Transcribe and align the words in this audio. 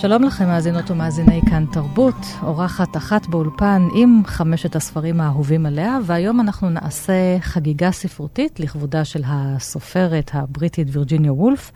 שלום 0.00 0.24
לכם, 0.24 0.46
מאזינות 0.46 0.90
ומאזיני 0.90 1.40
כאן 1.50 1.64
תרבות, 1.72 2.14
אורחת 2.42 2.96
אחת 2.96 3.26
באולפן 3.26 3.88
עם 3.94 4.22
חמשת 4.26 4.76
הספרים 4.76 5.20
האהובים 5.20 5.66
עליה, 5.66 5.98
והיום 6.04 6.40
אנחנו 6.40 6.70
נעשה 6.70 7.38
חגיגה 7.40 7.90
ספרותית 7.90 8.60
לכבודה 8.60 9.04
של 9.04 9.22
הסופרת 9.26 10.30
הבריטית 10.34 10.88
וירג'יניה 10.90 11.32
וולף, 11.32 11.72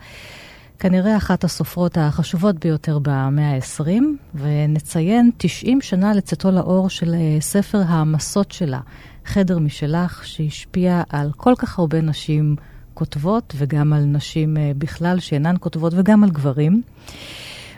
כנראה 0.79 1.17
אחת 1.17 1.43
הסופרות 1.43 1.97
החשובות 1.97 2.59
ביותר 2.59 2.99
במאה 2.99 3.55
ה-20, 3.55 4.03
ונציין 4.35 5.31
90 5.37 5.81
שנה 5.81 6.13
לצאתו 6.13 6.51
לאור 6.51 6.89
של 6.89 7.13
אה, 7.13 7.37
ספר 7.41 7.81
המסות 7.87 8.51
שלה, 8.51 8.79
חדר 9.25 9.59
משלך, 9.59 10.25
שהשפיע 10.25 11.03
על 11.09 11.31
כל 11.37 11.53
כך 11.57 11.79
הרבה 11.79 12.01
נשים 12.01 12.55
כותבות, 12.93 13.53
וגם 13.57 13.93
על 13.93 14.03
נשים 14.03 14.57
אה, 14.57 14.71
בכלל 14.77 15.19
שאינן 15.19 15.55
כותבות, 15.59 15.93
וגם 15.95 16.23
על 16.23 16.29
גברים. 16.29 16.81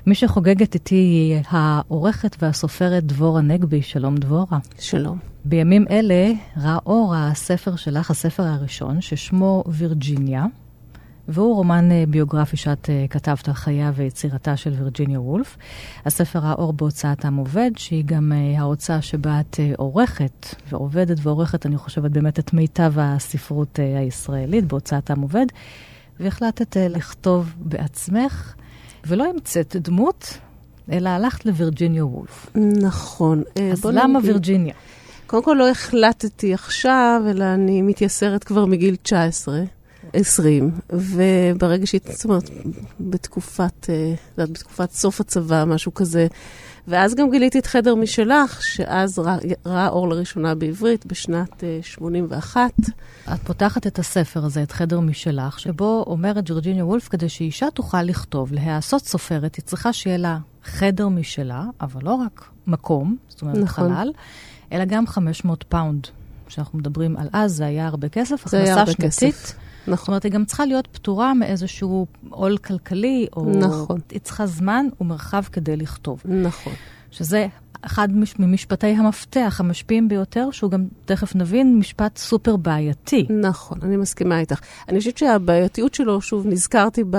מי 0.07 0.15
שחוגגת 0.15 0.73
איתי 0.73 0.95
היא 0.95 1.41
העורכת 1.49 2.35
והסופרת 2.41 3.03
דבורה 3.03 3.41
נגבי. 3.41 3.81
שלום 3.81 4.17
דבורה. 4.17 4.57
שלום. 4.79 5.19
בימים 5.45 5.85
אלה 5.89 6.31
ראה 6.57 6.77
אור 6.85 7.13
הספר 7.15 7.75
שלך, 7.75 8.11
הספר 8.11 8.43
הראשון, 8.43 9.01
ששמו 9.01 9.63
וירג'יניה, 9.67 10.45
והוא 11.27 11.55
רומן 11.55 11.91
אה, 11.91 12.03
ביוגרפי 12.09 12.57
שאת 12.57 12.89
אה, 12.89 13.05
כתבת 13.09 13.47
על 13.47 13.53
חייה 13.53 13.91
ויצירתה 13.95 14.57
של 14.57 14.73
וירג'יניה 14.79 15.21
וולף. 15.21 15.57
הספר 16.05 16.39
ראה 16.39 16.53
אור 16.53 16.73
בהוצאת 16.73 17.25
עם 17.25 17.37
עובד, 17.37 17.71
שהיא 17.77 18.03
גם 18.05 18.31
אה, 18.31 18.59
ההוצאה 18.59 19.01
שבה 19.01 19.39
את 19.39 19.59
עורכת 19.77 20.55
ועובדת 20.69 21.17
ועורכת, 21.21 21.65
אני 21.65 21.77
חושבת, 21.77 22.11
באמת 22.11 22.39
את 22.39 22.53
מיטב 22.53 22.93
הספרות 22.97 23.79
הישראלית 23.97 24.65
בהוצאת 24.65 25.11
עם 25.11 25.21
עובד, 25.21 25.45
והחלטת 26.19 26.77
לכתוב 26.79 27.53
בעצמך. 27.59 28.55
ולא 29.07 29.29
המצאת 29.29 29.75
דמות, 29.75 30.37
אלא 30.91 31.09
הלכת 31.09 31.45
לווירג'יניה 31.45 32.05
וולף. 32.05 32.49
נכון. 32.55 33.43
אה, 33.57 33.71
אז 33.71 33.85
למה 33.85 34.19
נגיד... 34.19 34.29
וירג'יניה? 34.29 34.73
קודם 35.27 35.43
כל 35.43 35.55
לא 35.59 35.69
החלטתי 35.69 36.53
עכשיו, 36.53 37.21
אלא 37.29 37.43
אני 37.43 37.81
מתייסרת 37.81 38.43
כבר 38.43 38.65
מגיל 38.65 38.95
19. 38.95 39.63
20, 40.13 40.71
וברגע 40.89 41.87
שהיא, 41.87 42.01
זאת 42.03 42.25
אומרת, 42.25 42.49
בתקופת, 42.99 43.89
אה, 43.89 44.13
בתקופת 44.37 44.91
סוף 44.91 45.21
הצבא, 45.21 45.63
משהו 45.67 45.93
כזה. 45.93 46.27
ואז 46.87 47.15
גם 47.15 47.31
גיליתי 47.31 47.59
את 47.59 47.65
חדר 47.65 47.95
משלך, 47.95 48.63
שאז 48.63 49.19
ראה, 49.19 49.37
ראה 49.65 49.87
אור 49.87 50.09
לראשונה 50.09 50.55
בעברית 50.55 51.05
בשנת 51.05 51.63
81. 51.81 52.59
אה, 53.27 53.33
את 53.35 53.39
פותחת 53.39 53.87
את 53.87 53.99
הספר 53.99 54.45
הזה, 54.45 54.63
את 54.63 54.71
חדר 54.71 54.99
משלך, 54.99 55.59
שבו 55.59 56.03
אומרת 56.07 56.43
וירג'יניה 56.45 56.85
וולף, 56.85 57.07
כדי 57.07 57.29
שאישה 57.29 57.67
תוכל 57.73 58.01
לכתוב, 58.01 58.53
להיעשות 58.53 59.05
סופרת, 59.05 59.55
היא 59.55 59.65
צריכה 59.65 59.93
שיהיה 59.93 60.17
לה 60.17 60.37
חדר 60.63 61.07
משלה, 61.07 61.63
אבל 61.81 62.01
לא 62.03 62.13
רק 62.13 62.49
מקום, 62.67 63.17
זאת 63.29 63.41
אומרת 63.41 63.57
נכון. 63.57 63.93
חלל, 63.93 64.11
אלא 64.71 64.85
גם 64.85 65.07
500 65.07 65.63
פאונד. 65.63 66.07
כשאנחנו 66.47 66.79
מדברים 66.79 67.17
על 67.17 67.27
אז, 67.33 67.53
זה 67.53 67.65
היה 67.65 67.87
הרבה 67.87 68.09
כסף, 68.09 68.45
הכנסה 68.45 68.85
שנתית. 68.85 69.01
כסף. 69.01 69.55
נכון. 69.87 69.97
זאת 69.97 70.07
אומרת, 70.07 70.23
היא 70.23 70.31
גם 70.31 70.45
צריכה 70.45 70.65
להיות 70.65 70.87
פטורה 70.87 71.33
מאיזשהו 71.33 72.07
עול 72.29 72.57
כלכלי, 72.57 73.27
או... 73.35 73.45
נכון. 73.45 73.99
היא 74.11 74.19
צריכה 74.19 74.45
זמן 74.45 74.85
ומרחב 75.01 75.43
כדי 75.51 75.77
לכתוב. 75.77 76.21
נכון. 76.25 76.73
שזה 77.11 77.47
אחד 77.81 78.07
ממשפטי 78.39 78.87
המפתח 78.87 79.57
המשפיעים 79.59 80.07
ביותר, 80.07 80.51
שהוא 80.51 80.71
גם, 80.71 80.87
תכף 81.05 81.35
נבין, 81.35 81.79
משפט 81.79 82.17
סופר 82.17 82.55
בעייתי. 82.55 83.25
נכון, 83.29 83.77
אני 83.81 83.97
מסכימה 83.97 84.39
איתך. 84.39 84.59
אני 84.89 84.99
חושבת 84.99 85.17
שהבעייתיות 85.17 85.93
שלו, 85.93 86.21
שוב, 86.21 86.47
נזכרתי 86.47 87.03
ב... 87.09 87.17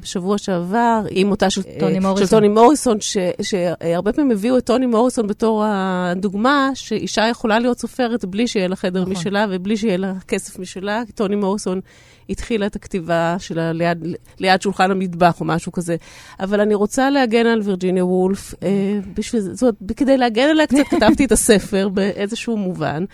בשבוע 0.00 0.38
שעבר, 0.38 1.02
עם 1.10 1.26
מותה 1.26 1.50
של 1.50 1.62
טוני 1.80 1.98
מוריסון, 1.98 2.26
של 2.26 2.30
טוני 2.30 2.48
מוריסון 2.48 3.00
ש, 3.00 3.16
שהרבה 3.42 4.12
פעמים 4.12 4.30
הביאו 4.30 4.58
את 4.58 4.66
טוני 4.66 4.86
מוריסון 4.86 5.26
בתור 5.26 5.64
הדוגמה, 5.66 6.70
שאישה 6.74 7.28
יכולה 7.28 7.58
להיות 7.58 7.78
סופרת 7.78 8.24
בלי 8.24 8.46
שיהיה 8.46 8.68
לה 8.68 8.76
חדר 8.76 9.00
נכון. 9.00 9.12
משלה 9.12 9.46
ובלי 9.50 9.76
שיהיה 9.76 9.96
לה 9.96 10.12
כסף 10.28 10.58
משלה. 10.58 11.02
טוני 11.14 11.36
מוריסון 11.36 11.80
התחילה 12.28 12.66
את 12.66 12.76
הכתיבה 12.76 13.36
שלה 13.38 13.72
ליד, 13.72 14.04
ליד 14.38 14.62
שולחן 14.62 14.90
המטבח 14.90 15.40
או 15.40 15.44
משהו 15.44 15.72
כזה. 15.72 15.96
אבל 16.40 16.60
אני 16.60 16.74
רוצה 16.74 17.10
להגן 17.10 17.46
על 17.46 17.60
וירג'יניה 17.64 18.04
וולף, 18.04 18.54
אה, 18.62 18.98
בשביל, 19.14 19.40
זאת 19.42 19.62
אומרת, 19.62 19.74
כדי 19.96 20.16
להגן 20.16 20.48
עליה 20.48 20.66
קצת 20.66 20.84
כתבתי 20.96 21.24
את 21.24 21.32
הספר 21.32 21.88
באיזשהו 21.88 22.56
מובן. 22.56 23.04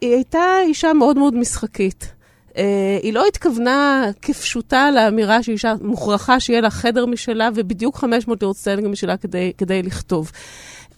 היא 0.00 0.14
הייתה 0.14 0.44
אישה 0.66 0.92
מאוד 0.92 1.18
מאוד 1.18 1.34
משחקית. 1.34 2.12
Uh, 2.52 2.56
היא 3.02 3.12
לא 3.12 3.26
התכוונה 3.26 4.10
כפשוטה 4.22 4.90
לאמירה 4.90 5.42
שאישה 5.42 5.74
מוכרחה 5.80 6.40
שיהיה 6.40 6.60
לה 6.60 6.70
חדר 6.70 7.06
משלה 7.06 7.48
ובדיוק 7.54 7.96
500 7.96 8.42
לירות 8.42 8.56
סטנגה 8.56 8.88
משלה 8.88 9.16
כדי, 9.16 9.52
כדי 9.58 9.82
לכתוב. 9.82 10.32
Uh, 10.92 10.94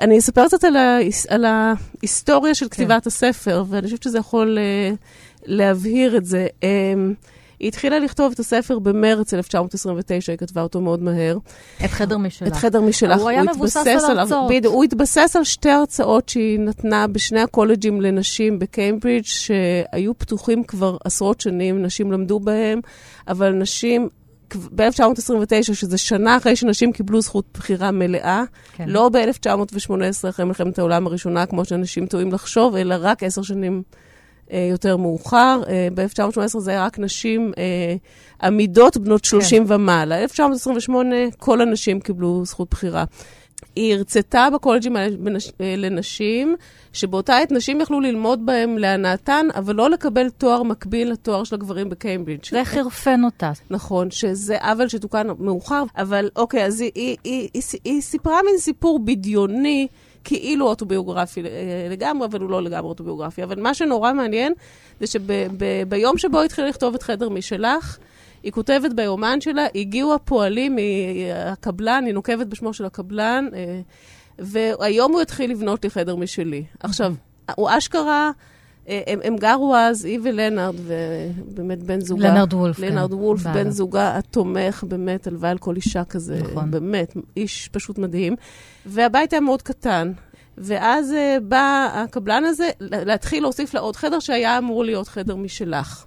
אני 0.00 0.18
אספר 0.18 0.46
קצת 0.46 0.64
על, 0.64 0.76
ההיס, 0.76 1.26
על 1.26 1.44
ההיסטוריה 1.44 2.54
של 2.54 2.68
כתיבת 2.68 3.02
כן. 3.02 3.08
הספר, 3.08 3.64
ואני 3.68 3.84
חושבת 3.84 4.02
שזה 4.02 4.18
יכול 4.18 4.58
uh, 4.58 4.96
להבהיר 5.46 6.16
את 6.16 6.24
זה. 6.24 6.46
Uh, 6.60 6.64
היא 7.62 7.68
התחילה 7.68 7.98
לכתוב 7.98 8.32
את 8.32 8.38
הספר 8.38 8.78
במרץ 8.78 9.34
1929, 9.34 10.32
היא 10.32 10.38
כתבה 10.38 10.62
אותו 10.62 10.80
מאוד 10.80 11.02
מהר. 11.02 11.38
את 11.84 11.90
חדר 11.90 12.18
משלך. 12.18 12.48
את 12.48 12.56
חדר 12.56 12.80
משלך. 12.80 13.20
הוא 13.20 13.28
היה 13.28 13.42
מבוסס 13.42 14.04
על 14.08 14.18
הרצאות. 14.18 14.50
בדיוק, 14.50 14.74
הוא 14.74 14.84
התבסס 14.84 15.36
על 15.36 15.44
שתי 15.44 15.70
הרצאות 15.70 16.28
שהיא 16.28 16.58
נתנה 16.58 17.06
בשני 17.06 17.40
הקולג'ים 17.40 18.00
לנשים 18.00 18.58
בקיימברידג', 18.58 19.24
שהיו 19.24 20.18
פתוחים 20.18 20.64
כבר 20.64 20.96
עשרות 21.04 21.40
שנים, 21.40 21.82
נשים 21.82 22.12
למדו 22.12 22.40
בהם, 22.40 22.80
אבל 23.28 23.52
נשים 23.52 24.08
ב-1929, 24.74 25.62
שזה 25.62 25.98
שנה 25.98 26.36
אחרי 26.36 26.56
שנשים 26.56 26.92
קיבלו 26.92 27.20
זכות 27.20 27.44
בחירה 27.54 27.90
מלאה, 27.90 28.42
כן. 28.72 28.84
לא 28.88 29.08
ב-1918, 29.08 30.28
אחרי 30.28 30.44
מלחמת 30.44 30.78
העולם 30.78 31.06
הראשונה, 31.06 31.46
כמו 31.46 31.64
שאנשים 31.64 32.06
טועים 32.06 32.32
לחשוב, 32.32 32.76
אלא 32.76 32.94
רק 32.98 33.22
עשר 33.22 33.42
שנים 33.42 33.82
יותר 34.50 34.96
מאוחר. 34.96 35.62
אה, 35.68 35.88
ב-1918 35.94 36.58
זה 36.58 36.70
היה 36.70 36.84
רק 36.84 36.98
נשים 36.98 37.52
אה, 37.58 37.94
עמידות 38.42 38.96
בנות 38.96 39.24
30 39.24 39.66
כן. 39.66 39.74
ומעלה. 39.74 40.22
1928 40.22 41.16
כל 41.38 41.60
הנשים 41.60 42.00
קיבלו 42.00 42.44
זכות 42.44 42.70
בחירה. 42.70 43.04
היא 43.76 43.94
הרצתה 43.94 44.48
בקולג'ים 44.54 44.96
לנשים, 45.60 46.56
שבאותה 46.92 47.36
עת 47.36 47.52
נשים 47.52 47.80
יכלו 47.80 48.00
ללמוד 48.00 48.46
בהם 48.46 48.78
להנאתן, 48.78 49.46
אבל 49.54 49.74
לא 49.74 49.90
לקבל 49.90 50.30
תואר 50.30 50.62
מקביל 50.62 51.12
לתואר 51.12 51.44
של 51.44 51.54
הגברים 51.54 51.88
בקיימברידג'. 51.88 52.50
זה 52.50 52.64
חרפן 52.64 53.24
אותה. 53.24 53.52
נכון, 53.70 54.10
שזה 54.10 54.58
עוול 54.58 54.88
שתוקן 54.88 55.26
מאוחר, 55.38 55.82
אבל 55.96 56.30
אוקיי, 56.36 56.64
אז 56.64 56.80
היא, 56.80 56.90
היא, 56.94 57.16
היא, 57.24 57.48
היא, 57.54 57.62
היא 57.84 58.00
סיפרה 58.00 58.40
מין 58.46 58.58
סיפור 58.58 58.98
בדיוני. 59.04 59.86
כאילו 60.24 60.66
אוטוביוגרפי 60.66 61.40
אה, 61.40 61.46
לגמרי, 61.90 62.26
אבל 62.26 62.40
הוא 62.40 62.50
לא 62.50 62.62
לגמרי 62.62 62.88
אוטוביוגרפי. 62.88 63.42
אבל 63.42 63.60
מה 63.60 63.74
שנורא 63.74 64.12
מעניין, 64.12 64.52
זה 65.00 65.06
שביום 65.06 66.18
שבו 66.18 66.42
התחילה 66.42 66.68
לכתוב 66.68 66.94
את 66.94 67.02
חדר 67.02 67.28
משלך, 67.28 67.98
היא 68.42 68.52
כותבת 68.52 68.92
ביומן 68.92 69.40
שלה, 69.40 69.66
הגיעו 69.74 70.14
הפועלים, 70.14 70.76
הקבלן, 71.34 72.04
היא 72.06 72.14
נוקבת 72.14 72.46
בשמו 72.46 72.72
של 72.72 72.84
הקבלן, 72.84 73.48
אה, 73.54 73.80
והיום 74.38 75.12
הוא 75.12 75.20
התחיל 75.20 75.50
לבנות 75.50 75.84
לי 75.84 75.90
חדר 75.90 76.16
משלי. 76.16 76.64
עכשיו, 76.80 77.14
הוא 77.54 77.70
אשכרה... 77.78 78.30
אה, 78.88 79.00
הם, 79.06 79.18
הם 79.24 79.36
גרו 79.36 79.76
אז, 79.76 80.04
היא 80.04 80.18
ולנארד, 80.22 80.74
ובאמת 80.76 81.82
בן 81.82 82.00
זוגה. 82.00 82.28
לנארד 82.28 82.54
וולף. 82.54 82.78
לנארד 82.78 83.10
כן. 83.10 83.16
וולף, 83.16 83.46
בן 83.46 83.70
זוגה 83.70 84.16
התומך, 84.16 84.84
באמת, 84.88 85.26
הלוואי 85.26 85.50
על 85.50 85.58
כל 85.58 85.76
אישה 85.76 86.04
כזה. 86.04 86.38
נכון. 86.42 86.70
באמת, 86.70 87.16
איש 87.36 87.68
פשוט 87.72 87.98
מדהים. 87.98 88.36
והבית 88.86 89.32
היה 89.32 89.40
מאוד 89.40 89.62
קטן. 89.62 90.12
ואז 90.58 91.10
uh, 91.10 91.40
בא 91.40 91.88
הקבלן 91.94 92.44
הזה 92.44 92.70
להתחיל 92.80 93.42
להוסיף 93.42 93.74
לה 93.74 93.80
עוד 93.80 93.96
חדר 93.96 94.18
שהיה 94.20 94.58
אמור 94.58 94.84
להיות 94.84 95.08
חדר 95.08 95.36
משלך. 95.36 96.04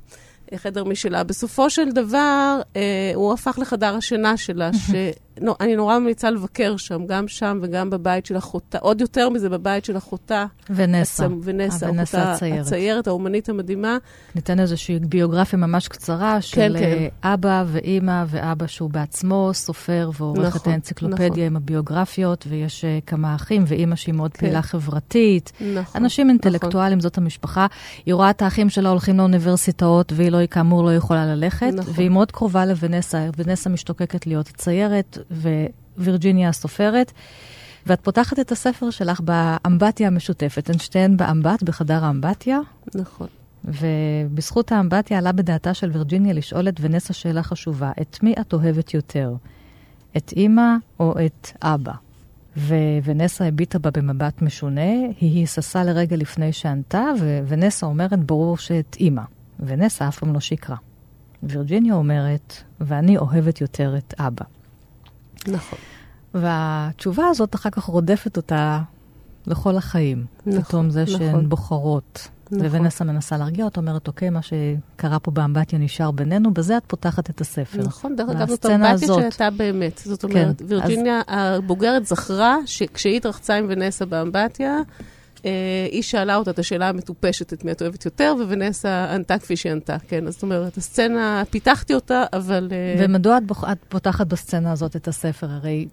חדר 0.55 0.83
משלה. 0.83 1.23
בסופו 1.23 1.69
של 1.69 1.91
דבר, 1.91 2.61
uh, 2.73 2.77
הוא 3.15 3.33
הפך 3.33 3.59
לחדר 3.61 3.95
השינה 3.95 4.37
שלה, 4.37 4.69
נו, 4.71 4.95
אני 5.59 5.75
נורא 5.75 5.99
ממליצה 5.99 6.29
לבקר 6.29 6.77
שם, 6.77 7.05
גם 7.05 7.27
שם 7.27 7.59
וגם 7.61 7.89
בבית 7.89 8.25
של 8.25 8.37
אחותה, 8.37 8.77
עוד 8.77 9.01
יותר 9.01 9.29
מזה, 9.29 9.49
בבית 9.49 9.85
של 9.85 9.97
אחותה. 9.97 10.45
ונסה. 10.69 11.27
ונסה, 11.43 11.89
ונסה 11.89 12.17
אחותה 12.17 12.33
הציירת. 12.33 12.65
הציירת, 12.65 13.07
האומנית 13.07 13.49
המדהימה. 13.49 13.97
ניתן 14.35 14.59
איזושהי 14.59 14.99
ביוגרפיה 14.99 15.59
ממש 15.59 15.87
קצרה 15.87 16.41
של 16.41 16.75
כן, 16.79 16.79
כן. 16.79 17.09
אה, 17.23 17.33
אבא 17.33 17.63
ואימא, 17.67 18.23
ואבא 18.27 18.67
שהוא 18.67 18.89
בעצמו 18.89 19.49
סופר 19.53 20.09
ועורך 20.19 20.47
נכון, 20.47 20.61
את 20.61 20.67
האנציקלופדיה 20.67 21.27
נכון. 21.27 21.39
עם 21.43 21.55
הביוגרפיות, 21.55 22.45
ויש 22.49 22.85
אה, 22.85 22.99
כמה 23.07 23.35
אחים, 23.35 23.63
ואימא 23.67 23.95
שהיא 23.95 24.15
מאוד 24.15 24.33
כן. 24.33 24.39
פעילה 24.39 24.61
חברתית. 24.61 25.51
נכון. 25.75 26.01
אנשים 26.01 26.29
אינטלקטואלים, 26.29 26.99
זאת 26.99 27.17
המשפחה. 27.17 27.67
היא 28.05 28.13
רואה 28.13 28.29
את 28.29 28.41
האחים 28.41 28.69
שלה 28.69 28.89
הולכים 28.89 29.17
לאוניברסיטאות, 29.17 30.13
והיא 30.15 30.29
לא, 30.29 30.45
כאמור 30.45 30.83
לא 30.83 30.95
יכולה 30.95 31.25
ללכת. 31.25 31.71
נכון. 31.73 31.93
והיא 31.95 32.09
מאוד 32.09 32.31
קרובה 32.31 32.65
לוונסה, 32.65 33.29
ונסה 33.37 33.69
משתוקקת 33.69 34.27
להיות 34.27 34.47
הציירת, 34.47 35.17
ווירג'יניה 35.97 36.49
הסופרת. 36.49 37.11
ואת 37.85 38.01
פותחת 38.01 38.39
את 38.39 38.51
הספר 38.51 38.89
שלך 38.89 39.21
באמבטיה 39.21 40.07
המשותפת. 40.07 40.69
הן 40.69 40.77
שתיהן 40.77 41.17
באמבט, 41.17 41.63
בחדר 41.63 42.05
האמבטיה. 42.05 42.59
נכון. 42.95 43.27
ובזכות 43.65 44.71
האמבטיה 44.71 45.17
עלה 45.17 45.31
בדעתה 45.31 45.73
של 45.73 45.91
וירג'יניה 45.93 46.33
לשאול 46.33 46.69
את 46.69 46.75
ונסה 46.81 47.13
שאלה 47.13 47.43
חשובה, 47.43 47.91
את 48.01 48.23
מי 48.23 48.33
את 48.41 48.53
אוהבת 48.53 48.93
יותר? 48.93 49.33
את 50.17 50.33
אימא 50.35 50.75
או 50.99 51.15
את 51.25 51.51
אבא? 51.61 51.93
ווונסה 52.57 53.47
הביטה 53.47 53.79
בה 53.79 53.91
במבט 53.91 54.41
משונה, 54.41 54.91
היא 55.19 55.39
היססה 55.39 55.83
לרגע 55.83 56.15
לפני 56.15 56.53
שענתה, 56.53 57.03
ווונסה 57.19 57.85
אומרת, 57.85 58.19
ברור 58.19 58.57
שאת 58.57 58.97
אימא. 58.99 59.21
ונסה 59.59 60.07
אף 60.07 60.19
פעם 60.19 60.33
לא 60.33 60.39
שקרה. 60.39 60.75
וירג'יניה 61.43 61.93
אומרת, 61.93 62.63
ואני 62.81 63.17
אוהבת 63.17 63.61
יותר 63.61 63.95
את 63.97 64.13
אבא. 64.19 64.45
נכון. 65.47 65.79
והתשובה 66.33 67.27
הזאת 67.27 67.55
אחר 67.55 67.69
כך 67.69 67.83
רודפת 67.83 68.37
אותה 68.37 68.81
לכל 69.47 69.77
החיים. 69.77 70.25
נכון, 70.45 70.61
פתאום 70.61 70.89
זה 70.89 71.03
נכון. 71.03 71.17
שהן 71.17 71.49
בוחרות. 71.49 72.27
נכון. 72.51 72.65
וונסה 72.67 73.03
מנסה 73.05 73.37
להרגיע 73.37 73.65
אותה, 73.65 73.79
אומרת, 73.79 74.07
אוקיי, 74.07 74.29
מה 74.29 74.39
שקרה 74.41 75.19
פה 75.19 75.31
באמבטיה 75.31 75.79
נשאר 75.79 76.11
בינינו, 76.11 76.53
בזה 76.53 76.77
את 76.77 76.83
פותחת 76.87 77.29
את 77.29 77.41
הספר. 77.41 77.81
נכון, 77.81 78.15
דרך 78.15 78.29
אגב, 78.29 78.49
זאת 78.49 78.65
אמבטיה 78.65 79.07
שהייתה 79.07 79.49
באמת. 79.49 80.01
זאת 80.05 80.21
כן, 80.25 80.27
אומרת, 80.27 80.61
אז- 80.61 80.71
וירג'יניה 80.71 81.21
הבוגרת 81.27 82.05
זכרה 82.05 82.57
שכשהיא 82.65 83.17
התרחצה 83.17 83.55
עם 83.55 83.65
ונסה 83.69 84.05
באמבטיה, 84.05 84.77
היא 85.91 86.01
שאלה 86.01 86.35
אותה 86.35 86.51
את 86.51 86.59
השאלה 86.59 86.89
המטופשת, 86.89 87.53
את 87.53 87.65
מי 87.65 87.71
את 87.71 87.81
אוהבת 87.81 88.05
יותר, 88.05 88.35
וונסה 88.39 89.13
ענתה 89.13 89.39
כפי 89.39 89.55
שהיא 89.55 89.71
ענתה, 89.71 89.97
כן. 90.07 90.27
אז 90.27 90.33
זאת 90.33 90.43
אומרת, 90.43 90.77
הסצנה, 90.77 91.43
פיתחתי 91.49 91.93
אותה, 91.93 92.23
אבל... 92.33 92.69
אה, 92.71 93.05
ומדוע 93.05 93.37
את, 93.37 93.43
בוח... 93.47 93.63
את 93.63 93.77
פותחת 93.89 94.27
בסצנה 94.27 94.71
הזאת 94.71 94.95
את 94.95 95.07
הספר? 95.07 95.47
הרי 95.49 95.87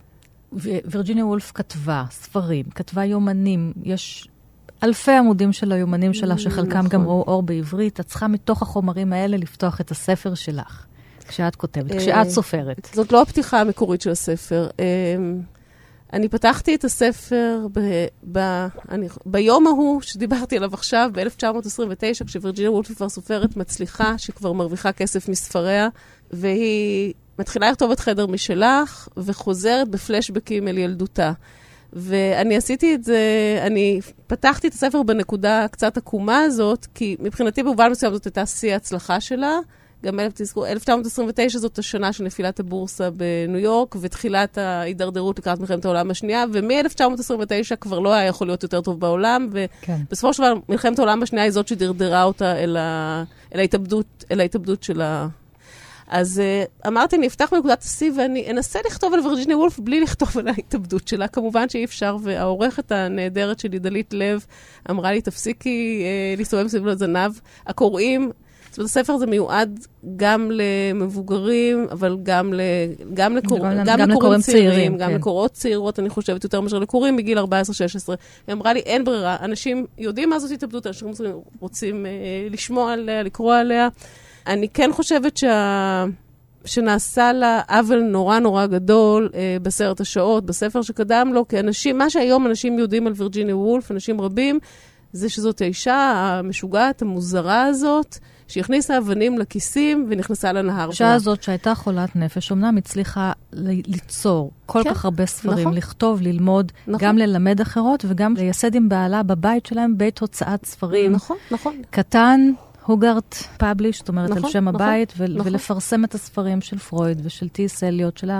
וירג'יניה 0.52 1.26
וולף 1.26 1.52
כתבה 1.54 2.04
ספרים, 2.10 2.64
כתבה 2.74 3.04
יומנים, 3.04 3.72
יש 3.82 4.28
אלפי 4.82 5.12
עמודים 5.12 5.52
של 5.52 5.72
היומנים 5.72 6.14
שלה, 6.14 6.38
שחלקם 6.38 6.78
נכון. 6.78 6.88
גם 6.88 7.06
ראו 7.06 7.24
אור 7.26 7.42
בעברית. 7.42 8.00
את 8.00 8.06
צריכה 8.06 8.28
מתוך 8.28 8.62
החומרים 8.62 9.12
האלה 9.12 9.36
לפתוח 9.36 9.80
את 9.80 9.90
הספר 9.90 10.34
שלך, 10.34 10.84
כשאת 11.28 11.56
כותבת, 11.56 11.92
אה, 11.92 11.98
כשאת 11.98 12.28
סופרת. 12.28 12.88
זאת 12.94 13.12
לא 13.12 13.22
הפתיחה 13.22 13.60
המקורית 13.60 14.00
של 14.00 14.10
הספר. 14.10 14.68
אני 16.12 16.28
פתחתי 16.28 16.74
את 16.74 16.84
הספר 16.84 17.66
ב, 17.72 17.80
ב, 18.32 18.38
אני, 18.90 19.08
ביום 19.26 19.66
ההוא 19.66 20.00
שדיברתי 20.00 20.56
עליו 20.56 20.74
עכשיו, 20.74 21.10
ב-1929, 21.12 22.24
כשווירג'יניה 22.26 22.70
וולף 22.70 22.92
כבר 22.92 23.08
סופרת 23.08 23.56
מצליחה, 23.56 24.18
שכבר 24.18 24.52
מרוויחה 24.52 24.92
כסף 24.92 25.28
מספריה, 25.28 25.88
והיא 26.30 27.12
מתחילה 27.38 27.70
לכתוב 27.70 27.90
את 27.90 28.00
חדר 28.00 28.26
משלך, 28.26 29.08
וחוזרת 29.16 29.88
בפלשבקים 29.88 30.68
אל 30.68 30.78
ילדותה. 30.78 31.32
ואני 31.92 32.56
עשיתי 32.56 32.94
את 32.94 33.04
זה, 33.04 33.18
אני 33.66 34.00
פתחתי 34.26 34.68
את 34.68 34.72
הספר 34.72 35.02
בנקודה 35.02 35.64
הקצת 35.64 35.96
עקומה 35.96 36.38
הזאת, 36.38 36.86
כי 36.94 37.16
מבחינתי 37.20 37.62
במובן 37.62 37.90
מסוים 37.90 38.12
זאת 38.12 38.24
הייתה 38.24 38.46
שיא 38.46 38.72
ההצלחה 38.72 39.20
שלה. 39.20 39.58
גם 40.02 40.20
אלף- 40.20 40.32
תזכרו, 40.34 40.66
1929 40.66 41.58
זאת 41.58 41.78
השנה 41.78 42.12
של 42.12 42.24
נפילת 42.24 42.60
הבורסה 42.60 43.10
בניו 43.10 43.58
יורק, 43.58 43.96
ותחילת 44.00 44.58
ההידרדרות 44.58 45.38
לקראת 45.38 45.60
מלחמת 45.60 45.84
העולם 45.84 46.10
השנייה, 46.10 46.44
ומ-1929 46.52 47.76
כבר 47.80 47.98
לא 47.98 48.12
היה 48.12 48.26
יכול 48.26 48.46
להיות 48.46 48.62
יותר 48.62 48.80
טוב 48.80 49.00
בעולם, 49.00 49.48
כן. 49.80 49.96
ובסופו 50.08 50.32
של 50.32 50.42
דבר 50.42 50.54
מלחמת 50.68 50.98
העולם 50.98 51.22
השנייה 51.22 51.44
היא 51.44 51.52
זאת 51.52 51.68
שדרדרה 51.68 52.22
אותה 52.22 52.56
אל, 52.56 52.76
ה... 52.76 53.24
אל, 53.54 53.60
ההתאבדות, 53.60 54.24
אל 54.30 54.40
ההתאבדות 54.40 54.82
של 54.82 55.00
ה... 55.00 55.26
אז 56.12 56.42
uh, 56.42 56.88
אמרתי, 56.88 57.16
אני 57.16 57.26
אפתח 57.26 57.48
בנקודת 57.52 57.82
השיא 57.82 58.10
ואני 58.16 58.50
אנסה 58.50 58.78
לכתוב 58.86 59.14
על 59.14 59.20
וירג'יניה 59.20 59.58
וולף 59.58 59.78
בלי 59.78 60.00
לכתוב 60.00 60.38
על 60.38 60.48
ההתאבדות 60.48 61.08
שלה. 61.08 61.28
כמובן 61.28 61.68
שאי 61.68 61.84
אפשר, 61.84 62.16
והעורכת 62.22 62.92
הנהדרת 62.92 63.58
שלי, 63.58 63.78
דלית 63.78 64.14
לב, 64.14 64.46
אמרה 64.90 65.12
לי, 65.12 65.20
תפסיקי 65.20 66.04
uh, 66.04 66.38
להסתובב 66.38 66.68
סביב 66.68 66.86
לזנב. 66.86 67.32
הקוראים, 67.66 68.30
זאת 68.72 68.78
אומרת, 68.78 68.88
הספר 68.90 69.12
הזה 69.12 69.26
מיועד 69.26 69.86
גם 70.16 70.50
למבוגרים, 70.52 71.86
אבל 71.90 72.16
גם, 72.22 72.54
ל, 72.54 72.60
גם, 73.14 73.36
לקור, 73.36 73.58
גם- 73.58 73.84
גם, 73.84 73.98
גם 73.98 74.10
לקוראים 74.10 74.40
צעירים, 74.40 74.70
צעירים, 74.70 74.96
גם 74.98 75.08
כן. 75.10 75.14
לקורות 75.14 75.52
צעירות, 75.52 75.98
אני 75.98 76.08
חושבת, 76.08 76.44
יותר 76.44 76.60
מאשר 76.60 76.78
לקוראים 76.78 77.16
בגיל 77.16 77.38
14-16. 77.38 77.42
היא 78.46 78.52
אמרה 78.52 78.72
לי, 78.72 78.80
אין 78.80 79.04
ברירה, 79.04 79.36
אנשים 79.40 79.86
יודעים 79.98 80.30
מה 80.30 80.38
זאת 80.38 80.50
התאבדות, 80.50 80.86
אנשים 80.86 81.08
רוצים, 81.08 81.26
רוצים 81.60 82.06
אה, 82.06 82.10
לשמוע 82.50 82.92
עליה, 82.92 83.22
לקרוא 83.22 83.54
עליה. 83.54 83.88
אני 84.46 84.68
כן 84.68 84.90
חושבת 84.92 85.36
שה... 85.36 86.04
שנעשה 86.64 87.32
לה 87.32 87.60
עוול 87.68 88.00
נורא 88.00 88.38
נורא 88.38 88.66
גדול 88.66 89.30
אה, 89.34 89.56
בסרט 89.62 90.00
השעות, 90.00 90.46
בספר 90.46 90.82
שקדם 90.82 91.30
לו, 91.34 91.48
כי 91.48 91.60
אנשים, 91.60 91.98
מה 91.98 92.10
שהיום 92.10 92.46
אנשים 92.46 92.78
יודעים 92.78 93.06
על 93.06 93.12
וירג'יניה 93.16 93.56
וולף, 93.56 93.90
אנשים 93.90 94.20
רבים, 94.20 94.58
זה 95.12 95.28
שזאת 95.28 95.60
האישה 95.60 96.12
המשוגעת, 96.38 97.02
המוזרה 97.02 97.64
הזאת, 97.64 98.18
שהכניסה 98.52 98.98
אבנים 98.98 99.38
לכיסים 99.38 100.06
ונכנסה 100.10 100.52
לנהר. 100.52 100.86
האישה. 100.86 101.14
הזאת 101.14 101.42
שהייתה 101.42 101.74
חולת 101.74 102.16
נפש, 102.16 102.52
אמנם 102.52 102.76
הצליחה 102.76 103.32
ליצור 103.52 104.50
כל 104.66 104.80
כן, 104.84 104.90
כך 104.94 105.04
הרבה 105.04 105.26
ספרים, 105.26 105.58
נכון. 105.58 105.74
לכתוב, 105.74 106.22
ללמוד, 106.22 106.72
נכון. 106.86 107.08
גם 107.08 107.18
ללמד 107.18 107.60
אחרות 107.60 108.04
וגם 108.08 108.34
לייסד 108.36 108.74
עם 108.74 108.88
בעלה 108.88 109.22
בבית 109.22 109.66
שלהם 109.66 109.98
בית 109.98 110.18
הוצאת 110.18 110.66
ספרים. 110.66 111.12
נכון, 111.12 111.36
נכון. 111.50 111.76
קטן, 111.90 112.50
הוגארט 112.86 113.34
פאבליש, 113.56 113.98
זאת 113.98 114.08
אומרת, 114.08 114.30
נכון, 114.30 114.44
על 114.44 114.50
שם 114.50 114.68
נכון, 114.68 114.74
הבית, 114.82 115.12
ו- 115.16 115.26
נכון. 115.28 115.52
ולפרסם 115.52 116.04
את 116.04 116.14
הספרים 116.14 116.60
של 116.60 116.78
פרויד 116.78 117.20
ושל 117.24 117.48
טי.אס. 117.48 117.84
אליוט, 117.84 118.18
של 118.18 118.30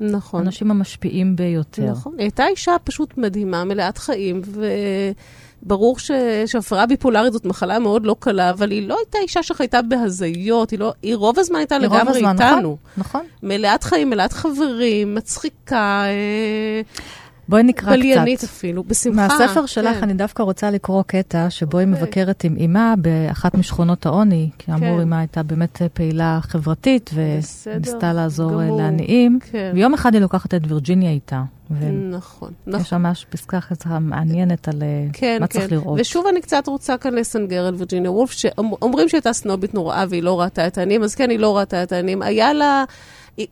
נכון. 0.00 0.42
האנשים 0.42 0.70
המשפיעים 0.70 1.36
ביותר. 1.36 1.90
נכון. 1.90 2.12
היא 2.18 2.24
הייתה 2.24 2.46
אישה 2.46 2.72
פשוט 2.84 3.18
מדהימה, 3.18 3.64
מלאת 3.64 3.98
חיים, 3.98 4.42
וברור 5.62 5.98
ש... 5.98 6.10
שהפרעה 6.46 6.86
ביפולרית 6.86 7.32
זאת 7.32 7.46
מחלה 7.46 7.78
מאוד 7.78 8.06
לא 8.06 8.16
קלה, 8.18 8.50
אבל 8.50 8.70
היא 8.70 8.88
לא 8.88 8.96
הייתה 8.98 9.18
אישה 9.18 9.42
שחייתה 9.42 9.82
בהזיות, 9.82 10.70
היא, 10.70 10.78
לא... 10.78 10.92
היא 11.02 11.16
רוב 11.16 11.38
הזמן 11.38 11.56
הייתה 11.56 11.78
לגמרי 11.78 12.16
הזמן, 12.16 12.32
איתנו. 12.42 12.76
נכון, 12.96 13.20
נכון. 13.20 13.26
מלאת 13.42 13.84
חיים, 13.84 14.10
מלאת 14.10 14.32
חברים, 14.32 15.14
מצחיקה, 15.14 16.04
אה, 16.06 16.80
בואי 17.48 17.62
נקרא 17.62 17.92
בליינית 17.92 18.38
קצת. 18.38 18.48
אפילו, 18.48 18.84
בשמחה. 18.84 19.28
מהספר 19.28 19.66
שלך 19.66 19.96
כן. 19.96 20.02
אני 20.02 20.14
דווקא 20.14 20.42
רוצה 20.42 20.70
לקרוא 20.70 21.02
קטע 21.06 21.50
שבו 21.50 21.78
היא 21.78 21.86
אוקיי. 21.88 22.02
מבקרת 22.02 22.44
עם 22.44 22.56
אימה 22.56 22.94
באחת 22.98 23.54
משכונות 23.54 24.06
העוני, 24.06 24.50
כי 24.58 24.72
אמור 24.72 24.94
כן. 24.94 25.00
אימה 25.00 25.18
הייתה 25.18 25.42
באמת 25.42 25.82
פעילה 25.92 26.38
חברתית 26.42 27.10
וניסתה 27.14 28.12
לעזור 28.12 28.50
גמור. 28.50 28.80
לעניים. 28.80 29.38
כן. 29.50 29.70
ויום 29.74 29.94
אחד 29.94 30.14
היא 30.14 30.22
לוקחת 30.22 30.54
את 30.54 30.60
וירג'יניה 30.68 31.10
איתה. 31.10 31.42
נכון, 32.10 32.52
נכון. 32.66 32.84
שם 32.84 32.96
ממש 33.02 33.26
פסקה 33.30 33.60
ככה 33.60 33.98
מעניינת 33.98 34.68
על 34.68 34.82
אה, 34.82 35.06
כן, 35.12 35.38
מה 35.40 35.46
כן. 35.46 35.58
צריך 35.58 35.72
לראות. 35.72 36.00
ושוב 36.00 36.26
אני 36.26 36.40
קצת 36.40 36.66
רוצה 36.66 36.96
כאן 36.96 37.14
לסנגר 37.14 37.66
על 37.66 37.74
וירג'יניה 37.74 38.10
וולף, 38.10 38.30
שאומרים 38.30 39.08
שהייתה 39.08 39.32
סנובית 39.32 39.74
נוראה 39.74 40.04
והיא 40.08 40.22
לא 40.22 40.40
ראתה 40.40 40.66
את 40.66 40.78
העניים, 40.78 41.02
אז 41.02 41.14
כן, 41.14 41.30
היא 41.30 41.38
לא 41.38 41.58
ראתה 41.58 41.82
את 41.82 41.92
העניים. 41.92 42.22
היה 42.22 42.52
לה... 42.52 42.84
היא 43.36 43.46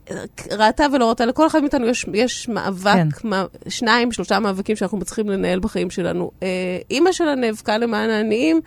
ראתה 0.59 0.87
ולא 0.93 1.09
ראתה, 1.09 1.27
לכל 1.27 1.47
אחד 1.47 1.61
מאיתנו 1.61 1.87
יש, 1.87 2.07
יש 2.15 2.49
מאבק, 2.49 2.93
כן. 2.93 3.29
מה, 3.29 3.45
שניים, 3.69 4.13
שלושה 4.13 4.39
מאבקים 4.39 4.77
שאנחנו 4.77 4.99
מצליחים 4.99 5.29
לנהל 5.29 5.61
בחיים 5.61 5.91
שלנו. 5.91 6.31
אה, 6.43 6.49
אימא 6.91 7.13
שלה 7.13 7.35
נאבקה 7.35 7.79
למען 7.79 8.11
העניים, 8.11 8.61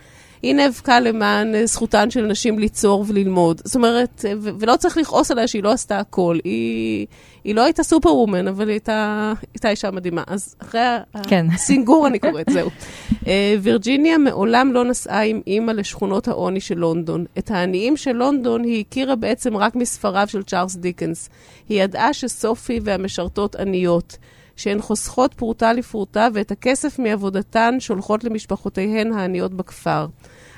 היא 0.44 0.54
נאבקה 0.54 1.00
למען 1.00 1.54
אה, 1.54 1.66
זכותן 1.66 2.10
של 2.10 2.26
נשים 2.26 2.58
ליצור 2.58 3.04
וללמוד. 3.08 3.60
זאת 3.64 3.76
אומרת, 3.76 4.24
אה, 4.28 4.32
ולא 4.38 4.76
צריך 4.76 4.96
לכעוס 4.96 5.30
עליה 5.30 5.48
שהיא 5.48 5.62
לא 5.62 5.72
עשתה 5.72 5.98
הכל. 5.98 6.38
היא, 6.44 7.06
היא 7.44 7.54
לא 7.54 7.64
הייתה 7.64 7.82
סופר 7.82 8.14
וומן, 8.14 8.48
אבל 8.48 8.68
היא 8.68 8.74
הייתה, 8.74 9.32
הייתה 9.54 9.70
אישה 9.70 9.90
מדהימה. 9.90 10.22
אז 10.26 10.56
אחרי 10.62 10.80
כן. 11.22 11.46
הסינגור 11.54 12.06
אני 12.06 12.18
קוראת, 12.18 12.46
זהו. 12.50 12.70
אה, 13.26 13.56
וירג'יניה 13.62 14.18
מעולם 14.18 14.72
לא 14.72 14.84
נסעה 14.84 15.24
עם 15.24 15.40
אימא 15.46 15.72
לשכונות 15.72 16.28
העוני 16.28 16.60
של 16.60 16.78
לונדון. 16.78 17.24
את 17.38 17.50
העניים 17.50 17.96
של 17.96 18.12
לונדון 18.12 18.64
היא 18.64 18.84
הכירה 18.88 19.16
בעצם 19.16 19.56
רק 19.56 19.74
מספריו 19.74 20.28
של 20.28 20.42
צ'ארלס 20.42 20.76
דיקנס. 20.76 21.28
היא 21.68 21.82
ידעה 21.82 22.12
שסופי 22.12 22.80
והמשרתות 22.82 23.56
עניות. 23.56 24.16
שהן 24.56 24.80
חוסכות 24.80 25.34
פרוטה 25.34 25.72
לפרוטה 25.72 26.28
ואת 26.34 26.50
הכסף 26.50 26.98
מעבודתן 26.98 27.76
שולחות 27.78 28.24
למשפחותיהן 28.24 29.12
העניות 29.12 29.54
בכפר. 29.54 30.06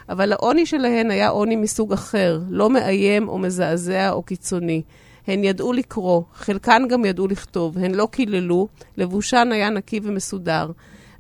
אבל 0.09 0.33
העוני 0.33 0.67
שלהן 0.67 1.11
היה 1.11 1.29
עוני 1.29 1.57
מסוג 1.57 1.93
אחר, 1.93 2.41
לא 2.51 2.71
מאיים 2.71 3.29
או 3.29 3.39
מזעזע 3.39 4.11
או 4.11 4.23
קיצוני. 4.23 4.83
הן 5.27 5.45
ידעו 5.45 5.73
לקרוא, 5.73 6.23
חלקן 6.35 6.83
גם 6.89 7.05
ידעו 7.05 7.29
לכתוב, 7.29 7.79
הן 7.79 7.95
לא 7.95 8.09
קיללו, 8.11 8.69
לבושן 8.97 9.49
היה 9.53 9.71
נקי 9.71 10.01
ומסודר. 10.03 10.71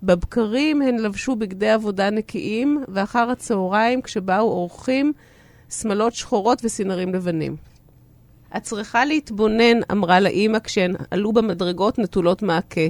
בבקרים 0.02 0.83
הן 0.83 0.99
לבשו 0.99 1.37
בגדי 1.37 1.71
עבודה 1.71 2.11
נקיים, 2.11 2.85
ואחר 2.88 3.31
הצהריים, 3.31 4.02
כשבאו 4.02 4.43
אורחים, 4.43 5.12
שמלות 5.71 6.14
שחורות 6.14 6.64
וסינרים 6.64 7.14
לבנים. 7.14 7.57
את 8.57 8.62
צריכה 8.62 9.05
להתבונן, 9.05 9.81
אמרה 9.93 10.21
לאימא 10.21 10.59
כשהן 10.59 10.95
עלו 11.11 11.33
במדרגות 11.33 11.99
נטולות 11.99 12.43
מעקה. 12.43 12.81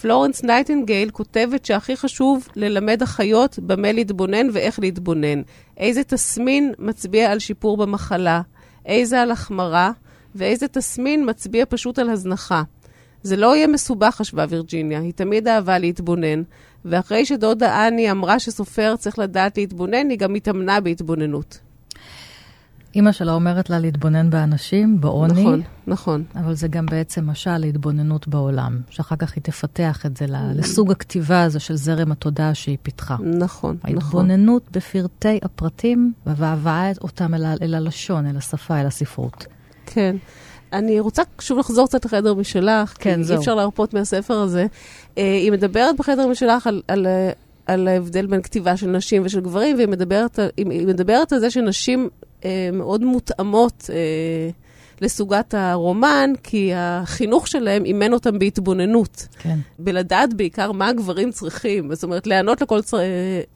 פלורנס 0.00 0.44
נייטינגייל 0.44 1.10
כותבת 1.10 1.64
שהכי 1.64 1.96
חשוב 1.96 2.48
ללמד 2.56 3.02
אחיות 3.02 3.58
במה 3.58 3.92
להתבונן 3.92 4.46
ואיך 4.52 4.78
להתבונן. 4.78 5.42
איזה 5.76 6.04
תסמין 6.04 6.72
מצביע 6.78 7.32
על 7.32 7.38
שיפור 7.38 7.76
במחלה, 7.76 8.40
איזה 8.86 9.22
על 9.22 9.30
החמרה, 9.30 9.90
ואיזה 10.34 10.68
תסמין 10.68 11.30
מצביע 11.30 11.64
פשוט 11.68 11.98
על 11.98 12.10
הזנחה. 12.10 12.62
זה 13.22 13.36
לא 13.36 13.56
יהיה 13.56 13.66
מסובך, 13.66 14.14
חשבה 14.14 14.44
וירג'יניה, 14.48 15.00
היא 15.00 15.12
תמיד 15.12 15.48
אהבה 15.48 15.78
להתבונן, 15.78 16.42
ואחרי 16.84 17.24
שדודה 17.24 17.88
אני 17.88 18.10
אמרה 18.10 18.38
שסופר 18.38 18.96
צריך 18.96 19.18
לדעת 19.18 19.56
להתבונן, 19.56 20.10
היא 20.10 20.18
גם 20.18 20.34
התאמנה 20.34 20.80
בהתבוננות. 20.80 21.58
אימא 22.94 23.12
שלה 23.12 23.32
אומרת 23.32 23.70
לה 23.70 23.78
להתבונן 23.78 24.30
באנשים, 24.30 25.00
בעוני. 25.00 25.42
נכון, 25.42 25.62
נכון. 25.86 26.24
אבל 26.36 26.54
זה 26.54 26.68
גם 26.68 26.86
בעצם 26.86 27.30
משל 27.30 27.58
להתבוננות 27.58 28.28
בעולם, 28.28 28.80
שאחר 28.90 29.16
כך 29.16 29.32
היא 29.34 29.42
תפתח 29.42 30.06
את 30.06 30.16
זה 30.16 30.26
לסוג 30.28 30.90
הכתיבה 30.90 31.42
הזו 31.42 31.60
של 31.60 31.76
זרם 31.76 32.12
התודעה 32.12 32.54
שהיא 32.54 32.78
פיתחה. 32.82 33.14
נכון, 33.14 33.38
נכון. 33.38 33.76
ההתבוננות 33.84 34.62
בפרטי 34.72 35.38
הפרטים, 35.42 36.12
והבאה 36.26 36.92
אותם 37.00 37.34
אל, 37.34 37.44
אל 37.62 37.74
הלשון, 37.74 38.26
אל 38.26 38.36
השפה, 38.36 38.80
אל 38.80 38.86
הספרות. 38.86 39.46
כן. 39.86 40.16
אני 40.72 41.00
רוצה 41.00 41.22
שוב 41.40 41.58
לחזור 41.58 41.86
קצת 41.86 42.04
לחדר 42.04 42.34
משלך, 42.34 42.94
כן, 42.98 43.16
כי 43.16 43.24
זהו. 43.24 43.34
אי 43.36 43.40
אפשר 43.40 43.54
להרפות 43.54 43.94
מהספר 43.94 44.34
הזה. 44.34 44.66
אה, 45.18 45.22
היא 45.42 45.52
מדברת 45.52 45.96
בחדר 45.96 46.26
משלך 46.26 46.66
על, 46.66 46.82
על, 46.88 47.06
אה, 47.06 47.30
על 47.66 47.88
ההבדל 47.88 48.26
בין 48.26 48.42
כתיבה 48.42 48.76
של 48.76 48.86
נשים 48.86 49.22
ושל 49.24 49.40
גברים, 49.40 49.76
והיא 49.76 49.88
מדברת, 49.88 50.38
היא 50.56 50.86
מדברת 50.86 51.32
על 51.32 51.38
זה 51.38 51.50
שנשים 51.50 52.08
מאוד 52.72 53.04
מותאמות 53.04 53.90
אה, 53.92 54.50
לסוגת 55.00 55.54
הרומן, 55.54 56.30
כי 56.42 56.72
החינוך 56.74 57.48
שלהם 57.48 57.84
אימן 57.84 58.12
אותם 58.12 58.38
בהתבוננות. 58.38 59.26
כן. 59.38 59.58
בלדעת 59.78 60.34
בעיקר 60.34 60.72
מה 60.72 60.88
הגברים 60.88 61.30
צריכים, 61.30 61.94
זאת 61.94 62.04
אומרת, 62.04 62.26
להיענות 62.26 62.60
לכל, 62.60 62.82
צר... 62.82 62.98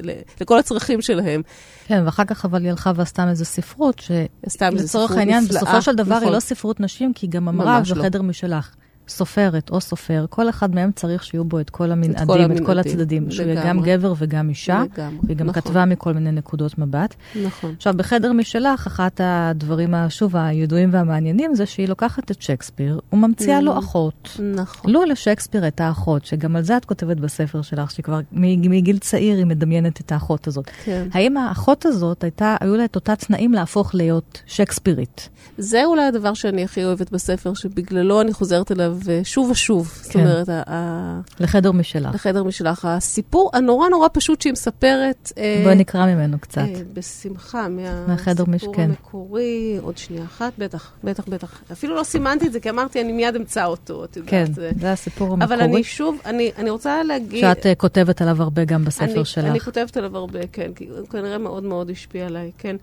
ל- 0.00 0.11
לכל 0.40 0.59
הצרכים 0.59 1.00
שלהם. 1.02 1.42
כן, 1.87 2.02
ואחר 2.04 2.25
כך 2.25 2.45
אבל 2.45 2.62
היא 2.62 2.71
הלכה 2.71 2.92
ועשתה 2.97 3.30
איזה 3.30 3.45
ספרות, 3.45 4.02
שלצורך 4.49 5.11
העניין, 5.11 5.45
נפלאה, 5.45 5.62
בסופו 5.62 5.83
של 5.83 5.95
דבר 5.95 6.14
היא 6.14 6.23
נכון. 6.23 6.33
לא 6.33 6.40
ספרות 6.40 6.80
נשים, 6.80 7.12
כי 7.12 7.26
היא 7.26 7.30
גם 7.30 7.49
אמרה 7.49 7.78
ממש 7.78 7.90
לא. 7.90 8.02
בחדר 8.02 8.23
משלך. 8.23 8.75
סופרת 9.08 9.70
או 9.70 9.80
סופר, 9.80 10.26
כל 10.30 10.48
אחד 10.48 10.74
מהם 10.74 10.90
צריך 10.92 11.24
שיהיו 11.24 11.44
בו 11.44 11.60
את 11.60 11.70
כל 11.70 11.92
המנעדים, 11.92 12.22
את 12.22 12.26
כל, 12.26 12.40
המנעדים, 12.40 12.78
הצדדים, 12.78 13.30
שהוא 13.30 13.46
יהיה 13.46 13.64
גם. 13.64 13.80
גבר 13.80 14.14
וגם 14.18 14.48
אישה, 14.48 14.82
לגמרי, 14.94 15.18
והיא 15.22 15.36
גם 15.36 15.46
נכון. 15.46 15.62
כתבה 15.62 15.84
מכל 15.84 16.12
מיני 16.12 16.32
נקודות 16.32 16.78
מבט. 16.78 17.14
נכון. 17.44 17.74
עכשיו, 17.76 17.94
בחדר 17.96 18.32
משלך, 18.32 18.86
אחת 18.86 19.20
הדברים, 19.24 19.94
שוב, 20.08 20.36
הידועים 20.36 20.88
והמעניינים, 20.92 21.54
זה 21.54 21.66
שהיא 21.66 21.88
לוקחת 21.88 22.30
את 22.30 22.42
שייקספיר 22.42 23.00
וממציאה 23.12 23.60
לו 23.60 23.78
אחות. 23.78 24.40
נכון. 24.54 24.90
לו 24.90 25.04
לשייקספיר 25.04 25.62
הייתה 25.62 25.90
אחות, 25.90 26.24
שגם 26.24 26.56
על 26.56 26.62
זה 26.62 26.76
את 26.76 26.84
כותבת 26.84 27.16
בספר 27.16 27.62
שלך, 27.62 27.90
שכבר 27.90 28.20
מגיל 28.32 28.98
צעיר 28.98 29.36
היא 29.36 29.46
מדמיינת 29.46 30.00
את 30.00 30.12
האחות 30.12 30.46
הזאת. 30.46 30.70
כן. 30.84 31.08
האם 31.12 31.36
האחות 31.36 31.86
הזאת, 31.86 32.24
הייתה, 32.24 32.56
היו 32.60 32.76
לה 32.76 32.84
את 32.84 32.94
אותה 32.94 33.16
תנאים 33.16 33.52
להפוך 33.52 33.94
להיות 33.94 34.42
שייקספירית? 34.46 35.28
זה 35.58 35.84
אולי 35.84 36.04
הדבר 36.04 36.34
שאני 36.34 36.64
הכי 36.64 36.84
אוהבת 36.84 37.10
בספר, 37.10 37.54
שבגללו 37.54 38.20
אני 38.20 38.32
חוזרת 38.32 38.72
אליו 38.72 38.98
שוב 39.25 39.50
ושוב. 39.50 39.93
זאת 40.02 40.12
כן. 40.12 40.21
אומרת, 40.21 40.49
ה- 40.49 40.62
ה- 40.67 41.21
לחדר 41.40 41.73
משלך. 41.73 42.14
לחדר 42.14 42.43
משלך. 42.45 42.85
הסיפור 42.85 43.50
הנורא 43.55 43.88
נורא 43.88 44.09
פשוט 44.12 44.40
שהיא 44.43 44.52
מספרת... 44.52 45.33
אה, 45.38 45.61
בואי 45.64 45.75
נקרא 45.75 46.07
ממנו 46.07 46.38
קצת. 46.38 46.59
אה, 46.59 46.81
בשמחה, 46.93 47.67
מהחדר 48.09 48.43
מש- 48.45 48.49
מהסיפור 48.49 48.75
כן. 48.75 48.83
המקורי. 48.83 49.78
עוד 49.83 49.99
שנייה 49.99 50.25
אחת, 50.25 50.52
בטח, 50.59 50.93
בטח, 51.05 51.25
בטח. 51.28 51.61
אפילו 51.73 51.95
לא 51.97 52.05
סימנתי 52.05 52.47
את 52.47 52.52
זה, 52.52 52.61
כי 52.61 52.71
אמרתי, 52.71 53.00
אני 53.00 53.12
מיד 53.12 53.37
אמצא 53.37 53.64
אותו, 53.64 54.05
את 54.05 54.17
יודעת. 54.17 54.31
כן, 54.31 54.52
זה- 54.52 54.71
זה 54.81 54.93
הסיפור 54.93 55.33
המקורי. 55.33 55.45
אבל 55.45 55.61
אני 55.64 55.85
שוב, 55.85 56.17
אני, 56.26 56.50
אני 56.59 56.71
רוצה 56.71 57.02
להגיד... 57.02 57.40
שאת 57.40 57.67
אה, 57.67 57.75
כותבת 57.75 58.23
עליו 58.23 58.43
הרבה 58.43 58.64
גם 58.64 58.85
בספר 58.85 59.05
אני, 59.17 59.25
שלך. 59.25 59.45
אני 59.45 59.61
כותבת 59.61 59.97
עליו 59.97 60.17
הרבה, 60.17 60.38
כן, 60.52 60.71
כי 60.75 60.87
הוא 60.99 61.09
כנראה 61.09 61.38
מאוד 61.38 61.62
מאוד 61.64 61.90
השפיע 61.90 62.26
עליי, 62.26 62.50
כן. 62.59 62.76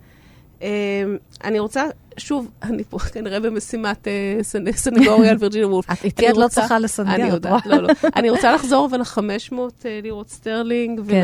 אמ, 0.60 0.62
אני 1.44 1.58
רוצה, 1.58 1.84
שוב, 2.16 2.50
אני 2.62 2.84
פה 2.84 2.98
כנראה 3.12 3.40
במשימת 3.40 4.06
סנ- 4.42 4.72
סנגוריה 4.76 5.30
על 5.30 5.36
וירג'יניה 5.40 5.68
וולף. 5.68 5.90
את 5.92 6.04
איתי 6.04 6.30
את 6.30 6.36
לא 6.36 6.48
צריכה 6.48 6.78
לסנגר, 6.78 7.14
אני 7.14 7.28
יודעת? 7.28 7.66
לא, 7.66 7.76
לא. 7.76 7.88
אני 8.16 8.30
רוצה 8.30 8.52
לחזור 8.54 8.86
אבל 8.90 8.98
ל-500 9.00 9.54
לירות 10.02 10.28
סטרלינג, 10.30 11.00
ול... 11.04 11.14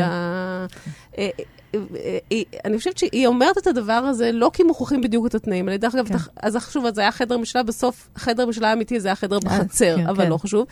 כן. 1.73 1.79
אה, 1.79 1.99
אה, 1.99 2.01
אה, 2.05 2.17
היא- 2.29 2.45
אני 2.65 2.77
חושבת 2.77 2.97
שהיא 2.97 3.27
אומרת 3.27 3.57
את 3.57 3.67
הדבר 3.67 3.93
הזה 3.93 4.31
לא 4.31 4.49
כי 4.53 4.63
מוכרחים 4.63 5.01
בדיוק 5.01 5.25
את 5.25 5.35
התנאים. 5.35 5.69
אני 5.69 5.77
דרך 5.77 5.95
אגב, 5.95 6.07
כן. 6.07 6.15
אז 6.41 6.57
שוב, 6.71 6.85
אז 6.85 6.95
זה 6.95 7.01
היה 7.01 7.11
חדר 7.11 7.37
משלה, 7.37 7.63
בסוף, 7.63 8.09
החדר 8.15 8.45
משלה 8.45 8.69
האמיתי 8.69 8.99
זה 8.99 9.07
היה 9.07 9.15
חדר 9.15 9.39
בחצר, 9.39 9.95
כן, 9.97 10.07
אבל 10.07 10.23
כן. 10.23 10.29
לא 10.29 10.37
חשוב. 10.37 10.65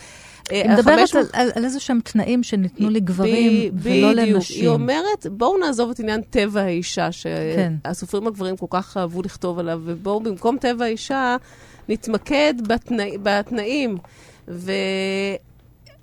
אה, 0.52 0.62
היא 0.62 0.70
מדברת 0.72 1.16
ה- 1.16 1.20
על, 1.20 1.26
על, 1.34 1.52
על 1.56 1.66
איזה 1.66 1.80
שהם 1.80 2.00
תנאים 2.04 2.44
שניתנו 2.44 2.90
לגברים 2.90 3.52
ב- 3.76 3.80
ולא 3.82 4.12
בדיוק. 4.14 4.36
לנשים. 4.36 4.62
היא 4.62 4.68
אומרת, 4.70 5.28
בואו 5.32 5.58
נעזוב 5.58 5.90
את 5.90 6.00
עניין 6.00 6.22
טבע 6.22 6.62
האישה, 6.62 7.10
כן. 7.56 7.74
שהסופרים 7.86 8.28
הגברים 8.28 8.58
כל 8.58 8.66
כך 8.70 8.98
אהבו 8.98 9.22
לכתוב 9.22 9.60
עליו, 9.60 9.82
ובואו 9.86 10.20
במקום 10.20 10.58
טבע 10.58 10.86
האישה 10.86 11.36
נתמקד 11.90 12.54
בתנא, 12.68 13.04
בתנאים. 13.24 13.98
ו... 14.48 14.72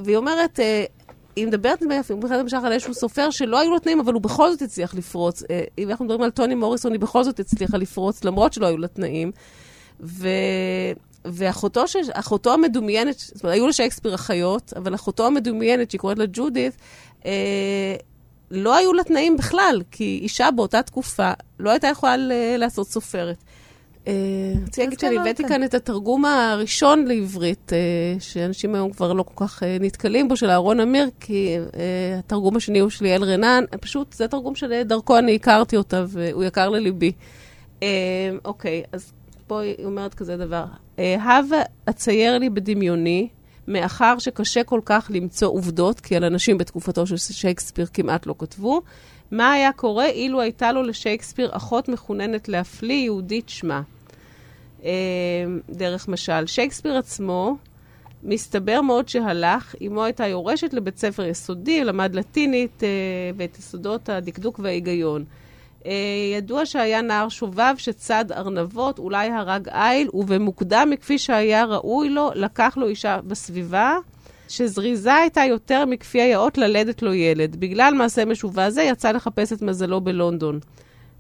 והיא 0.00 0.16
אומרת, 0.16 0.60
אה, 0.60 0.84
היא 1.38 1.46
מדברת 1.46 1.82
המשך 2.40 2.58
על 2.64 2.72
איזשהו 2.72 2.94
סופר 2.94 3.30
שלא 3.30 3.58
היו 3.58 3.70
לו 3.70 3.78
תנאים, 3.78 4.00
אבל 4.00 4.12
הוא 4.12 4.22
בכל 4.22 4.50
זאת 4.50 4.62
הצליח 4.62 4.94
לפרוץ. 4.94 5.42
אה, 5.50 5.64
אם 5.78 5.90
אנחנו 5.90 6.04
מדברים 6.04 6.22
על 6.22 6.30
טוני 6.30 6.54
מוריסון, 6.54 6.92
היא 6.92 7.00
בכל 7.00 7.24
זאת 7.24 7.40
הצליחה 7.40 7.76
לפרוץ, 7.76 8.24
למרות 8.24 8.52
שלא 8.52 8.66
היו 8.66 8.78
לה 8.78 8.88
תנאים. 8.88 9.32
ו... 10.00 10.28
ואחותו 11.24 11.88
ש... 11.88 11.96
המדומיינת, 12.54 13.18
זאת 13.18 13.42
אומרת, 13.42 13.54
היו 13.54 13.68
לשייקספיר 13.68 14.14
אחיות, 14.14 14.72
אבל 14.76 14.94
אחותו 14.94 15.26
המדומיינת, 15.26 15.90
שהיא 15.90 15.98
קוראת 16.00 16.18
לה 16.18 16.24
ג'ודית, 16.32 16.76
אה, 17.26 17.96
לא 18.50 18.76
היו 18.76 18.92
לה 18.92 19.04
תנאים 19.04 19.36
בכלל, 19.36 19.82
כי 19.90 20.18
אישה 20.22 20.50
באותה 20.50 20.82
תקופה 20.82 21.32
לא 21.58 21.70
הייתה 21.70 21.86
יכולה 21.86 22.16
ל- 22.16 22.56
לעשות 22.56 22.88
סופרת. 22.88 23.44
רציתי 24.62 24.82
להגיד 24.82 25.00
שאני 25.00 25.18
הבאתי 25.18 25.42
כן. 25.42 25.48
כאן 25.48 25.64
את 25.64 25.74
התרגום 25.74 26.24
הראשון 26.24 27.04
לעברית, 27.04 27.72
אה, 27.72 27.78
שאנשים 28.20 28.74
היום 28.74 28.92
כבר 28.92 29.12
לא 29.12 29.22
כל 29.22 29.46
כך 29.46 29.62
אה, 29.62 29.76
נתקלים 29.80 30.28
בו, 30.28 30.36
של 30.36 30.50
אהרון 30.50 30.80
אמיר, 30.80 31.08
כי 31.20 31.56
אה, 31.58 32.18
התרגום 32.18 32.56
השני 32.56 32.78
הוא 32.78 32.90
של 32.90 33.04
יעל 33.04 33.24
רנן, 33.24 33.64
פשוט 33.80 34.12
זה 34.12 34.24
התרגום 34.24 34.54
שדרכו 34.54 35.18
אני 35.18 35.34
הכרתי 35.34 35.76
אותה, 35.76 36.04
והוא 36.08 36.44
יקר 36.44 36.68
לליבי. 36.68 37.12
אוקיי, 38.44 38.82
אז 38.92 39.12
פה 39.46 39.60
היא 39.60 39.84
אומרת 39.84 40.14
כזה 40.14 40.36
דבר. 40.36 40.64
הווה 40.96 41.62
אצייר 41.88 42.38
לי 42.38 42.50
בדמיוני, 42.50 43.28
מאחר 43.68 44.18
שקשה 44.18 44.64
כל 44.64 44.80
כך 44.84 45.10
למצוא 45.14 45.48
עובדות, 45.48 46.00
כי 46.00 46.16
על 46.16 46.24
אנשים 46.24 46.58
בתקופתו 46.58 47.06
של 47.06 47.16
שייקספיר 47.16 47.86
כמעט 47.92 48.26
לא 48.26 48.34
כתבו, 48.38 48.82
מה 49.30 49.52
היה 49.52 49.72
קורה 49.72 50.06
אילו 50.06 50.40
הייתה 50.40 50.72
לו 50.72 50.82
לשייקספיר 50.82 51.50
אחות 51.52 51.88
מחוננת 51.88 52.48
להפליא, 52.48 53.04
יהודית 53.04 53.48
שמה. 53.48 53.82
אה, 54.88 54.94
דרך 55.70 56.08
משל. 56.08 56.46
שייקספיר 56.46 56.96
עצמו, 56.96 57.56
מסתבר 58.22 58.80
מאוד 58.80 59.08
שהלך, 59.08 59.74
אמו 59.86 60.04
הייתה 60.04 60.26
יורשת 60.26 60.72
לבית 60.72 60.98
ספר 60.98 61.24
יסודי, 61.24 61.84
למד 61.84 62.14
לטינית 62.14 62.82
אה, 62.82 62.88
ואת 63.36 63.58
יסודות 63.58 64.08
הדקדוק 64.08 64.60
וההיגיון. 64.62 65.24
אה, 65.86 65.92
ידוע 66.36 66.66
שהיה 66.66 67.02
נער 67.02 67.28
שובב 67.28 67.74
שצד 67.78 68.32
ארנבות, 68.32 68.98
אולי 68.98 69.28
הרג 69.28 69.68
איל, 69.68 70.08
ובמוקדם 70.14 70.88
מכפי 70.90 71.18
שהיה 71.18 71.64
ראוי 71.64 72.08
לו, 72.08 72.30
לקח 72.34 72.74
לו 72.76 72.88
אישה 72.88 73.20
בסביבה, 73.26 73.96
שזריזה 74.48 75.14
הייתה 75.14 75.44
יותר 75.44 75.84
מכפי 75.84 76.20
היאות 76.20 76.58
ללדת 76.58 77.02
לו 77.02 77.14
ילד. 77.14 77.56
בגלל 77.56 77.94
מעשה 77.94 78.24
משובע 78.24 78.70
זה, 78.70 78.82
יצא 78.82 79.12
לחפש 79.12 79.52
את 79.52 79.62
מזלו 79.62 80.00
בלונדון. 80.00 80.60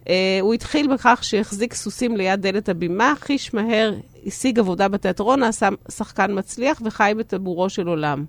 Uh, 0.04 0.10
הוא 0.40 0.54
התחיל 0.54 0.86
בכך 0.94 1.18
שהחזיק 1.22 1.74
סוסים 1.74 2.16
ליד 2.16 2.42
דלת 2.42 2.68
הבימה, 2.68 3.14
חיש 3.20 3.54
מהר 3.54 3.94
השיג 4.26 4.58
עבודה 4.58 4.88
בתיאטרון, 4.88 5.40
נעשה 5.40 5.68
שחקן 5.90 6.38
מצליח 6.38 6.82
וחי 6.84 7.12
בטבורו 7.16 7.70
של 7.70 7.88
עולם. 7.88 8.24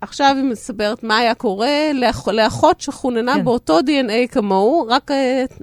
עכשיו 0.00 0.34
היא 0.36 0.44
מספרת 0.44 1.04
מה 1.04 1.18
היה 1.18 1.34
קורה 1.34 1.90
לאח, 1.94 2.28
לאחות 2.28 2.80
שחוננה 2.80 3.32
כן. 3.32 3.38
כן. 3.38 3.44
באותו 3.44 3.78
DNA 3.78 4.28
כמוהו, 4.32 4.86
רק 4.88 5.10
uh, 5.10 5.14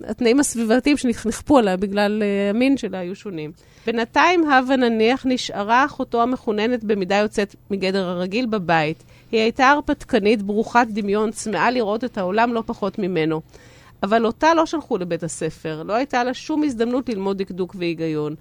התנאים 0.07 0.39
הסביבתיים 0.39 0.97
שנכפו 0.97 1.57
עליה 1.57 1.77
בגלל 1.77 2.21
uh, 2.21 2.55
המין 2.55 2.77
שלה 2.77 2.99
היו 2.99 3.15
שונים. 3.15 3.51
בינתיים 3.85 4.51
הווה 4.51 4.75
נניח 4.75 5.25
נשארה 5.25 5.85
אחותו 5.85 6.21
המחוננת 6.21 6.83
במידה 6.83 7.15
יוצאת 7.15 7.55
מגדר 7.71 8.07
הרגיל 8.09 8.45
בבית. 8.45 9.03
היא 9.31 9.41
הייתה 9.41 9.69
הרפתקנית, 9.69 10.41
ברוכת 10.41 10.87
דמיון, 10.89 11.31
צמאה 11.31 11.71
לראות 11.71 12.03
את 12.03 12.17
העולם 12.17 12.53
לא 12.53 12.63
פחות 12.65 12.99
ממנו. 12.99 13.41
אבל 14.03 14.25
אותה 14.25 14.53
לא 14.53 14.65
שלחו 14.65 14.97
לבית 14.97 15.23
הספר, 15.23 15.83
לא 15.83 15.93
הייתה 15.93 16.23
לה 16.23 16.33
שום 16.33 16.63
הזדמנות 16.63 17.09
ללמוד 17.09 17.37
דקדוק 17.37 17.75
והיגיון. 17.77 18.35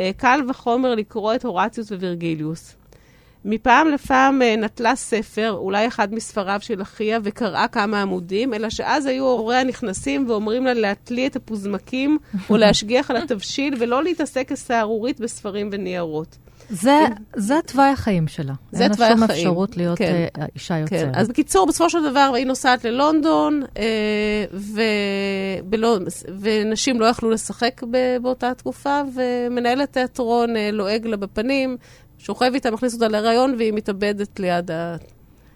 אה, 0.00 0.10
קל 0.16 0.40
וחומר 0.48 0.94
לקרוא 0.94 1.34
את 1.34 1.44
הורציוס 1.44 1.92
ווירגיליוס. 1.92 2.76
מפעם 3.44 3.88
לפעם 3.88 4.42
אה, 4.42 4.56
נטלה 4.56 4.96
ספר, 4.96 5.52
אולי 5.52 5.86
אחד 5.86 6.14
מספריו 6.14 6.58
של 6.62 6.82
אחיה, 6.82 7.18
וקראה 7.22 7.68
כמה 7.68 8.02
עמודים, 8.02 8.54
אלא 8.54 8.70
שאז 8.70 9.06
היו 9.06 9.24
הוריה 9.24 9.64
נכנסים 9.64 10.30
ואומרים 10.30 10.64
לה 10.64 10.74
להטלי 10.74 11.26
את 11.26 11.36
הפוזמקים 11.36 12.18
או 12.50 12.56
להשגיח 12.56 13.10
על 13.10 13.16
התבשיל, 13.16 13.74
ולא 13.78 14.02
להתעסק 14.02 14.48
כסהרורית 14.48 15.20
בספרים 15.20 15.68
וניירות. 15.72 16.36
זה, 16.70 16.98
זה 17.36 17.54
תוואי 17.66 17.88
החיים 17.88 18.28
שלה. 18.28 18.52
זה 18.72 18.88
תוואי 18.92 19.06
החיים. 19.06 19.10
אין 19.10 19.20
לה 19.20 19.26
שום 19.26 19.36
אפשרות 19.36 19.76
להיות 19.76 19.98
כן. 19.98 20.26
כן. 20.34 20.44
אישה 20.54 20.78
יוצרת. 20.78 21.00
כן. 21.00 21.10
אז 21.14 21.28
בקיצור, 21.28 21.66
בסופו 21.66 21.90
של 21.90 22.10
דבר 22.10 22.32
היא 22.36 22.46
נוסעת 22.46 22.84
ללונדון, 22.84 23.62
אה, 23.78 24.44
ובלו, 25.64 25.96
ונשים 26.40 27.00
לא 27.00 27.06
יכלו 27.06 27.30
לשחק 27.30 27.80
באותה 28.22 28.54
תקופה, 28.54 29.00
ומנהלת 29.14 29.92
תיאטרון 29.92 30.56
אה, 30.56 30.70
לועג 30.72 31.06
לה 31.06 31.16
בפנים. 31.16 31.76
שוכב 32.18 32.50
איתה, 32.54 32.70
מכניס 32.70 32.94
אותה 32.94 33.08
להיריון, 33.08 33.54
והיא 33.58 33.72
מתאבדת 33.72 34.40
ליד 34.40 34.70
ה... 34.70 34.96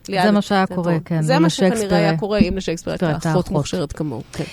ליד 0.09 0.23
זה 0.23 0.31
מה 0.31 0.43
שהיה 0.43 0.67
קורה, 0.67 0.97
כן. 1.05 1.23
זה 1.23 1.39
מה 1.39 1.51
שכנראה 1.51 1.97
היה 1.97 2.19
קורה 2.19 2.39
אם 2.39 2.57
לשייקספיר 2.57 2.93
הייתה 2.93 3.31
אחות 3.31 3.51
מוכשרת 3.51 3.93
כמוהו, 3.93 4.23
כן. 4.33 4.45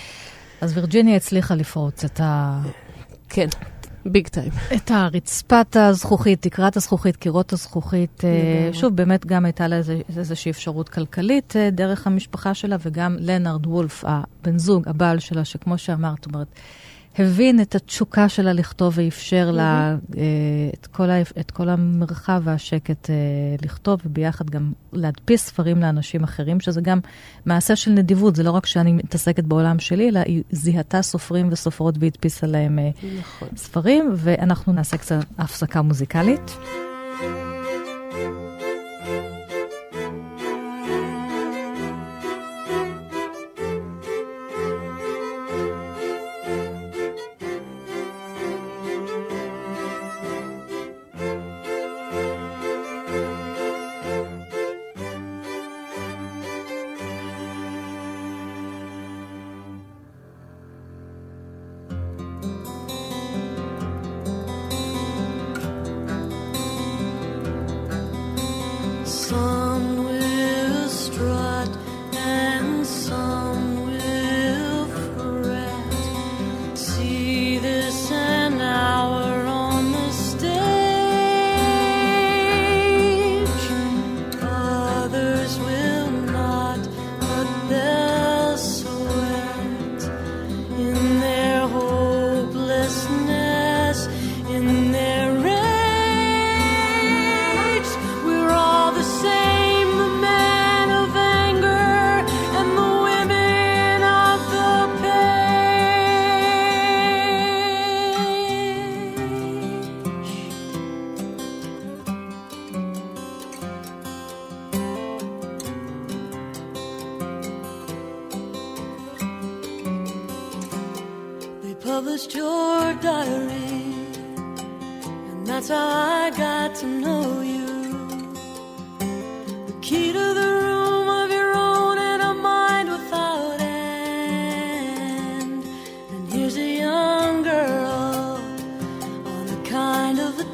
אז 0.60 0.76
וירג'יניה 0.76 1.16
הצליחה 1.16 1.54
לפרוץ 1.54 2.04
את 2.04 2.20
ה... 2.22 2.60
כן. 3.28 3.48
ביג 4.06 4.28
טיים. 4.28 4.50
את 4.76 4.90
הרצפת 4.90 5.76
הזכוכית, 5.76 6.42
תקרת 6.42 6.76
הזכוכית, 6.76 7.16
קירות 7.16 7.52
הזכוכית. 7.52 8.24
שוב, 8.72 8.96
באמת 8.96 9.26
גם 9.26 9.44
הייתה 9.44 9.68
לה 9.68 9.80
איזושהי 10.16 10.50
אפשרות 10.50 10.88
כלכלית 10.88 11.54
דרך 11.72 12.06
המשפחה 12.06 12.54
שלה, 12.54 12.76
וגם 12.80 13.16
לנארד 13.20 13.66
וולף, 13.66 14.04
הבן 14.06 14.58
זוג, 14.58 14.88
הבעל 14.88 15.18
שלה, 15.18 15.44
שכמו 15.44 15.78
שאמרת, 15.78 16.24
זאת 16.24 16.34
אומרת, 16.34 16.48
הבין 17.18 17.60
את 17.60 17.74
התשוקה 17.74 18.28
שלה 18.28 18.52
לכתוב 18.52 18.92
ואפשר 18.96 19.48
mm-hmm. 19.50 19.56
לה 19.56 19.96
uh, 20.10 20.14
את, 20.74 20.86
כל 20.86 21.10
ה, 21.10 21.20
את 21.40 21.50
כל 21.50 21.68
המרחב 21.68 22.42
והשקט 22.44 23.06
uh, 23.06 23.64
לכתוב, 23.64 24.00
וביחד 24.06 24.50
גם 24.50 24.72
להדפיס 24.92 25.46
ספרים 25.46 25.80
לאנשים 25.80 26.24
אחרים, 26.24 26.60
שזה 26.60 26.80
גם 26.80 26.98
מעשה 27.46 27.76
של 27.76 27.90
נדיבות, 27.90 28.36
זה 28.36 28.42
לא 28.42 28.50
רק 28.50 28.66
שאני 28.66 28.92
מתעסקת 28.92 29.44
בעולם 29.44 29.78
שלי, 29.78 30.08
אלא 30.08 30.20
היא 30.26 30.42
זיהתה 30.50 31.02
סופרים 31.02 31.48
וסופרות 31.52 31.94
והדפיסה 31.98 32.46
להם 32.46 32.78
uh, 32.78 33.06
נכון. 33.20 33.48
ספרים, 33.56 34.10
ואנחנו 34.16 34.72
נעשה 34.72 34.96
קצת 34.96 35.24
הפסקה 35.38 35.82
מוזיקלית. 35.82 36.56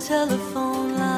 telephone 0.00 0.96
line. 0.98 1.09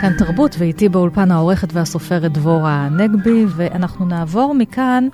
כאן 0.00 0.12
תרבות, 0.18 0.54
ואיתי 0.58 0.88
באולפן 0.88 1.30
העורכת 1.30 1.72
והסופרת 1.72 2.32
דבורה 2.32 2.88
נגבי, 2.88 3.44
ואנחנו 3.48 4.06
נעבור 4.06 4.54
מכאן 4.54 5.08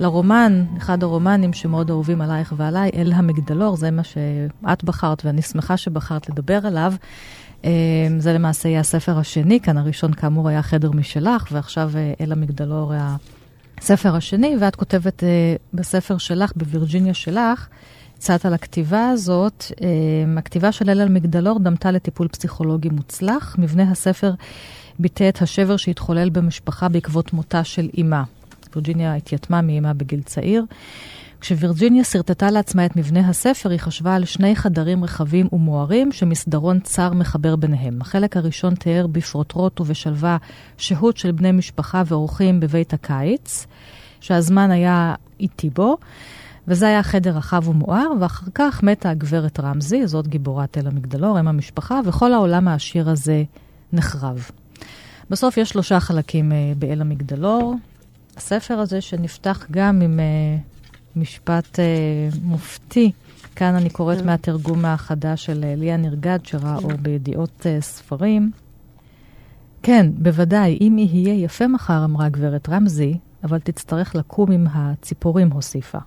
לרומן, 0.00 0.64
אחד 0.76 1.02
הרומנים 1.02 1.52
שמאוד 1.52 1.90
אהובים 1.90 2.20
עלייך 2.20 2.54
ועליי, 2.56 2.90
אל 2.94 3.12
המגדלור, 3.12 3.76
זה 3.76 3.90
מה 3.90 4.04
שאת 4.04 4.84
בחרת, 4.84 5.24
ואני 5.24 5.42
שמחה 5.42 5.76
שבחרת 5.76 6.28
לדבר 6.28 6.66
עליו. 6.66 6.92
אה, 7.64 7.70
זה 8.18 8.32
למעשה 8.32 8.68
יהיה 8.68 8.80
הספר 8.80 9.18
השני, 9.18 9.60
כאן 9.60 9.76
הראשון 9.76 10.12
כאמור 10.12 10.48
היה 10.48 10.62
חדר 10.62 10.90
משלך, 10.90 11.48
ועכשיו 11.52 11.90
אה, 11.94 12.12
אל 12.20 12.32
המגדלור 12.32 12.92
הספר 13.80 14.16
השני, 14.16 14.56
ואת 14.60 14.76
כותבת 14.76 15.24
אה, 15.24 15.54
בספר 15.74 16.18
שלך, 16.18 16.52
בווירג'יניה 16.56 17.14
שלך, 17.14 17.68
קצת 18.14 18.46
על 18.46 18.54
הכתיבה 18.54 19.08
הזאת. 19.08 19.64
הכתיבה 20.38 20.72
של 20.72 20.90
אל 20.90 21.00
המגדלור 21.00 21.58
דמתה 21.58 21.90
לטיפול 21.90 22.28
פסיכולוגי 22.28 22.88
מוצלח. 22.88 23.56
מבנה 23.58 23.90
הספר 23.90 24.32
ביטא 24.98 25.28
את 25.28 25.42
השבר 25.42 25.76
שהתחולל 25.76 26.30
במשפחה 26.30 26.88
בעקבות 26.88 27.32
מותה 27.32 27.64
של 27.64 27.88
אימה. 27.96 28.22
וירג'יניה 28.74 29.14
התייתמה 29.14 29.62
מאימה 29.62 29.92
בגיל 29.92 30.22
צעיר. 30.22 30.64
כשווירג'יניה 31.40 32.04
שרטטה 32.04 32.50
לעצמה 32.50 32.86
את 32.86 32.96
מבנה 32.96 33.28
הספר, 33.28 33.70
היא 33.70 33.80
חשבה 33.80 34.14
על 34.14 34.24
שני 34.24 34.56
חדרים 34.56 35.04
רחבים 35.04 35.48
ומוארים 35.52 36.12
שמסדרון 36.12 36.80
צר 36.80 37.12
מחבר 37.12 37.56
ביניהם. 37.56 38.00
החלק 38.00 38.36
הראשון 38.36 38.74
תיאר 38.74 39.06
בפרוטרוט 39.06 39.80
ובשלווה 39.80 40.36
שהות 40.78 41.16
של 41.16 41.32
בני 41.32 41.52
משפחה 41.52 42.02
ואורחים 42.06 42.60
בבית 42.60 42.92
הקיץ, 42.92 43.66
שהזמן 44.20 44.70
היה 44.70 45.14
איטי 45.40 45.70
בו, 45.70 45.96
וזה 46.68 46.86
היה 46.86 47.02
חדר 47.02 47.36
רחב 47.36 47.68
ומואר, 47.68 48.06
ואחר 48.20 48.46
כך 48.54 48.82
מתה 48.82 49.10
הגברת 49.10 49.60
רמזי, 49.60 50.06
זאת 50.06 50.28
גיבורת 50.28 50.78
אל 50.78 50.86
המגדלור, 50.86 51.40
אם 51.40 51.48
המשפחה, 51.48 52.00
וכל 52.04 52.32
העולם 52.32 52.68
העשיר 52.68 53.10
הזה 53.10 53.42
נחרב. 53.92 54.50
בסוף 55.30 55.56
יש 55.56 55.68
שלושה 55.68 56.00
חלקים 56.00 56.52
uh, 56.52 56.78
באל 56.78 57.00
המגדלור. 57.00 57.74
הספר 58.36 58.78
הזה 58.78 59.00
שנפתח 59.00 59.66
גם 59.70 60.00
עם 60.00 60.20
uh, 60.20 60.69
משפט 61.16 61.78
uh, 61.78 62.38
מופתי, 62.42 63.12
כאן 63.56 63.74
אני 63.74 63.90
קוראת. 63.90 64.22
מהתרגום 64.24 64.84
החדש 64.84 65.44
של 65.44 65.62
uh, 65.62 65.80
ליה 65.80 65.96
נרגד, 65.96 66.38
שראה 66.44 66.76
אור 66.76 66.92
בידיעות 67.02 67.60
uh, 67.60 67.82
ספרים. 67.82 68.50
כן, 69.82 70.06
בוודאי, 70.14 70.78
אם 70.80 70.96
יהיה 70.98 71.44
יפה 71.44 71.66
מחר, 71.66 72.04
אמרה 72.04 72.28
גברת 72.28 72.68
רמזי, 72.68 73.18
אבל 73.44 73.58
תצטרך 73.58 74.14
לקום 74.14 74.52
עם 74.52 74.66
הציפורים, 74.72 75.50
הוסיפה. 75.50 75.98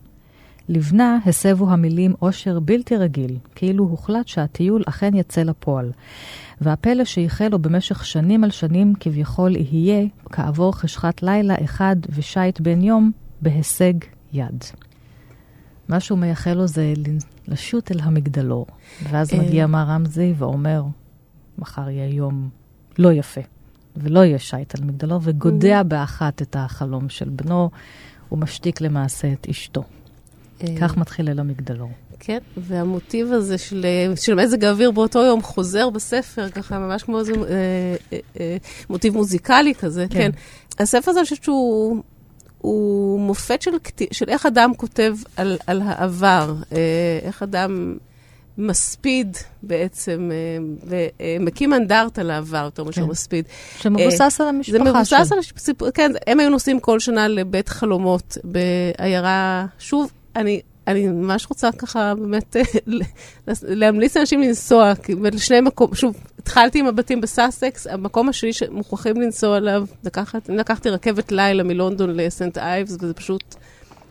לבנה 0.70 1.18
הסבו 1.26 1.70
המילים 1.70 2.14
עושר 2.20 2.60
בלתי 2.60 2.96
רגיל, 2.96 3.38
כאילו 3.56 3.84
הוחלט 3.84 4.28
שהטיול 4.28 4.84
אכן 4.88 5.16
יצא 5.16 5.44
לפועל. 5.44 5.92
והפלא 6.62 7.06
שייחל 7.06 7.48
לו 7.48 7.60
במשך 7.60 8.06
שנים 8.06 8.44
על 8.44 8.52
שנים 8.52 8.94
כביכול 9.00 9.56
יהיה, 9.56 10.06
כעבור 10.26 10.76
חשכת 10.76 11.24
לילה 11.24 11.56
אחד 11.64 11.96
ושייט 12.10 12.60
בן 12.60 12.82
יום, 12.82 13.12
בהישג 13.42 13.94
יד. 14.34 14.64
מה 15.88 16.00
שהוא 16.00 16.20
מייחל 16.20 16.54
לו 16.54 16.68
זה 16.68 16.94
לשוט 17.48 17.92
אל 17.92 18.00
המגדלור. 18.00 18.66
ואז 19.10 19.34
אה. 19.34 19.40
מגיע 19.40 19.68
מר 19.68 19.84
רמזי 19.84 20.34
ואומר, 20.38 20.84
מחר 21.58 21.90
יהיה 21.90 22.14
יום 22.14 22.50
לא 22.98 23.14
יפה, 23.14 23.42
ולא 23.98 24.20
יהיה 24.20 24.40
שייט 24.40 24.76
על 24.80 24.86
מגדלור, 24.86 25.20
וגודע 25.24 25.82
mm. 25.82 25.84
באחת 25.84 26.42
את 26.42 26.56
החלום 26.60 27.10
של 27.10 27.30
בנו, 27.30 27.70
ומשתיק 28.32 28.82
למעשה 28.82 29.34
את 29.34 29.48
אשתו. 29.50 29.84
אה. 30.64 30.68
כך 30.80 30.98
מתחיל 30.98 31.30
אל 31.30 31.40
המגדלור. 31.40 31.92
כן, 32.26 32.40
והמוטיב 32.58 33.32
הזה 33.32 33.58
של, 33.58 33.86
של 34.16 34.36
מזג 34.36 34.66
האוויר 34.66 34.92
באותו 34.92 35.20
יום 35.20 35.42
חוזר 35.42 35.90
בספר, 35.90 36.50
ככה 36.50 36.80
ממש 36.80 37.04
כמו 37.04 37.20
איזה 37.20 37.34
אה, 37.34 37.46
אה, 38.14 38.20
אה, 38.40 38.58
מוטיב 38.90 39.14
מוזיקלי 39.14 39.76
כזה, 39.76 40.06
כן. 40.10 40.32
כן. 40.78 40.84
הספר 40.84 41.12
הזה, 41.12 41.20
אני 41.20 41.24
חושבת 41.24 41.44
שהוא 41.44 42.04
הוא 42.64 43.20
מופת 43.20 43.62
של, 43.62 43.72
של 44.12 44.30
איך 44.30 44.46
אדם 44.46 44.72
כותב 44.78 45.16
על, 45.38 45.58
על 45.68 45.82
העבר, 45.86 46.54
אה, 46.72 46.78
איך 47.24 47.44
אדם 47.44 47.98
מספיד 48.58 49.38
בעצם, 49.64 50.32
אה, 50.34 50.98
ומקים 51.40 51.74
אנדרטה 51.74 52.24
לעבר 52.24 52.64
יותר 52.66 52.84
מאשר 52.84 53.02
כן. 53.02 53.08
מספיד. 53.08 53.46
שמבוסס 53.80 54.42
אה, 54.42 54.46
על 54.48 54.56
המשפחה 54.56 54.78
שלו. 54.78 54.86
זה 54.86 54.92
מבוסס 54.92 55.32
על 55.32 55.38
המשפחה, 55.38 55.92
כן, 55.92 56.12
הם 56.28 56.40
היו 56.40 56.50
נוסעים 56.50 56.80
כל 56.80 57.00
שנה 57.00 57.28
לבית 57.28 57.70
חלומות 57.70 58.38
בעיירה, 58.44 59.66
שוב, 59.80 60.12
אני 60.36 60.62
אני 60.88 61.08
ממש 61.08 61.48
רוצה 61.50 61.72
ככה 61.72 62.14
באמת 62.16 62.56
להמליץ 63.64 64.18
לאנשים 64.18 64.42
לנסוע, 64.42 64.94
לשני 65.10 65.62
מקום, 65.62 65.96
שוב, 65.96 66.16
התחלתי 66.40 66.80
עם 66.80 66.88
הבתים 66.88 67.22
בסאסקס, 67.22 67.88
המקום 67.88 68.30
השני 68.30 68.54
שמוכרחים 68.54 69.22
לנסוע 69.22 69.58
אליו, 69.58 69.86
לקחת, 70.04 70.50
אני 70.50 70.58
לקחתי 70.58 70.90
רכבת 70.90 71.32
לילה 71.32 71.64
מלונדון 71.64 72.10
לסנט 72.16 72.58
אייבס, 72.58 72.98
וזה 73.02 73.14
פשוט, 73.14 73.56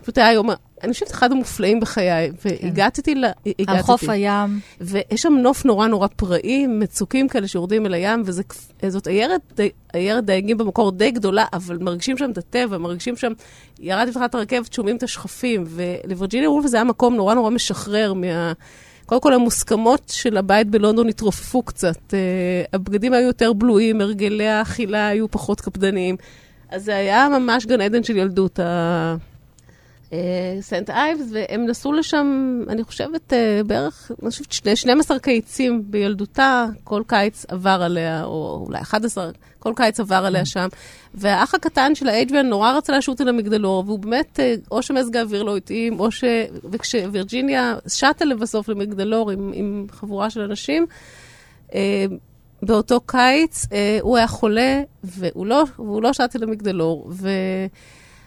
פשוט 0.03 0.19
היה 0.19 0.33
יום, 0.33 0.51
אני 0.83 0.93
חושבת 0.93 1.11
אחד 1.11 1.33
המופלאים 1.33 1.81
בחיי, 1.81 2.33
והגעתי 2.45 3.03
כן. 3.03 3.19
ל... 3.19 3.25
הגעתי. 3.47 3.65
על 3.67 3.83
חוף 3.83 4.09
הים. 4.09 4.61
ויש 4.81 5.23
שם 5.23 5.33
נוף 5.33 5.65
נורא 5.65 5.87
נורא 5.87 6.07
פראי, 6.17 6.67
מצוקים 6.67 7.29
כאלה 7.29 7.49
שיורדים 7.49 7.87
אל 7.87 7.95
הים, 7.95 8.23
וזאת 8.83 9.07
עיירת, 9.07 9.61
עיירת 9.93 10.25
דייגים 10.25 10.59
במקור 10.59 10.93
די 10.93 11.11
גדולה, 11.11 11.45
אבל 11.53 11.79
מרגישים 11.79 12.17
שם 12.17 12.31
את 12.31 12.39
הטבע, 12.39 12.79
מרגישים 12.79 13.17
שם, 13.17 13.33
ירדתי 13.81 14.11
בתחילת 14.11 14.35
הרכבת, 14.35 14.73
שומעים 14.73 14.97
את 14.97 15.03
השכפים, 15.03 15.65
ולווירג'יניה 15.67 16.51
וולף 16.51 16.67
זה 16.67 16.77
היה 16.77 16.85
מקום 16.85 17.15
נורא 17.15 17.35
נורא 17.35 17.51
משחרר 17.51 18.13
מה... 18.13 18.53
קודם 19.07 19.21
כל, 19.21 19.35
המוסכמות 19.35 20.13
של 20.15 20.37
הבית 20.37 20.71
בלונדון 20.71 21.09
התרופפו 21.09 21.63
קצת. 21.63 21.97
Uh, 21.97 22.15
הבגדים 22.73 23.13
היו 23.13 23.27
יותר 23.27 23.53
בלויים, 23.53 24.01
הרגלי 24.01 24.49
האכילה 24.49 25.07
היו 25.07 25.31
פחות 25.31 25.61
קפדניים. 25.61 26.17
אז 26.71 26.85
זה 26.85 26.97
היה 26.97 27.29
ממש 27.29 27.67
גן 27.67 27.81
עדן 27.81 28.03
של 28.03 28.17
ילדות, 28.17 28.61
סנט 30.61 30.91
אייבס, 30.91 31.27
והם 31.33 31.67
נסעו 31.67 31.93
לשם, 31.93 32.61
אני 32.69 32.85
חושבת, 32.85 33.33
אה, 33.33 33.61
בערך, 33.67 34.11
אני 34.23 34.31
חושבת, 34.31 34.77
12 34.77 35.19
קיצים 35.19 35.83
בילדותה, 35.87 36.67
כל 36.85 37.03
קיץ 37.07 37.45
עבר 37.49 37.83
עליה, 37.83 38.25
או 38.25 38.65
אולי 38.67 38.81
11, 38.81 39.31
כל 39.59 39.73
קיץ 39.77 40.01
עבר 40.01 40.25
עליה 40.27 40.47
שם. 40.47 40.69
והאח 41.15 41.55
הקטן 41.55 41.95
של 41.95 42.09
האדריאן 42.09 42.47
נורא 42.47 42.73
רצה 42.73 42.99
לשוט 42.99 43.21
אל 43.21 43.29
המגדלור, 43.29 43.85
והוא 43.87 43.99
באמת, 43.99 44.41
אה, 44.41 44.55
או 44.71 44.83
שמזג 44.83 45.17
האוויר 45.17 45.43
לא 45.43 45.57
התאים, 45.57 46.01
או 46.01 46.11
ש... 46.11 46.25
וכשווירג'יניה 46.71 47.77
שטה 47.89 48.25
לבסוף 48.25 48.69
למגדלור 48.69 49.31
עם, 49.31 49.51
עם 49.55 49.87
חבורה 49.91 50.31
של 50.31 50.41
אנשים, 50.41 50.87
אה, 51.75 52.05
באותו 52.63 53.01
קיץ, 53.07 53.67
הוא 54.01 54.17
היה 54.17 54.27
חולה, 54.27 54.83
והוא 55.05 55.47
לא, 55.47 55.65
והוא 55.77 56.03
לא 56.03 56.13
שט 56.13 56.37
אל 56.37 56.43
המגדלור. 56.43 57.09
ו... 57.11 57.29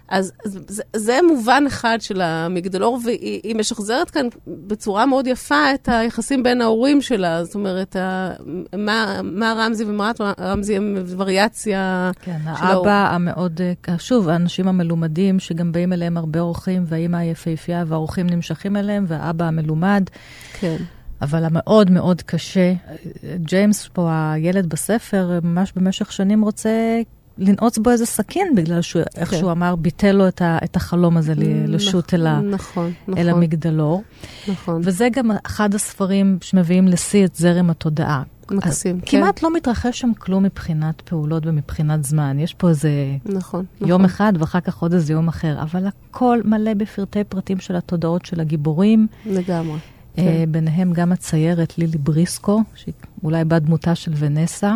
אז, 0.08 0.32
אז 0.46 0.60
זה, 0.68 0.84
זה 0.96 1.20
מובן 1.28 1.64
אחד 1.68 1.98
של 2.00 2.22
המגדלור, 2.22 3.00
והיא 3.06 3.56
משחזרת 3.56 4.10
כאן 4.10 4.28
בצורה 4.48 5.06
מאוד 5.06 5.28
יפה 5.28 5.74
את 5.74 5.90
היחסים 5.92 6.44
בין 6.44 6.62
ההורים 6.62 7.02
שלה. 7.02 7.44
זאת 7.44 7.56
אומרת, 7.56 7.96
ה, 7.96 8.32
מה, 8.78 9.20
מה 9.24 9.54
רמזי 9.58 9.84
ומרת 9.84 10.22
רמזי 10.40 10.76
הם 10.76 11.04
וריאציה 11.18 12.12
כן, 12.22 12.38
של 12.44 12.50
האבא 12.66 12.68
ההור. 12.68 12.88
המאוד, 12.90 13.62
שוב, 13.98 14.30
האנשים 14.30 14.68
המלומדים, 14.68 15.40
שגם 15.40 15.72
באים 15.72 15.94
אליהם 15.94 16.18
הרבה 16.18 16.40
אורחים, 16.40 16.84
והאימא 16.88 17.18
היפהפייה, 17.18 17.84
והאורחים 17.88 18.28
נמשכים 18.28 18.78
אליהם, 18.78 19.06
והאבא 19.08 19.46
המלומד. 19.46 20.04
כן. 20.60 20.78
אבל 21.22 21.44
המאוד 21.44 21.92
מאוד 21.92 22.22
קשה. 22.22 22.74
ג'יימס 23.36 23.90
פה, 23.94 24.10
הילד 24.12 24.70
בספר, 24.70 25.40
ממש 25.44 25.74
במשך 25.76 26.12
שנים 26.12 26.42
רוצה 26.42 27.02
לנעוץ 27.38 27.78
בו 27.78 27.90
איזה 27.90 28.06
סכין, 28.06 28.56
בגלל 28.56 28.82
שהוא, 28.82 29.04
כן. 29.04 29.22
איך 29.22 29.34
שהוא 29.34 29.52
אמר, 29.52 29.76
ביטל 29.76 30.12
לו 30.12 30.28
את, 30.28 30.42
ה, 30.42 30.58
את 30.64 30.76
החלום 30.76 31.18
הזה 31.18 31.34
לשוט 31.68 32.14
אל, 32.14 32.40
נכון, 32.40 32.92
נכון, 33.08 33.18
אל 33.18 33.30
המגדלור. 33.30 34.04
נכון. 34.48 34.82
וזה 34.84 35.08
גם 35.12 35.32
אחד 35.46 35.76
הספרים 35.76 36.38
שמביאים 36.42 36.88
לשיא 36.88 37.26
את 37.26 37.36
זרם 37.36 37.70
התודעה. 37.70 38.24
מקסים, 38.52 39.00
כן. 39.00 39.20
כמעט 39.20 39.44
לא 39.44 39.54
מתרחש 39.54 40.00
שם 40.00 40.12
כלום 40.14 40.44
מבחינת 40.44 41.02
פעולות 41.02 41.46
ומבחינת 41.46 42.04
זמן. 42.04 42.40
יש 42.40 42.54
פה 42.54 42.70
איזה 42.70 42.90
נכון, 43.26 43.66
יום 43.82 43.90
נכון. 43.90 44.06
אחד 44.06 44.34
ואחר 44.40 44.60
כך 44.60 44.78
עוד 44.78 44.94
איזה 44.94 45.14
יום 45.14 45.28
אחר, 45.28 45.62
אבל 45.62 45.88
הכל 45.88 46.42
מלא 46.46 46.74
בפרטי 46.74 47.24
פרטים 47.24 47.60
של 47.60 47.76
התודעות 47.76 48.26
של 48.26 48.40
הגיבורים. 48.40 49.08
לגמרי. 49.26 49.78
אה, 50.18 50.24
כן. 50.24 50.52
ביניהם 50.52 50.94
גם 50.94 51.12
הציירת 51.12 51.78
לילי 51.78 51.98
בריסקו, 51.98 52.64
שהיא 52.76 52.94
אולי 53.24 53.46
בת 53.46 53.62
דמותה 53.62 53.96
של 53.96 54.12
ונסה. 54.16 54.76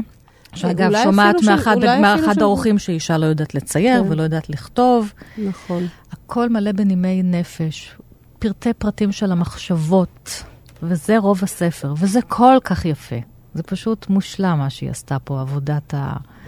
שאגב, 0.54 0.92
שומעת 1.04 1.36
מאחד, 1.46 1.78
מאחד 2.02 2.42
האורחים 2.42 2.80
שאישה 2.80 3.18
לא 3.18 3.26
יודעת 3.26 3.56
לצייר 3.56 4.04
כן. 4.04 4.12
ולא 4.12 4.24
יודעת 4.24 4.50
לכתוב. 4.50 5.14
נכון. 5.38 5.88
הכל 6.12 6.50
מלא 6.50 6.72
בנימי 6.72 7.24
נפש, 7.24 7.96
פרטי 8.40 8.74
פרטים 8.74 9.12
של 9.12 9.32
המחשבות, 9.32 10.44
וזה 10.84 11.18
רוב 11.18 11.40
הספר, 11.44 11.94
וזה 11.98 12.22
כל 12.22 12.58
כך 12.64 12.86
יפה. 12.86 13.16
זה 13.54 13.64
פשוט 13.64 14.10
מושלם 14.10 14.58
מה 14.58 14.70
שהיא 14.70 14.90
עשתה 14.90 15.20
פה, 15.20 15.42
עבודת 15.42 15.94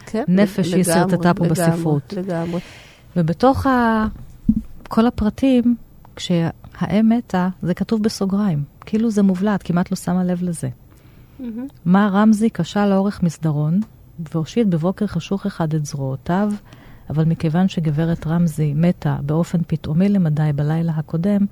כן, 0.05 0.23
הנפש 0.27 0.67
שהיא 0.67 0.83
שרטטה 0.83 1.33
פה 1.33 1.45
לגמרי, 1.45 1.49
בספרות. 1.49 2.13
לגמרי. 2.13 2.59
ובתוך 3.15 3.65
ה... 3.67 4.05
כל 4.87 5.07
הפרטים, 5.07 5.75
כשהאם 6.15 7.09
מתה, 7.09 7.49
זה 7.61 7.73
כתוב 7.73 8.03
בסוגריים. 8.03 8.63
כאילו 8.85 9.11
זה 9.11 9.23
מובלט, 9.23 9.61
כמעט 9.63 9.91
לא 9.91 9.97
שמה 9.97 10.23
לב 10.23 10.43
לזה. 10.43 10.69
Mm-hmm. 11.41 11.73
מה 11.85 12.09
רמזי 12.13 12.49
קשה 12.49 12.87
לאורך 12.87 13.23
מסדרון, 13.23 13.79
והושיט 14.33 14.67
בבוקר 14.67 15.07
חשוך 15.07 15.45
אחד 15.45 15.73
את 15.73 15.85
זרועותיו, 15.85 16.51
אבל 17.09 17.25
מכיוון 17.25 17.67
שגברת 17.67 18.27
רמזי 18.27 18.73
מתה 18.75 19.17
באופן 19.21 19.59
פתאומי 19.67 20.09
למדי 20.09 20.49
בלילה 20.55 20.91
הקודם, 20.95 21.45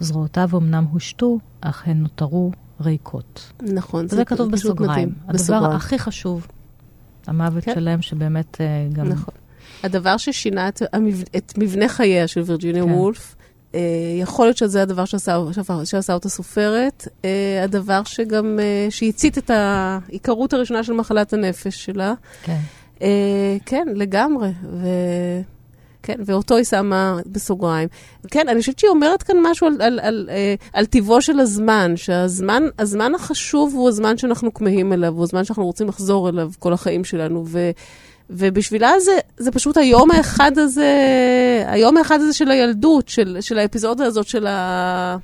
זרועותיו 0.00 0.48
אמנם 0.54 0.84
הושתו, 0.84 1.38
אך 1.60 1.82
הן 1.86 1.96
נותרו 1.96 2.52
ריקות. 2.80 3.52
נכון, 3.62 4.08
זה, 4.08 4.16
זה 4.16 4.24
כתוב 4.24 4.50
בסוגריים. 4.50 5.08
הדבר 5.08 5.32
בסוגריים. 5.34 5.76
הכי 5.76 5.98
חשוב, 5.98 6.46
המוות 7.26 7.64
כן. 7.64 7.74
שלהם, 7.74 8.02
שבאמת 8.02 8.54
uh, 8.54 8.94
גם... 8.94 9.08
נכון. 9.08 9.34
הדבר 9.82 10.16
ששינה 10.16 10.68
את, 10.68 10.82
המבנ... 10.92 11.24
את 11.36 11.52
מבנה 11.58 11.88
חייה 11.88 12.26
של 12.26 12.40
וירג'יניה 12.40 12.84
כן. 12.84 12.90
וולף, 12.90 13.34
אה, 13.34 13.37
יכול 14.20 14.46
להיות 14.46 14.56
שזה 14.56 14.82
הדבר 14.82 15.04
שעשה, 15.04 15.38
שעשה 15.84 16.14
אותה 16.14 16.28
סופרת, 16.28 17.08
אה, 17.24 17.64
הדבר 17.64 18.04
שגם, 18.04 18.58
אה, 18.62 18.86
שהצית 18.90 19.38
את 19.38 19.50
העיקרות 19.50 20.52
הראשונה 20.52 20.84
של 20.84 20.92
מחלת 20.92 21.32
הנפש 21.32 21.84
שלה. 21.84 22.14
כן. 22.42 22.58
אה, 23.02 23.56
כן, 23.66 23.86
לגמרי. 23.94 24.50
ו... 24.72 24.88
כן, 26.02 26.16
ואותו 26.24 26.56
היא 26.56 26.64
שמה 26.64 27.18
בסוגריים. 27.26 27.88
כן, 28.30 28.48
אני 28.48 28.60
חושבת 28.60 28.78
שהיא 28.78 28.90
אומרת 28.90 29.22
כאן 29.22 29.36
משהו 29.42 29.66
על, 29.66 29.72
על, 29.72 29.82
על, 29.82 30.00
על, 30.02 30.30
על 30.72 30.86
טיבו 30.86 31.22
של 31.22 31.40
הזמן, 31.40 31.92
שהזמן 31.96 32.62
הזמן 32.78 33.14
החשוב 33.14 33.74
הוא 33.74 33.88
הזמן 33.88 34.18
שאנחנו 34.18 34.54
כמהים 34.54 34.92
אליו, 34.92 35.14
הוא 35.14 35.22
הזמן 35.22 35.44
שאנחנו 35.44 35.64
רוצים 35.64 35.88
לחזור 35.88 36.28
אליו 36.28 36.50
כל 36.58 36.72
החיים 36.72 37.04
שלנו. 37.04 37.44
ו, 37.46 37.70
ובשבילה 38.30 39.00
זה, 39.00 39.18
זה 39.36 39.50
פשוט 39.50 39.76
היום 39.76 40.10
האחד 40.10 40.58
הזה, 40.58 40.94
היום 41.66 41.96
האחד 41.96 42.20
הזה 42.20 42.32
של 42.32 42.50
הילדות, 42.50 43.08
של, 43.08 43.36
של 43.40 43.58
האפיזודה 43.58 44.04
הזאת 44.04 44.26
של 44.26 44.46
ה... 44.46 45.16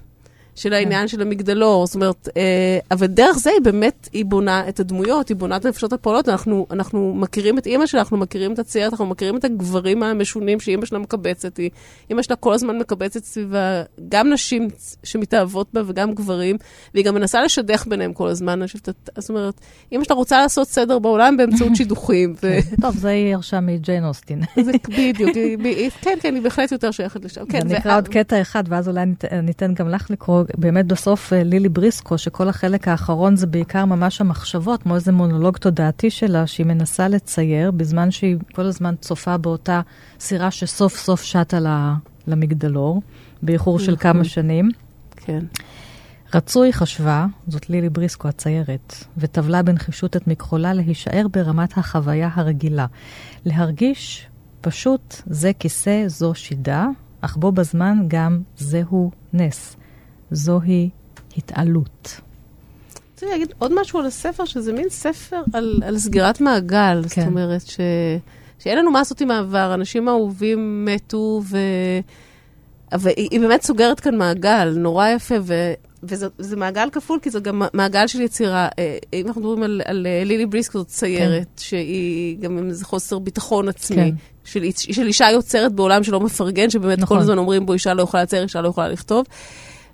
של 0.54 0.68
כן. 0.68 0.74
העניין 0.74 1.08
של 1.08 1.22
המגדלור. 1.22 1.86
זאת 1.86 1.94
אומרת, 1.94 2.28
אה, 2.36 2.78
אבל 2.90 3.06
דרך 3.06 3.38
זה 3.38 3.50
היא 3.50 3.60
באמת, 3.60 4.08
היא 4.12 4.24
בונה 4.24 4.68
את 4.68 4.80
הדמויות, 4.80 5.28
היא 5.28 5.36
בונה 5.36 5.56
את 5.56 5.64
הנפשות 5.64 5.92
הפועלות. 5.92 6.28
אנחנו, 6.28 6.66
אנחנו 6.70 7.14
מכירים 7.14 7.58
את 7.58 7.66
אימא 7.66 7.86
שלה, 7.86 8.00
אנחנו 8.00 8.16
מכירים 8.16 8.52
את 8.52 8.58
הציירת, 8.58 8.92
אנחנו 8.92 9.06
מכירים 9.06 9.36
את 9.36 9.44
הגברים 9.44 10.02
המשונים 10.02 10.60
שאימא 10.60 10.86
שלה 10.86 10.98
מקבצת. 10.98 11.56
היא, 11.56 11.70
אימא 12.10 12.22
שלה 12.22 12.36
כל 12.36 12.54
הזמן 12.54 12.78
מקבצת 12.78 13.24
סביבה 13.24 13.82
גם 14.08 14.32
נשים 14.32 14.68
שמתאהבות 15.02 15.66
בה 15.72 15.80
וגם 15.86 16.14
גברים, 16.14 16.56
והיא 16.94 17.04
גם 17.04 17.14
מנסה 17.14 17.42
לשדך 17.42 17.86
ביניהם 17.86 18.12
כל 18.12 18.28
הזמן. 18.28 18.52
אני 18.52 18.66
חושבת, 18.66 18.88
זאת 19.18 19.30
אומרת, 19.30 19.60
אימא 19.92 20.04
שלה 20.04 20.16
רוצה 20.16 20.38
לעשות 20.38 20.68
סדר 20.68 20.98
בעולם 20.98 21.36
באמצעות 21.36 21.76
שידוכים. 21.76 22.34
ו... 22.42 22.58
טוב, 22.80 22.96
זה 22.96 23.08
היא 23.08 23.32
ירשה 23.32 23.60
מג'יין 23.60 24.04
אוסטין. 24.04 24.42
זה 24.66 24.72
בדיוק, 24.88 25.30
כן, 26.00 26.18
כן, 26.20 26.34
היא 26.34 26.42
בהחלט 26.42 26.72
יותר 26.72 26.90
שייכת 26.90 27.24
לשם. 27.24 27.46
כן, 27.46 27.68
נקרא 27.68 27.96
עוד 27.96 28.08
קטע 28.08 28.40
אחד, 28.40 28.64
ואז 28.68 28.88
אולי 28.88 29.04
ניתן 29.42 29.74
גם 29.74 29.88
לך 29.88 30.10
לקרוא. 30.10 30.43
באמת 30.58 30.86
בסוף 30.86 31.32
אה, 31.32 31.42
לילי 31.42 31.68
בריסקו, 31.68 32.18
שכל 32.18 32.48
החלק 32.48 32.88
האחרון 32.88 33.36
זה 33.36 33.46
בעיקר 33.46 33.84
ממש 33.84 34.20
המחשבות, 34.20 34.82
כמו 34.82 34.94
איזה 34.94 35.12
מונולוג 35.12 35.56
תודעתי 35.56 36.10
שלה, 36.10 36.46
שהיא 36.46 36.66
מנסה 36.66 37.08
לצייר, 37.08 37.70
בזמן 37.70 38.10
שהיא 38.10 38.36
כל 38.52 38.62
הזמן 38.62 38.94
צופה 39.00 39.36
באותה 39.36 39.80
סירה 40.20 40.50
שסוף 40.50 40.96
סוף 40.96 41.22
שטה 41.22 41.58
למגדלור, 42.26 43.02
באיחור 43.42 43.78
של 43.78 43.96
כמה 43.96 44.12
נכון. 44.12 44.24
שנים. 44.24 44.70
כן. 45.16 45.44
רצוי, 46.34 46.72
חשבה, 46.72 47.26
זאת 47.48 47.70
לילי 47.70 47.88
בריסקו 47.88 48.28
הציירת, 48.28 48.94
וטבלה 49.16 49.62
בנחישות 49.62 50.16
את 50.16 50.26
מכחולה 50.26 50.72
להישאר 50.72 51.26
ברמת 51.32 51.78
החוויה 51.78 52.30
הרגילה. 52.34 52.86
להרגיש 53.44 54.26
פשוט 54.60 55.22
זה 55.26 55.52
כיסא, 55.58 56.04
זו 56.06 56.34
שידה, 56.34 56.86
אך 57.20 57.36
בו 57.36 57.52
בזמן 57.52 57.98
גם 58.08 58.40
זהו 58.56 59.10
נס. 59.32 59.76
זוהי 60.30 60.90
התעלות. 61.36 62.20
רציתי 63.14 63.30
להגיד 63.30 63.52
עוד 63.58 63.80
משהו 63.80 63.98
על 63.98 64.06
הספר, 64.06 64.44
שזה 64.44 64.72
מין 64.72 64.88
ספר 64.88 65.42
על, 65.52 65.82
על 65.86 65.98
סגירת 65.98 66.40
מעגל. 66.40 67.02
כן. 67.10 67.20
זאת 67.20 67.30
אומרת, 67.30 67.66
ש, 67.66 67.80
שאין 68.58 68.78
לנו 68.78 68.90
מה 68.90 68.98
לעשות 68.98 69.20
עם 69.20 69.30
העבר, 69.30 69.74
אנשים 69.74 70.08
אהובים 70.08 70.84
מתו, 70.84 71.42
ו... 71.44 71.58
והיא 72.92 73.40
באמת 73.40 73.62
סוגרת 73.62 74.00
כאן 74.00 74.16
מעגל 74.16 74.74
נורא 74.76 75.08
יפה, 75.08 75.34
ו... 75.42 75.72
וזה 76.02 76.56
מעגל 76.56 76.88
כפול, 76.92 77.18
כי 77.22 77.30
זה 77.30 77.40
גם 77.40 77.62
מעגל 77.72 78.06
של 78.06 78.20
יצירה. 78.20 78.68
אה, 78.78 78.98
אם 79.12 79.26
אנחנו 79.26 79.40
מדברים 79.40 79.62
על, 79.62 79.80
על 79.84 80.06
אה, 80.06 80.24
לילי 80.24 80.46
בריסקו, 80.46 80.78
זאת 80.78 80.86
ציירת, 80.86 81.42
כן. 81.42 81.62
שהיא 81.62 82.38
גם 82.38 82.58
עם 82.58 82.68
איזה 82.68 82.84
חוסר 82.84 83.18
ביטחון 83.18 83.68
עצמי, 83.68 83.96
כן. 83.96 84.10
של, 84.44 84.70
של 84.74 85.06
אישה 85.06 85.30
יוצרת 85.30 85.72
בעולם 85.72 86.02
שלא 86.02 86.20
מפרגן, 86.20 86.70
שבאמת 86.70 86.98
נכון. 86.98 87.16
כל 87.16 87.22
הזמן 87.22 87.38
אומרים 87.38 87.66
בו, 87.66 87.72
אישה 87.72 87.94
לא 87.94 88.02
יכולה 88.02 88.22
לצייר, 88.22 88.42
אישה 88.42 88.60
לא 88.60 88.68
יכולה 88.68 88.88
לכתוב. 88.88 89.26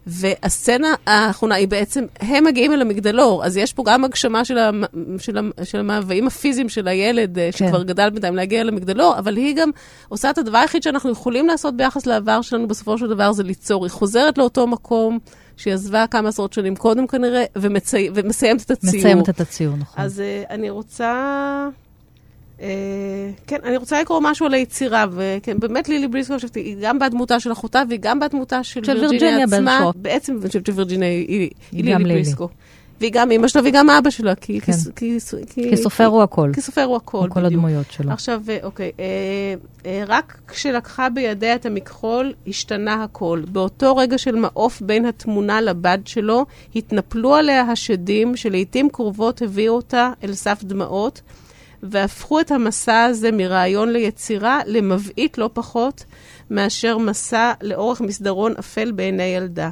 והסצנה 0.06 0.94
האחרונה 1.06 1.54
היא 1.54 1.68
בעצם, 1.68 2.04
הם 2.20 2.44
מגיעים 2.44 2.72
אל 2.72 2.80
המגדלור, 2.80 3.44
אז 3.44 3.56
יש 3.56 3.72
פה 3.72 3.82
גם 3.86 4.04
הגשמה 4.04 4.44
של, 4.44 4.58
המ, 4.58 4.84
של, 5.18 5.38
המ, 5.38 5.50
של 5.64 5.78
המאוויים 5.78 6.26
הפיזיים 6.26 6.68
של 6.68 6.88
הילד, 6.88 7.38
אה, 7.38 7.48
כן. 7.52 7.66
שכבר 7.66 7.82
גדל 7.82 8.10
בינתיים 8.10 8.36
להגיע 8.36 8.64
למגדלור, 8.64 9.18
אבל 9.18 9.36
היא 9.36 9.56
גם 9.56 9.70
עושה 10.08 10.30
את 10.30 10.38
הדבר 10.38 10.58
היחיד 10.58 10.82
שאנחנו 10.82 11.10
יכולים 11.10 11.46
לעשות 11.46 11.76
ביחס 11.76 12.06
לעבר 12.06 12.42
שלנו, 12.42 12.68
בסופו 12.68 12.98
של 12.98 13.08
דבר 13.08 13.32
זה 13.32 13.42
ליצור. 13.42 13.84
היא 13.84 13.90
חוזרת 13.90 14.38
לאותו 14.38 14.66
מקום 14.66 15.18
שהיא 15.56 15.74
עזבה 15.74 16.04
כמה 16.06 16.28
עשרות 16.28 16.52
שנים 16.52 16.76
קודם 16.76 17.06
כנראה, 17.06 17.44
ומצי... 17.56 18.10
ומסיימת 18.14 18.62
את 18.62 18.70
הציור. 18.70 18.96
מסיימת 18.96 19.28
את 19.28 19.40
הציור, 19.40 19.76
נכון. 19.76 20.04
אז 20.04 20.22
uh, 20.46 20.50
אני 20.50 20.70
רוצה... 20.70 21.68
Uh, 22.60 22.62
כן, 23.46 23.56
אני 23.64 23.76
רוצה 23.76 24.00
לקרוא 24.00 24.20
משהו 24.22 24.46
על 24.46 24.54
היצירה, 24.54 25.06
וכן, 25.12 25.60
באמת 25.60 25.88
לילי 25.88 26.08
בריסקו, 26.08 26.34
היא 26.54 26.76
גם 26.80 26.98
בדמותה 26.98 27.40
של 27.40 27.52
אחותה, 27.52 27.82
והיא 27.88 28.00
גם 28.02 28.20
בדמותה 28.20 28.62
של, 28.64 28.80
וירג'יניה 28.86 29.44
עצמה. 29.44 29.90
בעצם, 29.96 30.38
אני 30.40 30.46
חושבת 30.46 30.66
שווירג'יניה 30.66 31.08
היא, 31.08 31.50
לילי 31.72 32.04
בריסקו. 32.04 32.48
והיא 33.00 33.12
גם 33.12 33.30
אימא 33.30 33.48
שלה 33.48 33.62
והיא 33.62 33.74
גם 33.74 33.90
אבא 33.90 34.10
שלה, 34.10 34.34
כי, 34.34 34.60
כן. 34.60 34.72
כי, 34.96 35.18
כי, 35.46 35.70
כי 35.70 35.76
סופר 35.76 36.06
הוא 36.06 36.22
הכל. 36.22 36.50
כי 36.54 36.60
סופר 36.60 36.82
הוא 36.82 36.96
הכל, 36.96 37.18
בדיוק. 37.18 37.34
כל 37.34 37.44
הדמויות 37.44 37.86
שלו. 37.90 38.12
עכשיו, 38.12 38.42
אה, 38.48 38.58
אוקיי, 38.62 38.90
אה, 39.00 39.04
אה, 39.86 40.04
רק 40.06 40.40
כשלקחה 40.48 41.08
בידיה 41.08 41.54
את 41.54 41.66
המכחול, 41.66 42.32
השתנה 42.46 43.04
הכל. 43.04 43.42
באותו 43.52 43.96
רגע 43.96 44.18
של 44.18 44.36
מעוף 44.36 44.80
בין 44.80 45.04
התמונה 45.04 45.60
לבד 45.60 45.98
שלו, 46.04 46.46
התנפלו 46.76 47.34
עליה 47.34 47.62
השדים 47.62 48.36
שלעיתים 48.36 48.88
קרובות 48.90 49.42
הביאו 49.42 49.74
אותה 49.74 50.12
אל 50.24 50.34
סף 50.34 50.64
דמעות. 50.64 51.20
והפכו 51.82 52.40
את 52.40 52.50
המסע 52.50 53.04
הזה 53.04 53.32
מרעיון 53.32 53.92
ליצירה 53.92 54.60
למבעית 54.66 55.38
לא 55.38 55.50
פחות 55.52 56.04
מאשר 56.50 56.98
מסע 56.98 57.52
לאורך 57.62 58.00
מסדרון 58.00 58.52
אפל 58.58 58.92
בעיני 58.92 59.22
ילדה. 59.22 59.70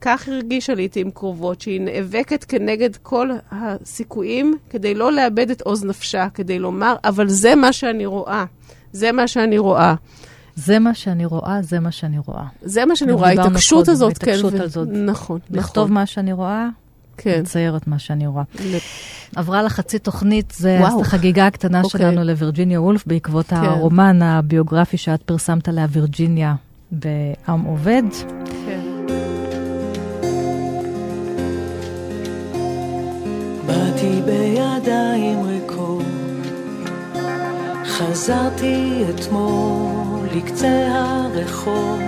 כך 0.00 0.28
הרגישה 0.28 0.74
לעיתים 0.74 1.10
קרובות, 1.10 1.60
שהיא 1.60 1.80
נאבקת 1.80 2.44
כנגד 2.44 2.96
כל 2.96 3.30
הסיכויים 3.50 4.56
כדי 4.70 4.94
לא 4.94 5.12
לאבד 5.12 5.50
את 5.50 5.60
עוז 5.60 5.84
נפשה, 5.84 6.28
כדי 6.34 6.58
לומר, 6.58 6.96
אבל 7.04 7.28
זה 7.28 7.54
מה 7.54 7.72
שאני 7.72 8.06
רואה. 8.06 8.44
זה 8.92 9.12
מה 9.12 9.28
שאני 9.28 9.58
רואה. 9.58 9.94
זה 10.54 10.78
מה 10.78 10.94
שאני 10.94 11.24
רואה, 11.24 11.62
זה 11.62 11.80
מה 11.80 11.92
שאני 11.92 12.18
רואה. 12.26 12.44
זה 12.62 12.86
מה 12.86 12.96
שאני 12.96 13.12
רואה, 13.12 13.28
ההתעקשות 13.28 13.88
הזאת, 13.88 14.18
כן. 14.18 14.30
ההתעקשות 14.30 14.60
הזאת. 14.60 14.88
נכון, 14.88 15.38
נכון. 15.50 15.58
לכתוב 15.58 15.92
מה 15.92 16.06
שאני 16.06 16.32
רואה, 16.32 16.68
כן. 17.18 17.40
לצייר 17.40 17.76
את 17.76 17.86
מה 17.86 17.98
שאני 17.98 18.26
רואה. 18.26 18.44
עברה 19.36 19.62
לה 19.62 19.68
חצי 19.68 19.98
תוכנית, 19.98 20.52
זה 20.56 20.80
החגיגה 21.00 21.46
הקטנה 21.46 21.82
אוקיי. 21.82 22.00
שלנו 22.00 22.24
לווירג'יניה 22.24 22.80
וולף, 22.80 23.06
בעקבות 23.06 23.46
כן. 23.46 23.56
הרומן 23.56 24.22
הביוגרפי 24.22 24.96
שאת 24.96 25.22
פרסמת 25.22 25.68
עליה, 25.68 25.86
וירג'יניה, 25.90 26.54
בעם 26.92 27.62
עובד. 27.64 28.02
כן. 28.66 28.80
באתי 33.66 34.20
בידיים 34.24 35.42
ריקות, 35.42 36.02
חזרתי 37.84 39.04
אתמול 39.10 40.28
לקצה 40.34 40.86
הרחוב, 40.90 42.00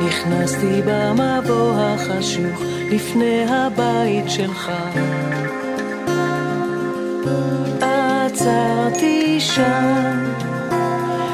נכנסתי 0.00 0.82
במבוא 0.86 1.72
החשוך 1.76 2.62
לפני 2.90 3.44
הבית 3.48 4.30
שלך. 4.30 4.72
עצרתי 7.80 9.40
שם, 9.40 10.24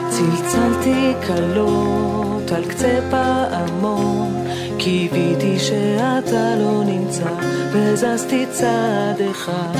צלצלתי 0.08 1.12
קלות 1.26 2.52
על 2.52 2.64
קצה 2.64 2.98
פעמון, 3.10 4.44
קיוויתי 4.78 5.58
שאתה 5.58 6.56
לא 6.56 6.84
נמצא, 6.84 7.30
וזזתי 7.72 8.46
צעד 8.50 9.20
אחד. 9.30 9.78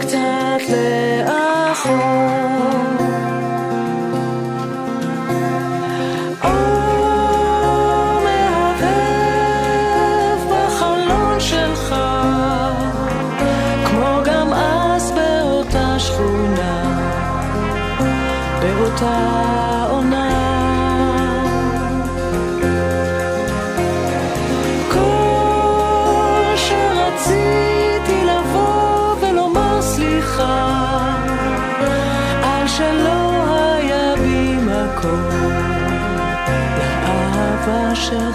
קצת 0.00 0.62
לאחור 0.68 2.91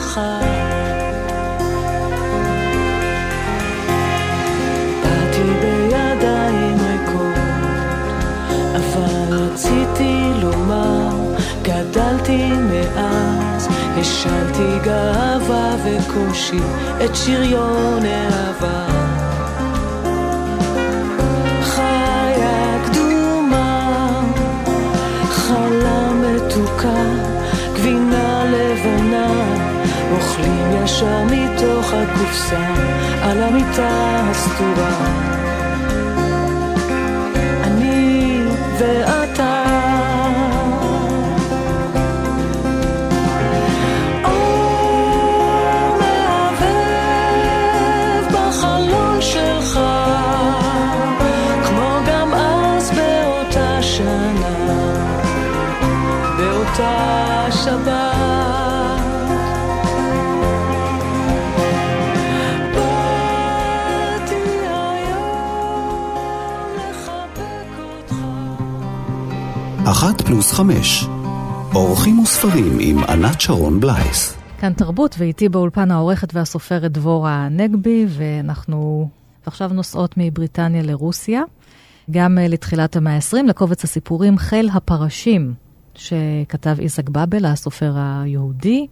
שלך. 0.07 0.19
באתי 5.03 5.43
בידיים 5.61 6.77
ריקות, 6.89 7.37
אבל 8.75 9.37
רציתי 9.37 10.31
לומר, 10.41 11.09
גדלתי 11.61 12.51
מאז, 12.51 13.67
השלתי 13.97 14.79
גאווה 14.83 15.75
וקושי 15.83 16.59
את 17.05 17.15
שריון 17.15 18.05
העבר. 18.05 18.87
אוכלים 30.47 30.83
ישר 30.83 31.23
מתוך 31.23 31.93
הקופסה 31.93 32.73
על 33.23 33.43
המיטה 33.43 34.21
הסתורה. 34.29 34.97
אני 37.63 38.41
ואתה 38.79 39.16
פלוס 70.27 70.51
חמש. 70.51 71.05
אורחים 71.75 72.19
וספרים 72.19 72.77
עם 72.79 73.03
ענת 73.03 73.41
שרון 73.41 73.79
בלייס. 73.79 74.37
כאן 74.59 74.73
תרבות, 74.73 75.15
ואיתי 75.19 75.49
באולפן 75.49 75.91
העורכת 75.91 76.35
והסופרת 76.35 76.91
דבורה 76.91 77.49
נגבי, 77.49 78.05
ואנחנו 78.09 79.09
עכשיו 79.45 79.71
נוסעות 79.73 80.13
מבריטניה 80.17 80.83
לרוסיה. 80.83 81.41
גם 82.11 82.37
uh, 82.37 82.51
לתחילת 82.51 82.95
המאה 82.95 83.15
ה-20, 83.15 83.37
לקובץ 83.47 83.83
הסיפורים 83.83 84.37
חיל 84.37 84.69
הפרשים, 84.73 85.53
שכתב 85.95 86.75
איזק 86.79 87.09
באבל, 87.09 87.45
הסופר 87.45 87.93
היהודי, 87.95 88.87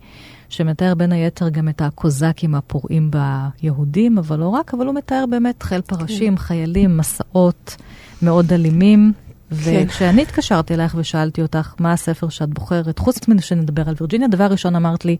שמתאר 0.49 0.95
בין 0.95 1.11
היתר 1.11 1.49
גם 1.49 1.69
את 1.69 1.81
הקוזקים 1.81 2.55
הפורעים 2.55 3.11
ביהודים, 3.11 4.17
אבל 4.17 4.39
לא 4.39 4.47
רק, 4.47 4.73
אבל 4.73 4.85
הוא 4.85 4.95
מתאר 4.95 5.25
באמת 5.29 5.63
חיל 5.63 5.81
פרשים, 5.81 6.35
כן. 6.35 6.41
חיילים, 6.41 6.97
מסעות 6.97 7.75
מאוד 8.21 8.53
אלימים. 8.53 9.13
כן. 9.49 9.55
וכשאני 9.85 10.21
התקשרתי 10.21 10.73
אלייך 10.73 10.95
ושאלתי 10.97 11.41
אותך 11.41 11.73
מה 11.79 11.93
הספר 11.93 12.29
שאת 12.29 12.49
בוחרת, 12.49 12.99
חוץ 12.99 13.27
מזה 13.27 13.41
שנדבר 13.41 13.89
על 13.89 13.95
וירג'יניה, 14.01 14.27
דבר 14.27 14.45
ראשון 14.45 14.75
אמרת 14.75 15.05
לי, 15.05 15.17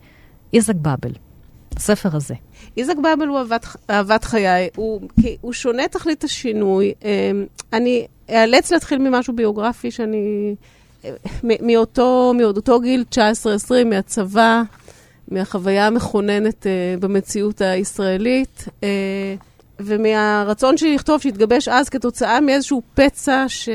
איזק 0.53 0.75
באבל. 0.75 1.11
הספר 1.77 2.15
הזה. 2.15 2.33
איזק 2.77 2.95
באבל 3.03 3.27
הוא 3.27 3.37
אהבת, 3.37 3.65
אהבת 3.89 4.23
חיי, 4.23 4.69
הוא, 4.75 5.01
הוא 5.41 5.53
שונה 5.53 5.87
תכלית 5.87 6.23
השינוי. 6.23 6.93
אמ, 7.03 7.45
אני 7.73 8.07
אאלץ 8.29 8.71
להתחיל 8.71 8.97
ממשהו 8.97 9.35
ביוגרפי 9.35 9.91
שאני, 9.91 10.55
מאותו, 11.43 12.33
מאותו 12.37 12.79
גיל 12.79 13.05
19-20, 13.11 13.15
מהצבא, 13.85 14.61
מהחוויה 15.27 15.87
המכוננת 15.87 16.63
uh, 16.65 16.99
במציאות 16.99 17.61
הישראלית. 17.61 18.65
Uh, 19.79 19.83
ומהרצון 19.85 20.77
שלי 20.77 20.95
לכתוב 20.95 21.21
שהתגבש 21.21 21.67
אז 21.67 21.89
כתוצאה 21.89 22.41
מאיזשהו 22.41 22.81
פצע 22.93 23.45
ש... 23.47 23.69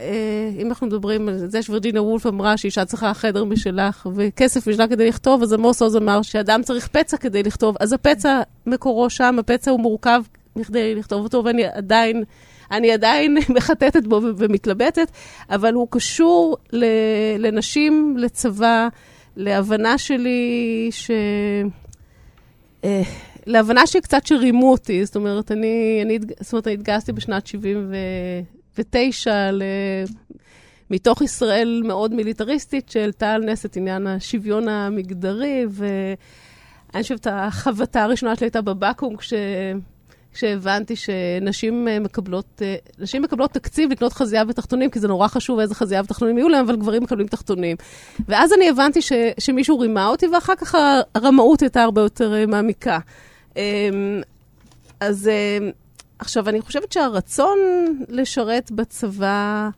אה, 0.00 0.50
אם 0.58 0.66
אנחנו 0.66 0.86
מדברים 0.86 1.28
על 1.28 1.38
זה 1.38 1.62
שווירג'יניה 1.62 2.02
וולף 2.02 2.26
אמרה 2.26 2.56
שאישה 2.56 2.84
צריכה 2.84 3.14
חדר 3.14 3.44
משלך 3.44 4.06
וכסף 4.14 4.66
משלה 4.66 4.88
כדי 4.88 5.08
לכתוב, 5.08 5.42
אז 5.42 5.52
עמוס 5.52 5.82
עוז 5.82 5.96
אמר 5.96 6.22
שאדם 6.22 6.62
צריך 6.62 6.88
פצע 6.88 7.16
כדי 7.16 7.42
לכתוב. 7.42 7.76
אז 7.80 7.92
הפצע 7.92 8.40
מקורו 8.66 9.10
שם, 9.10 9.36
הפצע 9.38 9.70
הוא 9.70 9.80
מורכב 9.80 10.22
מכדי 10.56 10.94
לכתוב 10.94 11.24
אותו, 11.24 11.44
ואני 11.44 11.64
עדיין, 11.64 12.24
אני 12.70 12.92
עדיין 12.92 13.38
מחטטת 13.56 14.06
בו 14.06 14.20
ומתלבטת, 14.36 15.10
אבל 15.50 15.74
הוא 15.74 15.88
קשור 15.90 16.56
לנשים, 17.38 18.16
לצבא, 18.18 18.88
להבנה 19.36 19.98
שלי 19.98 20.88
ש... 20.90 21.10
אה, 23.48 23.52
להבנה 23.52 23.86
שקצת 23.86 24.26
שרימו 24.26 24.72
אותי, 24.72 25.04
זאת 25.04 25.16
אומרת, 25.16 25.52
אני, 25.52 26.00
אני, 26.02 26.18
זאת 26.40 26.52
אומרת, 26.52 26.66
אני 26.66 26.74
התגייסתי 26.74 27.12
בשנת 27.12 27.46
79 27.46 29.50
ל... 29.50 29.62
מתוך 30.90 31.22
ישראל 31.22 31.82
מאוד 31.84 32.14
מיליטריסטית, 32.14 32.88
שהעלתה 32.88 33.32
על 33.32 33.44
נס 33.44 33.66
את 33.66 33.76
עניין 33.76 34.06
השוויון 34.06 34.68
המגדרי, 34.68 35.66
ואני 35.70 37.02
חושבת, 37.02 37.26
החבטה 37.30 38.02
הראשונה 38.02 38.36
שלי 38.36 38.46
הייתה 38.46 38.62
בבקו"ם, 38.62 39.16
כש... 39.16 39.32
כשהבנתי 40.32 40.96
שנשים 40.96 41.88
מקבלות, 42.00 42.62
נשים 42.98 43.22
מקבלות 43.22 43.52
תקציב 43.52 43.90
לקנות 43.90 44.12
חזייה 44.12 44.42
ותחתונים, 44.48 44.90
כי 44.90 45.00
זה 45.00 45.08
נורא 45.08 45.28
חשוב 45.28 45.58
איזה 45.58 45.74
חזייה 45.74 46.00
ותחתונים 46.04 46.38
יהיו 46.38 46.48
להם, 46.48 46.64
אבל 46.64 46.76
גברים 46.76 47.02
מקבלים 47.02 47.26
תחתונים. 47.26 47.76
ואז 48.28 48.52
אני 48.52 48.68
הבנתי 48.68 49.02
ש, 49.02 49.12
שמישהו 49.38 49.78
רימה 49.78 50.06
אותי, 50.06 50.28
ואחר 50.28 50.56
כך 50.56 50.74
הרמאות 51.14 51.60
הייתה 51.60 51.82
הרבה 51.82 52.00
יותר 52.00 52.46
מעמיקה. 52.48 52.98
אמ, 53.58 54.20
אז 55.00 55.28
אמ, 55.28 55.70
עכשיו, 56.18 56.48
אני 56.48 56.60
חושבת 56.60 56.92
שהרצון 56.92 57.58
לשרת 58.08 58.70
בצבא 58.70 59.68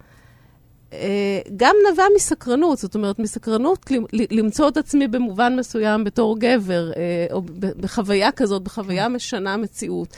אה, 0.93 1.41
גם 1.57 1.75
נבע 1.93 2.05
מסקרנות, 2.17 2.79
זאת 2.79 2.95
אומרת, 2.95 3.19
מסקרנות 3.19 3.91
למצוא 4.13 4.69
את 4.69 4.77
עצמי 4.77 5.09
במובן 5.09 5.57
מסוים 5.57 6.05
בתור 6.05 6.39
גבר, 6.39 6.93
אה, 6.93 7.27
או 7.33 7.43
בחוויה 7.77 8.33
כזאת, 8.33 8.63
בחוויה 8.63 9.09
משנה 9.09 9.57
מציאות. 9.57 10.17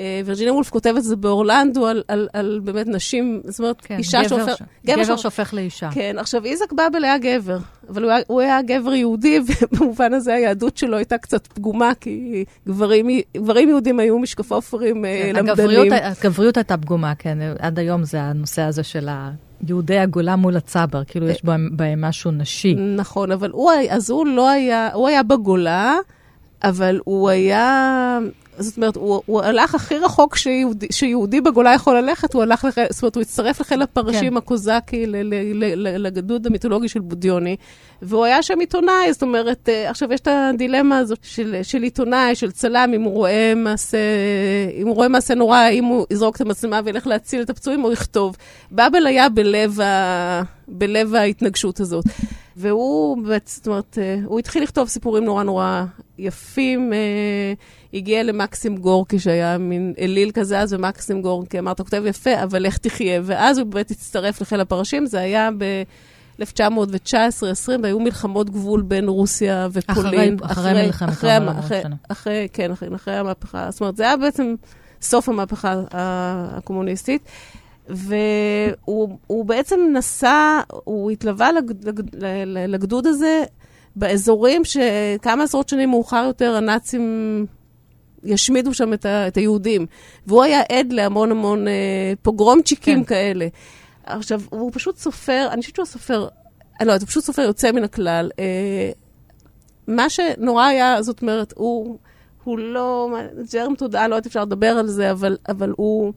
אה, 0.00 0.20
וירג'יניה 0.24 0.52
וולף 0.52 0.70
כותבת 0.70 0.98
את 0.98 1.04
זה 1.04 1.16
באורלנדו 1.16 1.86
על, 1.86 2.02
על, 2.08 2.28
על 2.32 2.60
באמת 2.64 2.86
נשים, 2.86 3.40
זאת 3.44 3.58
אומרת, 3.58 3.80
כן, 3.80 3.98
אישה 3.98 4.22
גבר 4.22 4.28
שהופך... 4.28 4.56
ש... 4.56 4.62
גבר, 4.86 5.02
גבר 5.02 5.16
שהופך 5.16 5.54
לאישה. 5.54 5.88
כן, 5.92 6.16
עכשיו 6.18 6.44
איזק 6.44 6.72
באבל 6.72 7.04
היה 7.04 7.18
גבר, 7.18 7.58
אבל 7.90 8.02
הוא 8.02 8.10
היה, 8.10 8.22
הוא 8.26 8.40
היה 8.40 8.62
גבר 8.62 8.92
יהודי, 8.92 9.40
ובמובן 9.72 10.14
הזה 10.14 10.34
היהדות 10.34 10.76
שלו 10.76 10.96
הייתה 10.96 11.18
קצת 11.18 11.46
פגומה, 11.46 11.92
כי 12.00 12.44
גברים, 12.68 13.06
גברים 13.36 13.68
יהודים 13.68 14.00
היו 14.00 14.18
משקפופרים 14.18 15.04
אה, 15.04 15.20
כן, 15.22 15.36
למדנים. 15.36 15.92
הגבריות 15.92 16.56
הייתה 16.56 16.76
פגומה, 16.76 17.14
כן, 17.14 17.38
עד 17.58 17.78
היום 17.78 18.04
זה 18.04 18.20
הנושא 18.20 18.62
הזה 18.62 18.82
של 18.82 19.08
ה... 19.08 19.30
יהודי 19.68 19.98
הגולה 19.98 20.36
מול 20.36 20.56
הצבר, 20.56 21.04
כאילו 21.04 21.28
יש 21.28 21.44
בהם, 21.44 21.68
בהם 21.72 22.00
משהו 22.00 22.30
נשי. 22.30 22.74
נכון, 22.74 23.32
אבל 23.32 23.50
הוא, 23.50 23.70
אז 23.90 24.10
הוא 24.10 24.26
לא 24.26 24.50
היה, 24.50 24.88
הוא 24.92 25.08
היה 25.08 25.22
בגולה, 25.22 25.96
אבל 26.64 27.00
הוא 27.04 27.30
היה, 27.30 28.18
זאת 28.58 28.76
אומרת, 28.76 28.96
הוא, 28.96 29.22
הוא 29.26 29.42
הלך 29.42 29.74
הכי 29.74 29.98
רחוק 29.98 30.36
שיהודי, 30.36 30.86
שיהודי 30.90 31.40
בגולה 31.40 31.74
יכול 31.74 31.98
ללכת, 31.98 32.34
הוא 32.34 32.42
הלך, 32.42 32.64
לח... 32.64 32.74
זאת 32.90 33.02
אומרת, 33.02 33.14
הוא 33.14 33.22
הצטרף 33.22 33.60
לחיל 33.60 33.82
הפרשים 33.82 34.30
כן. 34.30 34.36
הקוזקי, 34.36 35.06
ל, 35.06 35.16
ל, 35.16 35.34
ל, 35.54 35.74
ל, 35.74 36.06
לגדוד 36.06 36.46
המיתולוגי 36.46 36.88
של 36.88 37.00
בודיוני, 37.00 37.56
והוא 38.02 38.24
היה 38.24 38.42
שם 38.42 38.60
עיתונאי, 38.60 39.12
זאת 39.12 39.22
אומרת, 39.22 39.68
אה, 39.68 39.90
עכשיו 39.90 40.12
יש 40.12 40.20
את 40.20 40.28
הדילמה 40.30 40.98
הזאת 40.98 41.18
של, 41.22 41.56
של 41.62 41.82
עיתונאי, 41.82 42.34
של 42.34 42.50
צלם, 42.50 42.90
אם 42.94 43.02
הוא 43.02 43.12
רואה 43.12 43.52
מעשה, 43.56 43.98
אם 44.76 44.86
הוא 44.86 44.94
רואה 44.94 45.08
מעשה 45.08 45.34
נורא, 45.34 45.68
אם 45.72 45.84
הוא 45.84 46.06
יזרוק 46.10 46.36
את 46.36 46.40
המצלמה 46.40 46.80
וילך 46.84 47.06
להציל 47.06 47.42
את 47.42 47.50
הפצועים, 47.50 47.84
או 47.84 47.92
יכתוב. 47.92 48.36
באבל 48.70 49.06
היה 49.06 49.28
בלב, 49.28 49.80
ה, 49.80 50.42
בלב 50.68 51.14
ההתנגשות 51.14 51.80
הזאת. 51.80 52.04
והוא, 52.56 53.18
זאת 53.44 53.66
אומרת, 53.66 53.98
אה, 54.00 54.16
הוא 54.24 54.38
התחיל 54.38 54.62
לכתוב 54.62 54.88
סיפורים 54.88 55.24
נורא 55.24 55.42
נורא 55.42 55.84
יפים. 56.18 56.92
הגיע 57.94 58.22
למקסים 58.22 58.76
גורקי, 58.76 59.18
שהיה 59.18 59.58
מין 59.58 59.94
אליל 59.98 60.30
כזה 60.30 60.60
אז, 60.60 60.72
ומקסים 60.72 61.22
גורקי 61.22 61.58
אמר, 61.58 61.72
אתה 61.72 61.84
כותב 61.84 62.02
יפה, 62.06 62.42
אבל 62.42 62.66
איך 62.66 62.78
תחיה? 62.78 63.20
ואז 63.24 63.58
הוא 63.58 63.66
באמת 63.66 63.90
הצטרף 63.90 64.40
לחיל 64.40 64.60
הפרשים, 64.60 65.06
זה 65.06 65.20
היה 65.20 65.50
ב... 65.58 65.82
1919-20, 66.40 66.44
והיו 67.82 68.00
מלחמות 68.00 68.50
גבול 68.50 68.82
בין 68.82 69.08
רוסיה 69.08 69.68
ופולין. 69.72 70.36
אחרי, 70.42 70.52
אחרי, 70.52 70.72
אחרי 70.72 70.86
מלחמת 70.86 71.24
העולם 71.24 71.48
הראשונה. 71.48 71.96
אחרי, 72.08 72.48
כן, 72.52 72.70
אחרי, 72.70 72.88
אחרי 72.94 73.16
המהפכה. 73.16 73.70
זאת 73.70 73.80
אומרת, 73.80 73.96
זה 73.96 74.02
היה 74.02 74.16
בעצם 74.16 74.54
סוף 75.02 75.28
המהפכה 75.28 75.82
הקומוניסטית. 75.90 77.22
והוא 77.88 79.44
בעצם 79.44 79.80
נסע, 79.92 80.60
הוא 80.84 81.10
התלווה 81.10 81.52
לגד, 81.52 81.88
לגדוד 82.46 83.06
הזה 83.06 83.44
באזורים 83.96 84.62
שכמה 84.64 85.42
עשרות 85.42 85.68
שנים 85.68 85.90
מאוחר 85.90 86.24
יותר 86.26 86.56
הנאצים 86.56 87.46
ישמידו 88.24 88.74
שם 88.74 88.92
את, 88.92 89.06
ה, 89.06 89.28
את 89.28 89.36
היהודים. 89.36 89.86
והוא 90.26 90.42
היה 90.42 90.62
עד 90.72 90.92
להמון 90.92 91.30
המון 91.30 91.68
אה, 91.68 91.72
פוגרומצ'יקים 92.22 92.98
כן. 92.98 93.04
כאלה. 93.04 93.46
עכשיו, 94.04 94.40
הוא 94.50 94.70
פשוט 94.74 94.96
סופר, 94.98 95.48
אני 95.50 95.60
חושבת 95.60 95.76
שהוא 95.76 95.86
סופר, 95.86 96.28
אני 96.80 96.88
לא 96.88 96.92
הוא 96.92 97.06
פשוט 97.06 97.24
סופר 97.24 97.42
יוצא 97.42 97.72
מן 97.72 97.84
הכלל. 97.84 98.30
אה, 98.38 98.90
מה 99.88 100.10
שנורא 100.10 100.64
היה, 100.64 101.02
זאת 101.02 101.22
אומרת, 101.22 101.52
הוא, 101.56 101.98
הוא 102.44 102.58
לא, 102.58 103.10
ג'רם 103.52 103.74
תודעה, 103.74 104.08
לא 104.08 104.14
יודעת 104.14 104.26
אפשר 104.26 104.42
לדבר 104.42 104.70
על 104.70 104.86
זה, 104.86 105.10
אבל, 105.10 105.36
אבל 105.48 105.72
הוא... 105.76 106.12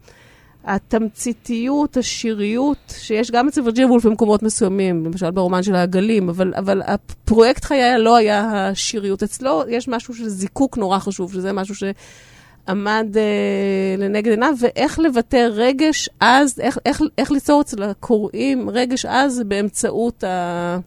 התמציתיות, 0.68 1.98
השיריות, 1.98 2.94
שיש 2.98 3.32
גם 3.32 3.48
אצל 3.48 3.62
וירג'יניה 3.62 3.92
וולף 3.92 4.06
במקומות 4.06 4.44
מסוימים, 4.44 5.06
למשל 5.06 5.32
ברומן 5.32 5.64
של 5.64 5.76
העגלים, 5.76 6.30
אבל, 6.30 6.54
אבל 6.58 6.82
הפרויקט 6.86 7.64
חיי 7.64 7.98
לא 7.98 8.16
היה 8.16 8.70
השיריות. 8.70 9.24
אצלו 9.24 9.64
יש 9.70 9.88
משהו 9.88 10.14
של 10.14 10.30
זיקוק 10.30 10.78
נורא 10.78 11.00
חשוב, 11.00 11.34
שזה 11.34 11.54
משהו 11.54 11.76
שעמד 11.76 13.18
אה, 13.18 13.96
לנגד 13.98 14.32
עיניו, 14.32 14.54
ואיך 14.60 15.00
לבטא 15.00 15.48
רגש 15.52 16.10
עז, 16.20 16.60
איך, 16.60 16.78
איך, 16.86 17.02
איך 17.18 17.32
ליצור 17.32 17.62
אצל 17.62 17.84
הקוראים 17.84 18.70
רגש 18.70 19.06
עז 19.06 19.42
באמצעות 19.46 20.24
ה... 20.24 20.78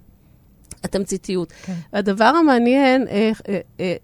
התמציתיות. 0.85 1.53
כן. 1.53 1.73
הדבר 1.93 2.25
המעניין, 2.25 3.09
אה, 3.09 3.31
אה, 3.49 3.61
אה, 3.81 3.95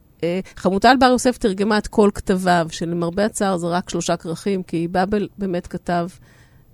חמוטל 0.56 0.96
בר 1.00 1.06
יוסף 1.06 1.38
תרגמה 1.38 1.78
את 1.78 1.86
כל 1.86 2.10
כתביו, 2.14 2.66
שלמרבה 2.70 3.24
הצער 3.24 3.56
זה 3.56 3.66
רק 3.66 3.90
שלושה 3.90 4.16
כרכים, 4.16 4.62
כי 4.62 4.88
באבל 4.88 5.28
באמת 5.38 5.66
כתב 5.66 6.08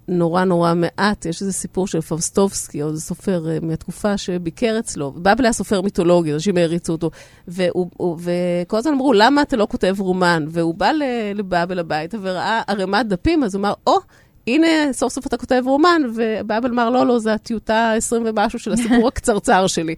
נורא 0.08 0.44
נורא 0.44 0.74
מעט. 0.74 1.26
יש 1.26 1.40
איזה 1.40 1.52
סיפור 1.52 1.86
של 1.86 2.00
פאוסטובסקי, 2.00 2.82
או 2.82 2.88
איזה 2.88 3.00
סופר 3.00 3.44
אה, 3.44 3.64
מהתקופה 3.64 4.18
שביקר 4.18 4.76
אצלו. 4.78 5.12
באבל 5.12 5.44
היה 5.44 5.52
סופר 5.52 5.80
מיתולוגי, 5.80 6.34
אנשים 6.34 6.56
העריצו 6.56 6.92
אותו. 6.92 7.10
וכל 7.48 8.76
הזמן 8.76 8.92
אמרו, 8.92 9.12
למה 9.12 9.42
אתה 9.42 9.56
לא 9.56 9.66
כותב 9.70 9.94
רומן? 9.98 10.46
והוא 10.48 10.74
בא 10.74 10.90
לבאבל 11.34 11.78
הביתה 11.78 12.16
וראה 12.22 12.62
ערימת 12.66 13.08
דפים, 13.08 13.44
אז 13.44 13.54
הוא 13.54 13.60
אמר, 13.60 13.72
או, 13.86 13.96
או, 13.96 14.00
הנה, 14.46 14.92
סוף 14.92 15.12
סוף 15.12 15.26
אתה 15.26 15.36
כותב 15.36 15.62
רומן, 15.66 16.02
ובאבל 16.14 16.70
אמר, 16.70 16.90
לא, 16.90 17.06
לא, 17.06 17.18
זו 17.18 17.30
הטיוטה 17.30 17.74
ה-20 17.74 18.16
ומשהו 18.24 18.58
של 18.58 18.72
הסיפור 18.72 19.08
הקצרצר 19.12 19.66
שלי. 19.66 19.94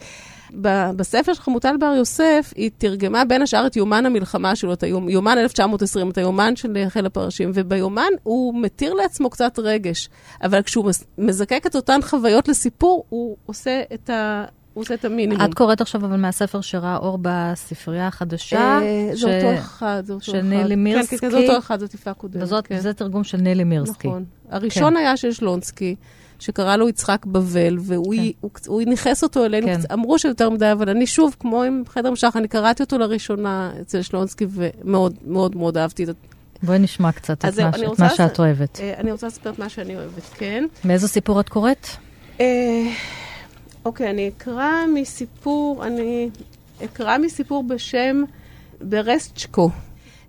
בספר 0.97 1.33
של 1.35 1.43
חמוטל 1.43 1.77
בר 1.77 1.95
יוסף, 1.97 2.53
היא 2.57 2.71
תרגמה 2.79 3.25
בין 3.25 3.43
השאר 3.43 3.67
את 3.67 3.77
יומן 3.77 4.07
המלחמה 4.07 4.57
שלו, 4.57 4.73
את 4.73 4.83
היומן 4.83 5.39
1920, 5.39 6.11
את 6.11 6.19
היומן 6.19 6.57
של 6.57 6.85
חיל 6.89 7.07
הפרשים, 7.07 7.51
וביומן 7.55 8.11
הוא 8.23 8.63
מתיר 8.63 8.95
לעצמו 8.95 9.31
קצת 9.31 9.59
רגש, 9.59 10.09
אבל 10.43 10.63
כשהוא 10.63 10.91
מזקק 11.19 11.65
את 11.67 11.77
אותן 11.77 12.03
חוויות 12.03 12.49
לסיפור, 12.49 13.05
הוא 13.09 13.37
עושה 13.47 13.83
את 13.95 14.11
ה... 14.11 14.45
הוא 14.75 14.83
עושה 14.83 14.95
את 14.95 15.05
המינימום. 15.05 15.45
את 15.45 15.55
קוראת 15.55 15.81
עכשיו 15.81 16.07
אבל 16.07 16.17
מהספר 16.17 16.61
שראה 16.61 16.97
אור 16.97 17.19
בספרייה 17.23 18.07
החדשה. 18.07 18.79
אה, 18.83 19.11
זה 19.13 19.37
אותו 19.37 19.59
אחד, 19.59 20.03
זה 20.07 20.13
אותו 20.13 20.25
אחד. 20.25 20.33
של 20.33 20.43
נילי 20.43 20.77
מירסקי. 20.77 21.19
כן, 21.19 21.27
כן, 21.27 21.31
זה 21.31 21.39
אותו 21.39 21.59
אחד, 21.59 21.81
זו 21.81 21.87
טיפה 21.87 22.15
קודמת. 22.15 22.49
וזה 22.71 22.93
תרגום 22.93 23.25
של 23.25 23.39
נילי 23.39 23.65
מירסקי. 23.65 24.09
נכון. 24.09 24.25
הראשון 24.51 24.91
כן. 24.91 24.97
היה 24.97 25.17
של 25.17 25.33
שלונסקי. 25.33 25.95
שקרא 26.39 26.77
לו 26.77 26.89
יצחק 26.89 27.27
בבל, 27.27 27.77
והוא 27.81 28.15
כן. 28.65 28.91
ניכס 28.91 29.23
אותו 29.23 29.45
אלינו, 29.45 29.67
כן. 29.67 29.81
אמרו 29.93 30.19
שיותר 30.19 30.51
מדי, 30.51 30.73
אבל 30.73 30.89
אני 30.89 31.07
שוב, 31.07 31.37
כמו 31.41 31.63
עם 31.63 31.83
חדר 31.89 32.11
משך, 32.11 32.33
אני 32.37 32.49
קראתי 32.49 32.83
אותו 32.83 32.99
לראשונה 32.99 33.73
אצל 33.81 34.03
שלונסקי, 34.03 34.47
ומאוד 34.51 35.15
מאוד 35.27 35.57
מאוד 35.57 35.79
אהבתי 35.79 36.05
את 36.05 36.17
בואי 36.63 36.79
נשמע 36.79 37.13
קצת 37.13 37.45
את, 37.45 37.59
מה, 37.59 37.69
את 37.93 37.99
מה 37.99 38.11
שאת 38.11 38.39
אוהבת. 38.39 38.81
אה, 38.81 38.95
אני 38.99 39.13
רוצה 39.13 39.27
לספר 39.27 39.51
את 39.51 39.59
מה 39.59 39.69
שאני 39.69 39.97
אוהבת, 39.97 40.23
כן. 40.35 40.65
מאיזה 40.85 41.09
סיפור 41.09 41.41
את 41.41 41.49
קוראת? 41.49 41.87
אה, 43.85 43.89
אוקיי, 43.89 44.11
אני 44.11 44.29
אקרא 44.29 44.87
מסיפור, 44.95 45.87
אני 45.87 46.31
אקרא 46.85 47.19
מסיפור 47.19 47.63
בשם 47.63 48.23
ברסצ'קו. 48.81 49.71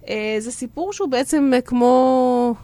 אה, 0.09 0.35
זה 0.39 0.51
סיפור 0.51 0.93
שהוא 0.93 1.09
בעצם 1.09 1.51
כמו 1.65 2.55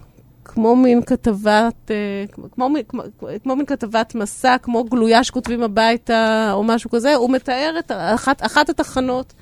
כמו 0.46 0.76
מין 0.76 1.02
כתבת, 1.02 1.92
אה, 1.92 2.26
כמו, 2.32 2.68
כמו, 2.88 3.04
כמו 3.44 3.56
מין 3.56 3.66
כתבת 3.66 4.16
מסע, 4.16 4.58
כמו 4.58 4.84
גלויה 4.84 5.24
שכותבים 5.24 5.64
הביתה 5.64 6.50
או 6.54 6.64
משהו 6.64 6.89
כזה, 6.89 7.16
הוא 7.16 7.30
מתאר 7.30 7.76
את 7.80 7.92
אחת, 7.96 8.46
אחת 8.46 8.70
התחנות 8.70 9.34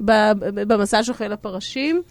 במסע 0.00 1.02
של 1.02 1.14
חיל 1.14 1.32
הפרשים. 1.32 2.02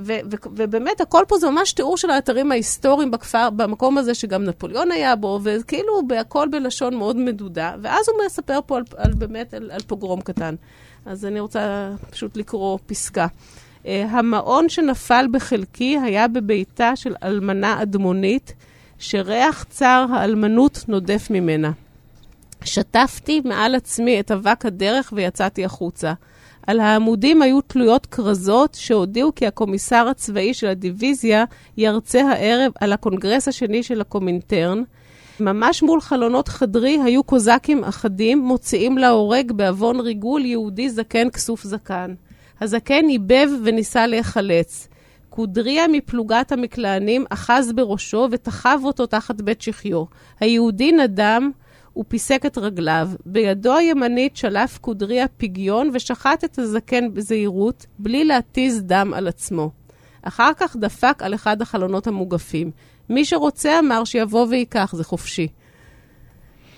ו- 0.00 0.20
ובאמת, 0.56 1.00
הכל 1.00 1.24
פה 1.28 1.38
זה 1.38 1.50
ממש 1.50 1.72
תיאור 1.72 1.96
של 1.96 2.10
האתרים 2.10 2.52
ההיסטוריים 2.52 3.10
בכפר, 3.10 3.50
במקום 3.50 3.98
הזה 3.98 4.14
שגם 4.14 4.44
נפוליאון 4.44 4.92
היה 4.92 5.16
בו, 5.16 5.40
וכאילו 5.42 6.00
הכל 6.20 6.48
בלשון 6.50 6.96
מאוד 6.96 7.16
מדודה. 7.16 7.74
ואז 7.82 8.08
הוא 8.08 8.26
מספר 8.26 8.58
פה 8.66 8.76
על, 8.76 8.82
על 8.96 9.12
באמת, 9.12 9.54
על, 9.54 9.70
על 9.70 9.80
פוגרום 9.86 10.20
קטן. 10.20 10.54
אז 11.06 11.24
אני 11.24 11.40
רוצה 11.40 11.90
פשוט 12.10 12.36
לקרוא 12.36 12.78
פסקה. 12.86 13.26
אה, 13.82 13.86
המעון 14.10 14.68
שנפל 14.68 15.26
בחלקי 15.32 15.98
היה 16.04 16.28
בביתה 16.28 16.96
של 16.96 17.14
אלמנה 17.22 17.82
אדמונית, 17.82 18.54
שריח 18.98 19.64
צער 19.70 20.06
האלמנות 20.12 20.84
נודף 20.88 21.26
ממנה. 21.30 21.70
שטפתי 22.64 23.40
מעל 23.44 23.74
עצמי 23.74 24.20
את 24.20 24.30
אבק 24.30 24.66
הדרך 24.66 25.12
ויצאתי 25.16 25.64
החוצה. 25.64 26.12
על 26.66 26.80
העמודים 26.80 27.42
היו 27.42 27.60
תלויות 27.60 28.06
כרזות 28.06 28.74
שהודיעו 28.80 29.34
כי 29.34 29.46
הקומיסר 29.46 30.08
הצבאי 30.08 30.54
של 30.54 30.66
הדיוויזיה 30.66 31.44
ירצה 31.76 32.22
הערב 32.22 32.72
על 32.80 32.92
הקונגרס 32.92 33.48
השני 33.48 33.82
של 33.82 34.00
הקומינטרן. 34.00 34.82
ממש 35.40 35.82
מול 35.82 36.00
חלונות 36.00 36.48
חדרי 36.48 36.98
היו 37.04 37.22
קוזקים 37.24 37.84
אחדים 37.84 38.38
מוציאים 38.38 38.98
להורג 38.98 39.52
בעוון 39.52 40.00
ריגול 40.00 40.44
יהודי 40.44 40.90
זקן 40.90 41.30
כסוף 41.30 41.64
זקן. 41.64 42.14
הזקן 42.60 43.08
איבב 43.08 43.48
וניסה 43.64 44.06
להיחלץ. 44.06 44.88
קודריה 45.30 45.88
מפלוגת 45.88 46.52
המקלענים 46.52 47.24
אחז 47.30 47.72
בראשו 47.72 48.28
ותחב 48.30 48.80
אותו 48.84 49.06
תחת 49.06 49.40
בית 49.40 49.62
שחיו. 49.62 50.04
היהודי 50.40 50.92
נדם 50.92 51.50
ופיסק 52.00 52.46
את 52.46 52.58
רגליו. 52.58 53.10
בידו 53.26 53.76
הימנית 53.76 54.36
שלף 54.36 54.78
קודריה 54.78 55.26
פגיון 55.36 55.90
ושחט 55.94 56.44
את 56.44 56.58
הזקן 56.58 57.14
בזהירות, 57.14 57.86
בלי 57.98 58.24
להתיז 58.24 58.82
דם 58.82 59.12
על 59.14 59.28
עצמו. 59.28 59.70
אחר 60.22 60.50
כך 60.56 60.76
דפק 60.76 61.22
על 61.22 61.34
אחד 61.34 61.62
החלונות 61.62 62.06
המוגפים. 62.06 62.70
מי 63.08 63.24
שרוצה 63.24 63.78
אמר 63.78 64.04
שיבוא 64.04 64.46
וייקח, 64.50 64.94
זה 64.96 65.04
חופשי. 65.04 65.48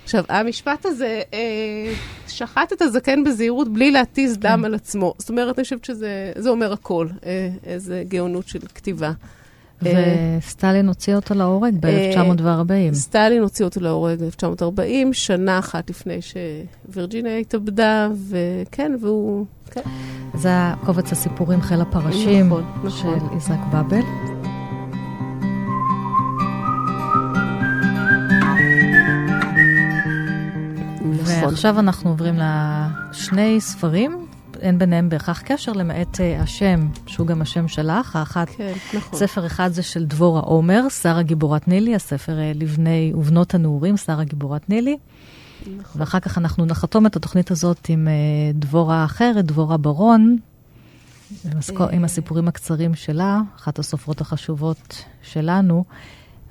עכשיו, 0.03 0.23
המשפט 0.29 0.85
הזה 0.85 1.21
אה, 1.33 1.93
שחט 2.27 2.73
את 2.73 2.81
הזקן 2.81 3.23
בזהירות 3.23 3.73
בלי 3.73 3.91
להתיז 3.91 4.37
דם 4.37 4.57
כן. 4.59 4.65
על 4.65 4.73
עצמו. 4.73 5.13
זאת 5.17 5.29
אומרת, 5.29 5.59
אני 5.59 5.63
חושבת 5.63 5.85
שזה 5.85 6.49
אומר 6.49 6.73
הכל, 6.73 7.07
אה, 7.25 7.49
איזה 7.63 8.03
גאונות 8.07 8.47
של 8.47 8.59
כתיבה. 8.59 9.11
אה, 9.87 10.37
וסטלין 10.39 10.87
הוציא 10.87 11.15
אותו 11.15 11.33
להורג 11.33 11.75
ב-1940. 11.79 12.93
סטלין 12.93 13.41
הוציא 13.41 13.65
אותו 13.65 13.79
להורג 13.79 14.19
ב-1940, 14.19 15.13
שנה 15.13 15.59
אחת 15.59 15.89
לפני 15.89 16.19
שווירג'יניה 16.21 17.37
התאבדה, 17.37 18.09
וכן, 18.29 18.91
והוא... 19.01 19.45
כן. 19.71 19.81
זה 20.33 20.49
הקובץ 20.51 21.11
הסיפורים 21.11 21.61
חיל 21.61 21.81
הפרשים 21.81 22.45
נכון, 22.45 22.63
נכון. 22.83 23.19
של 23.19 23.25
איזק 23.35 23.59
באבל. 23.71 23.99
נכון. 31.21 31.43
ועכשיו 31.43 31.79
אנחנו 31.79 32.09
עוברים 32.09 32.35
לשני 32.37 33.61
ספרים, 33.61 34.25
אין 34.63 34.79
ביניהם 34.79 35.09
בהכרח 35.09 35.41
קשר, 35.41 35.71
למעט 35.71 36.15
uh, 36.15 36.41
השם, 36.41 36.87
שהוא 37.07 37.27
גם 37.27 37.41
השם 37.41 37.67
שלך. 37.67 38.15
האחת, 38.15 38.49
כן, 38.49 38.73
נכון. 38.93 39.19
ספר 39.19 39.45
אחד 39.45 39.69
זה 39.71 39.83
של 39.83 40.05
דבורה 40.05 40.41
עומר, 40.41 40.89
שרה 40.89 41.21
גיבורת 41.21 41.67
נילי, 41.67 41.95
הספר 41.95 42.31
uh, 42.31 42.57
לבני 42.57 43.11
ובנות 43.15 43.53
הנעורים, 43.53 43.97
שרה 43.97 44.23
גיבורת 44.23 44.69
נילי. 44.69 44.97
נכון. 45.77 46.01
ואחר 46.01 46.19
כך 46.19 46.37
אנחנו 46.37 46.65
נחתום 46.65 47.05
את 47.05 47.15
התוכנית 47.15 47.51
הזאת 47.51 47.89
עם 47.89 48.07
uh, 48.07 48.57
דבורה 48.57 49.05
אחרת, 49.05 49.45
דבורה 49.45 49.77
ברון, 49.77 50.37
עם, 51.45 51.51
עם 51.91 52.03
הסיפורים 52.03 52.47
הקצרים 52.47 52.95
שלה, 52.95 53.41
אחת 53.55 53.79
הסופרות 53.79 54.21
החשובות 54.21 55.03
שלנו. 55.21 55.83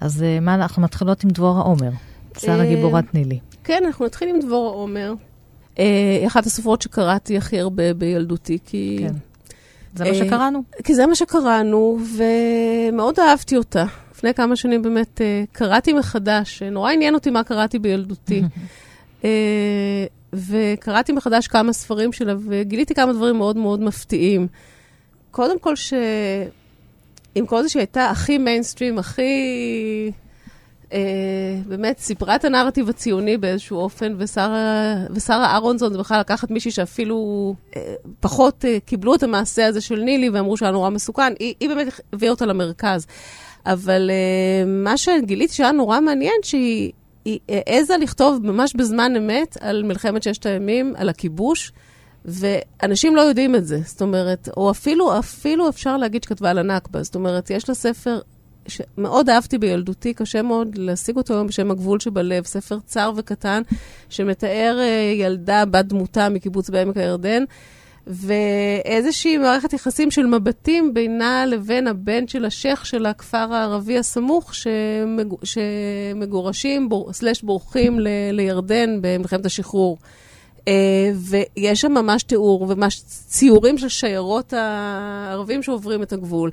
אז 0.01 0.23
uh, 0.23 0.45
מה, 0.45 0.55
אנחנו 0.55 0.83
מתחילות 0.83 1.25
עם 1.25 1.31
דבורה 1.31 1.63
עומר, 1.63 1.91
שרה 2.39 2.67
גיבורת 2.67 3.15
נילי. 3.15 3.39
כן, 3.65 3.83
אנחנו 3.87 4.07
נתחיל 4.07 4.29
עם 4.29 4.41
דבורה 4.41 4.71
עומר. 4.71 5.15
אה, 5.79 6.25
אחת 6.27 6.47
הסופרות 6.47 6.83
שקראתי 6.83 7.37
הכי 7.37 7.61
הרבה 7.61 7.95
בילדותי, 7.95 8.59
כי... 8.67 8.97
כן. 9.01 9.15
זה 9.95 10.05
מה 10.05 10.15
שקראנו. 10.15 10.63
כי 10.85 10.95
זה 10.95 11.07
מה 11.07 11.15
שקראנו, 11.15 11.99
ומאוד 12.17 13.21
אהבתי 13.21 13.57
אותה. 13.57 13.85
לפני 14.15 14.35
כמה 14.35 14.57
שנים 14.57 14.83
באמת 14.83 15.21
אה, 15.21 15.45
קראתי 15.53 15.93
מחדש, 15.93 16.63
נורא 16.63 16.93
עניין 16.93 17.15
אותי 17.15 17.31
מה 17.31 17.45
קראתי 17.45 17.79
בילדותי. 17.79 18.43
אה, 19.25 20.05
וקראתי 20.33 21.13
מחדש 21.13 21.47
כמה 21.47 21.73
ספרים 21.73 22.13
שלה, 22.13 22.35
וגיליתי 22.49 22.95
כמה 22.95 23.13
דברים 23.13 23.37
מאוד 23.37 23.57
מאוד 23.57 23.81
מפתיעים. 23.81 24.47
קודם 25.31 25.59
כל, 25.59 25.77
ש... 25.77 25.95
עם 27.35 27.47
כל 27.47 27.63
זה 27.63 27.69
שהייתה 27.69 28.11
הכי 28.11 28.39
מיינסטרים, 28.39 28.99
הכי 28.99 29.23
אה, 29.23 30.22
באמת 31.67 31.99
סיפרה 31.99 32.37
את 32.37 32.45
הנרטיב 32.45 32.89
הציוני 32.89 33.37
באיזשהו 33.37 33.79
אופן, 33.79 34.15
ושרה, 34.19 35.07
אהרונסון 35.31 35.93
זה 35.93 35.99
בכלל 35.99 36.21
לקחת 36.21 36.51
מישהי 36.51 36.71
שאפילו 36.71 37.55
אה, 37.77 37.95
פחות 38.21 38.65
אה, 38.65 38.79
קיבלו 38.85 39.15
את 39.15 39.23
המעשה 39.23 39.67
הזה 39.67 39.81
של 39.81 40.01
נילי 40.01 40.29
ואמרו 40.29 40.57
שהיה 40.57 40.73
נורא 40.73 40.91
מסוכן, 40.91 41.33
היא, 41.39 41.55
היא 41.61 41.69
באמת 41.69 42.01
הביאה 42.13 42.31
אותה 42.31 42.47
למרכז. 42.47 43.07
אבל 43.67 44.11
אה, 44.11 44.65
מה 44.67 44.97
שגיליתי 44.97 45.55
שהיה 45.55 45.73
נורא 45.73 46.01
מעניין, 46.01 46.35
שהיא 46.43 46.93
העזה 47.49 47.97
לכתוב 47.97 48.47
ממש 48.47 48.77
בזמן 48.77 49.17
אמת 49.17 49.57
על 49.61 49.83
מלחמת 49.83 50.23
ששת 50.23 50.47
הימים, 50.47 50.95
על 50.97 51.09
הכיבוש. 51.09 51.73
ואנשים 52.25 53.17
לא 53.17 53.21
יודעים 53.21 53.55
את 53.55 53.67
זה, 53.67 53.81
זאת 53.85 54.03
אומרת, 54.03 54.49
או 54.57 54.71
אפילו, 54.71 55.19
אפילו 55.19 55.69
אפשר 55.69 55.97
להגיד 55.97 56.23
שכתבה 56.23 56.51
על 56.51 56.59
הנכבה, 56.59 57.03
זאת 57.03 57.15
אומרת, 57.15 57.51
יש 57.51 57.69
לה 57.69 57.75
ספר 57.75 58.21
שמאוד 58.69 59.31
אהבתי 59.31 59.59
בילדותי, 59.59 60.15
קשה 60.15 60.43
מאוד 60.43 60.79
להשיג 60.79 61.17
אותו 61.17 61.35
היום 61.35 61.47
בשם 61.47 61.71
הגבול 61.71 62.01
שבלב, 62.01 62.45
ספר 62.45 62.79
צר 62.87 63.13
וקטן, 63.17 63.63
שמתאר 64.09 64.79
אה, 64.81 65.13
ילדה 65.15 65.65
בת 65.65 65.85
דמותה 65.85 66.29
מקיבוץ 66.29 66.71
בעמק 66.71 66.97
הירדן. 66.97 67.45
ואיזושהי 68.07 69.37
מערכת 69.37 69.73
יחסים 69.73 70.11
של 70.11 70.27
מבטים 70.27 70.95
בינה 70.95 71.47
לבין 71.47 71.87
הבן 71.87 72.29
של 72.29 72.45
השייח 72.45 72.85
של 72.85 73.07
הכפר 73.07 73.55
הערבי 73.55 73.99
הסמוך, 73.99 74.55
שמג... 74.55 75.35
שמגורשים, 75.45 76.89
בור... 76.89 77.13
סלש 77.13 77.43
בורחים 77.43 78.01
ל... 78.01 78.09
לירדן 78.33 78.99
במלחמת 79.01 79.47
השחרור. 79.47 79.99
Uh, 80.61 80.65
ויש 81.15 81.81
שם 81.81 81.93
ממש 81.93 82.23
תיאור 82.23 82.63
וממש 82.63 83.03
ציורים 83.07 83.79
של 83.79 83.89
שיירות 83.89 84.53
הערבים 84.53 85.63
שעוברים 85.63 86.03
את 86.03 86.13
הגבול. 86.13 86.51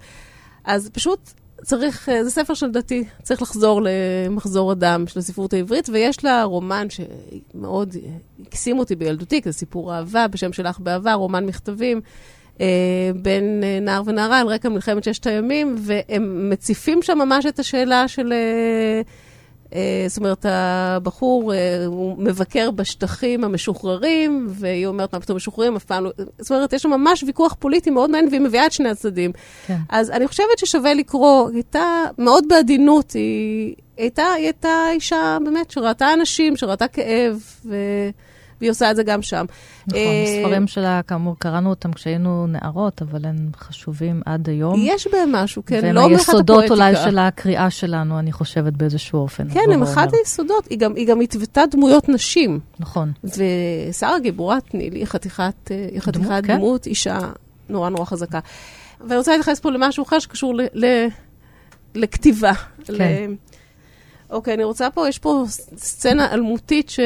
אז 0.66 0.90
פשוט 0.90 1.20
צריך, 1.64 2.10
אה, 2.10 2.24
זה 2.24 2.30
ספר 2.30 2.54
של 2.54 2.72
דתי, 2.72 3.04
צריך 3.24 3.42
לחזור 3.42 3.82
למחזור 3.84 4.72
הדם 4.72 5.04
של 5.08 5.20
הספרות 5.20 5.54
העברית, 5.54 5.90
ויש 5.90 6.24
לה 6.24 6.44
רומן 6.44 6.88
שמאוד 6.90 7.96
הקסים 8.42 8.80
אותי 8.80 8.96
בילדותי, 8.96 9.42
זה 9.44 9.52
סיפור 9.52 9.96
אהבה 9.96 10.28
בשם 10.28 10.54
שלך 10.54 10.80
באהבה, 10.80 11.14
רומן 11.14 11.46
מכתבים. 11.46 12.02
אה, 12.62 13.12
בין 13.16 13.64
אה, 13.64 13.80
נער 13.82 14.02
ונערה 14.06 14.40
על 14.40 14.48
רקע 14.48 14.70
מלחמת 14.70 15.04
ששת 15.04 15.28
הימים, 15.28 15.76
והם 15.78 16.50
מציפים 16.50 17.02
שם 17.02 17.18
ממש 17.18 17.46
את 17.46 17.60
השאלה 17.60 18.08
של 18.08 18.34
אה, 18.34 19.02
זאת 20.08 20.18
אומרת, 20.18 20.46
הבחור, 20.50 21.54
אה, 21.54 21.86
הוא 21.86 22.18
מבקר 22.18 22.72
בשטחים 22.72 23.44
המשוחררים, 23.44 24.48
והיא 24.50 24.88
אומרת, 24.88 25.14
מה 25.14 25.20
פתאום 25.20 25.36
משוחררים? 25.36 25.76
אף 25.76 25.84
פעם 25.84 26.04
לא... 26.04 26.12
זאת 26.40 26.52
אומרת, 26.52 26.74
יש 26.74 26.82
שם 26.82 26.90
ממש 26.90 27.24
ויכוח 27.24 27.56
פוליטי 27.60 27.90
מאוד 27.90 28.10
מעניין, 28.10 28.30
והיא 28.30 28.42
מביאה 28.42 28.66
את 28.66 28.72
שני 28.72 28.90
הצדדים. 28.90 29.32
כן. 29.68 29.78
אז 29.90 30.12
אני 30.12 30.28
חושבת 30.28 30.58
ששווה 30.58 30.94
לקרוא, 30.94 31.48
היא 31.48 31.56
הייתה 31.56 32.04
מאוד 32.18 32.44
בעדינות, 32.48 33.12
היא 33.12 33.76
הייתה, 33.98 34.24
היא 34.24 34.46
הייתה 34.46 34.86
אישה 34.92 35.38
באמת 35.46 35.72
שראתה 35.72 36.14
אנשים, 36.14 36.58
שראתה 36.58 36.88
כאב, 36.88 37.44
ו... 37.66 37.76
והיא 38.62 38.72
עושה 38.72 38.92
את 38.92 38.96
זה 38.96 39.04
גם 39.04 39.22
שם. 39.22 39.46
נכון, 39.88 40.00
אה, 40.00 40.24
הספרים 40.24 40.68
שלה, 40.68 41.02
כאמור, 41.08 41.36
קראנו 41.40 41.70
אותם 41.70 41.94
כשהיינו 41.94 42.48
נערות, 42.48 43.02
אבל 43.02 43.26
הם 43.26 43.50
חשובים 43.58 44.22
עד 44.26 44.50
היום. 44.50 44.76
יש 44.78 45.08
בהם 45.12 45.32
משהו, 45.32 45.64
כן, 45.66 45.76
לא 45.76 45.82
מעט 45.82 46.20
הפואטיקה. 46.22 46.32
והם 46.32 46.42
היסודות 46.42 46.72
אולי 46.72 46.96
של 46.96 47.18
הקריאה 47.18 47.70
שלנו, 47.70 48.20
אני 48.20 48.32
חושבת, 48.32 48.74
באיזשהו 48.74 49.20
אופן. 49.20 49.50
כן, 49.50 49.72
הם 49.74 49.84
אחד 49.84 50.08
היסודות. 50.14 50.68
היא 50.70 50.80
גם, 50.80 50.96
היא 50.96 51.08
גם 51.08 51.22
התוותה 51.22 51.62
דמויות 51.72 52.10
נשים. 52.10 52.60
נכון. 52.80 53.12
ושרה 53.24 54.20
גיבורת 54.20 54.74
נילי 54.74 55.00
היא 55.00 55.06
חתיכת, 55.06 55.72
אה, 55.72 55.88
היא 55.92 56.00
חתיכת 56.00 56.28
דמות, 56.28 56.46
כן? 56.46 56.58
דמות, 56.58 56.86
אישה 56.86 57.20
נורא 57.70 57.90
נורא 57.90 58.06
חזקה. 58.06 58.40
ואני 59.02 59.18
רוצה 59.18 59.32
להתייחס 59.32 59.60
פה 59.60 59.72
למשהו 59.72 60.04
אחר 60.04 60.20
שקשור 60.20 60.56
ל... 60.56 60.62
ל 60.74 61.08
לכתיבה. 61.96 62.54
כן. 62.84 62.94
ל... 62.94 63.02
אוקיי, 64.30 64.54
אני 64.54 64.64
רוצה 64.64 64.90
פה, 64.90 65.10
יש 65.10 65.20
פה 65.20 65.44
סצנה 65.78 66.34
אלמותית 66.34 66.90
ש... 66.90 67.00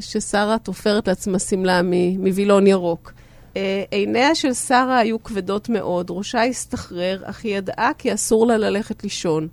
ששרה 0.00 0.58
תופרת 0.58 1.08
לעצמה 1.08 1.38
שמלה 1.38 1.80
מווילון 2.18 2.66
ירוק. 2.66 3.12
אה, 3.56 3.84
עיניה 3.90 4.34
של 4.34 4.54
שרה 4.54 4.98
היו 4.98 5.22
כבדות 5.22 5.68
מאוד, 5.68 6.10
ראשה 6.10 6.44
הסתחרר, 6.44 7.22
אך 7.24 7.44
היא 7.44 7.56
ידעה 7.56 7.90
כי 7.98 8.14
אסור 8.14 8.46
לה 8.46 8.56
ללכת 8.56 9.04
לישון. 9.04 9.48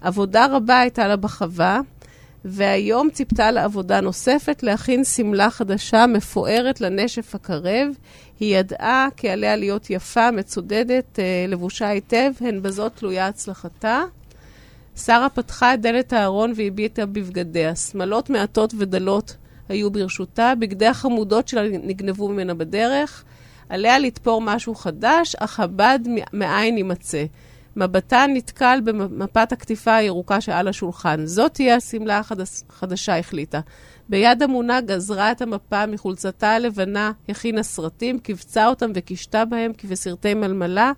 עבודה 0.00 0.46
רבה 0.50 0.78
הייתה 0.78 1.08
לה 1.08 1.16
בחווה, 1.16 1.80
והיום 2.44 3.10
ציפתה 3.10 3.50
לעבודה 3.50 4.00
נוספת 4.00 4.62
להכין 4.62 5.04
שמלה 5.04 5.50
חדשה 5.50 6.06
מפוארת 6.06 6.80
לנשף 6.80 7.34
הקרב. 7.34 7.88
היא 8.40 8.56
ידעה 8.58 9.08
כי 9.16 9.28
עליה 9.28 9.56
להיות 9.56 9.90
יפה, 9.90 10.30
מצודדת, 10.30 11.18
אה, 11.18 11.44
לבושה 11.48 11.88
היטב, 11.88 12.32
הן 12.40 12.62
בזאת 12.62 12.92
תלויה 12.94 13.26
הצלחתה. 13.26 14.02
שרה 14.96 15.28
פתחה 15.28 15.74
את 15.74 15.80
דלת 15.80 16.12
הארון 16.12 16.52
והביטה 16.56 17.06
בבגדיה. 17.06 17.76
שמלות 17.76 18.30
מעטות 18.30 18.74
ודלות 18.78 19.36
היו 19.68 19.90
ברשותה, 19.90 20.52
בגדי 20.58 20.86
החמודות 20.86 21.48
שלה 21.48 21.62
נגנבו 21.68 22.28
ממנה 22.28 22.54
בדרך. 22.54 23.24
עליה 23.68 23.98
לתפור 23.98 24.40
משהו 24.40 24.74
חדש, 24.74 25.34
אך 25.34 25.60
הבד 25.60 25.98
מאין 26.32 26.76
יימצא. 26.76 27.24
מבטה 27.76 28.24
נתקל 28.28 28.80
במפת 28.84 29.52
הקטיפה 29.52 29.94
הירוקה 29.94 30.40
שעל 30.40 30.68
השולחן. 30.68 31.26
זאת 31.26 31.54
תהיה 31.54 31.76
השמלה 31.76 32.20
החדשה, 32.68 33.18
החליטה. 33.18 33.60
ביד 34.08 34.42
אמונה 34.42 34.80
גזרה 34.80 35.32
את 35.32 35.42
המפה 35.42 35.86
מחולצתה 35.86 36.50
הלבנה, 36.50 37.12
הכינה 37.28 37.62
סרטים, 37.62 38.18
קיבצה 38.18 38.66
אותם 38.66 38.90
וקישתה 38.94 39.44
בהם 39.44 39.72
כבסרטי 39.78 40.34
מלמלה, 40.34 40.92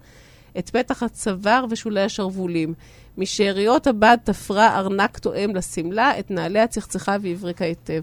את 0.58 0.70
פתח 0.70 1.02
הצוואר 1.02 1.64
ושולי 1.70 2.00
השרוולים. 2.02 2.74
משאריות 3.18 3.86
הבד 3.86 4.16
תפרה 4.24 4.78
ארנק 4.78 5.18
תואם 5.18 5.56
לשמלה, 5.56 6.18
את 6.18 6.30
נעליה 6.30 6.66
צחצחה 6.66 7.16
והבריקה 7.20 7.64
היטב. 7.64 8.00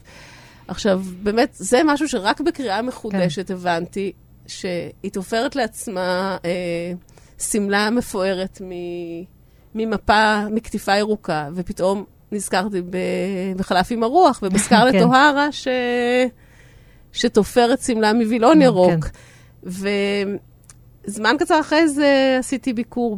עכשיו, 0.67 1.01
באמת, 1.23 1.49
זה 1.53 1.81
משהו 1.85 2.07
שרק 2.07 2.41
בקריאה 2.41 2.81
מחודשת 2.81 3.47
כן. 3.47 3.53
הבנתי, 3.53 4.11
שהיא 4.47 5.11
תופרת 5.11 5.55
לעצמה 5.55 6.37
אה, 6.45 6.93
שמלה 7.39 7.89
מפוארת 7.89 8.61
מ, 8.61 8.71
ממפה, 9.75 10.49
מקטיפה 10.51 10.97
ירוקה, 10.97 11.49
ופתאום 11.55 12.05
נזכרתי 12.31 12.81
ב, 12.81 12.97
בחלף 13.57 13.91
עם 13.91 14.03
הרוח 14.03 14.39
ובסקרלט 14.43 14.93
כן. 14.99 15.03
אוהרה, 15.03 15.51
ש, 15.51 15.67
שתופרת 17.13 17.81
שמלה 17.81 18.13
מווילון 18.13 18.53
כן. 18.53 18.61
ירוק. 18.61 19.05
ו... 19.65 19.89
זמן 21.05 21.35
קצר 21.39 21.59
אחרי 21.59 21.87
זה 21.87 22.35
עשיתי 22.39 22.73
ביקור 22.73 23.17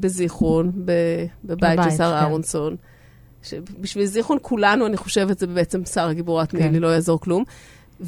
בזיכרון, 0.00 0.72
בבית 1.44 1.80
של 1.84 1.90
שרה 1.90 2.18
כן. 2.20 2.24
אהרונסון. 2.24 2.76
בשביל 3.80 4.06
זיכרון 4.06 4.38
כולנו, 4.42 4.86
אני 4.86 4.96
חושבת, 4.96 5.38
זה 5.38 5.46
בעצם 5.46 5.84
שרה 5.84 6.12
גיבורת 6.12 6.50
כן. 6.50 6.58
נילי, 6.58 6.80
לא 6.80 6.88
יעזור 6.88 7.20
כלום. 7.20 7.44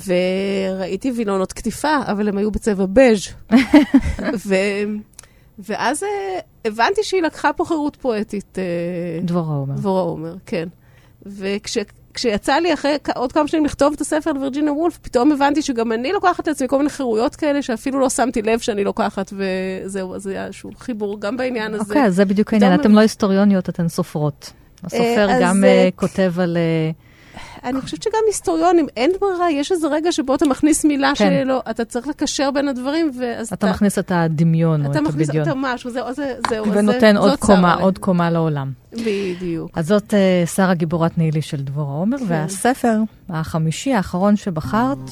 וראיתי 0.06 1.12
וילונות 1.12 1.52
קטיפה, 1.52 1.96
אבל 2.06 2.28
הם 2.28 2.38
היו 2.38 2.50
בצבע 2.50 2.86
בז'. 2.92 3.28
ו... 4.46 4.54
ואז 5.58 6.02
uh, 6.02 6.06
הבנתי 6.64 7.00
שהיא 7.02 7.22
לקחה 7.22 7.52
פה 7.52 7.64
חירות 7.64 7.96
פואטית. 7.96 8.58
Uh, 8.58 9.24
דבורה 9.24 9.56
עומר. 9.56 9.74
דבורה 9.74 10.02
עומר, 10.02 10.34
כן. 10.46 10.68
וכש... 11.26 11.78
כשיצא 12.14 12.54
לי 12.54 12.74
אחרי 12.74 12.96
עוד 13.14 13.32
כמה 13.32 13.48
שנים 13.48 13.64
לכתוב 13.64 13.92
את 13.92 14.00
הספר 14.00 14.30
על 14.30 14.38
וירג'יניה 14.38 14.72
וולף, 14.72 14.98
פתאום 14.98 15.32
הבנתי 15.32 15.62
שגם 15.62 15.92
אני 15.92 16.12
לוקחת 16.12 16.48
לעצמי 16.48 16.68
כל 16.68 16.78
מיני 16.78 16.90
חירויות 16.90 17.36
כאלה, 17.36 17.62
שאפילו 17.62 18.00
לא 18.00 18.10
שמתי 18.10 18.42
לב 18.42 18.58
שאני 18.58 18.84
לוקחת, 18.84 19.32
וזהו, 19.32 20.14
אז 20.14 20.26
היה 20.26 20.46
איזשהו 20.46 20.70
חיבור 20.78 21.20
גם 21.20 21.36
בעניין 21.36 21.74
הזה. 21.74 21.82
אוקיי, 21.82 22.04
אז 22.04 22.14
זה 22.14 22.24
בדיוק 22.24 22.52
העניין, 22.52 22.80
אתן 22.80 22.92
לא 22.92 23.00
היסטוריוניות, 23.00 23.68
אתן 23.68 23.88
סופרות. 23.88 24.52
הסופר 24.84 25.28
אה, 25.28 25.38
גם 25.40 25.64
אה, 25.64 25.88
כותב 25.96 26.32
על... 26.38 26.56
אה, 27.64 27.70
אני 27.70 27.80
חושבת 27.80 28.02
שגם 28.02 28.20
היסטוריונים, 28.26 28.86
אין 28.96 29.12
ברירה, 29.20 29.50
יש 29.50 29.72
איזה 29.72 29.88
רגע 29.88 30.12
שבו 30.12 30.34
אתה 30.34 30.46
מכניס 30.46 30.84
מילה 30.84 31.12
כן. 31.14 31.42
שלא, 31.44 31.62
אתה 31.70 31.84
צריך 31.84 32.08
לקשר 32.08 32.50
בין 32.50 32.68
הדברים, 32.68 33.10
ואז 33.20 33.46
אתה... 33.46 33.54
אתה 33.54 33.70
מכניס 33.70 33.98
את 33.98 34.12
הדמיון 34.14 34.86
או 34.86 34.90
את 34.90 34.96
הבדיון. 34.96 35.10
אתה 35.10 35.18
מכניס 35.18 35.48
את 35.48 35.54
משהו, 35.56 35.90
זהו, 35.90 36.12
זה, 36.12 36.34
זהו. 36.50 36.72
ונותן 36.72 37.16
עוד 37.16 37.38
קומה, 37.38 37.74
עוד 37.74 37.98
קומה 37.98 38.30
לעולם. 38.30 38.72
בדיוק. 38.92 39.70
אז 39.74 39.86
זאת 39.86 40.14
uh, 40.14 40.48
שרה 40.48 40.74
גיבורת 40.74 41.18
נילי 41.18 41.42
של 41.42 41.62
דבורה 41.62 41.94
עומר, 41.94 42.18
כן. 42.18 42.24
והספר 42.28 42.98
החמישי, 43.28 43.94
האחרון 43.94 44.36
שבחרת, 44.36 45.10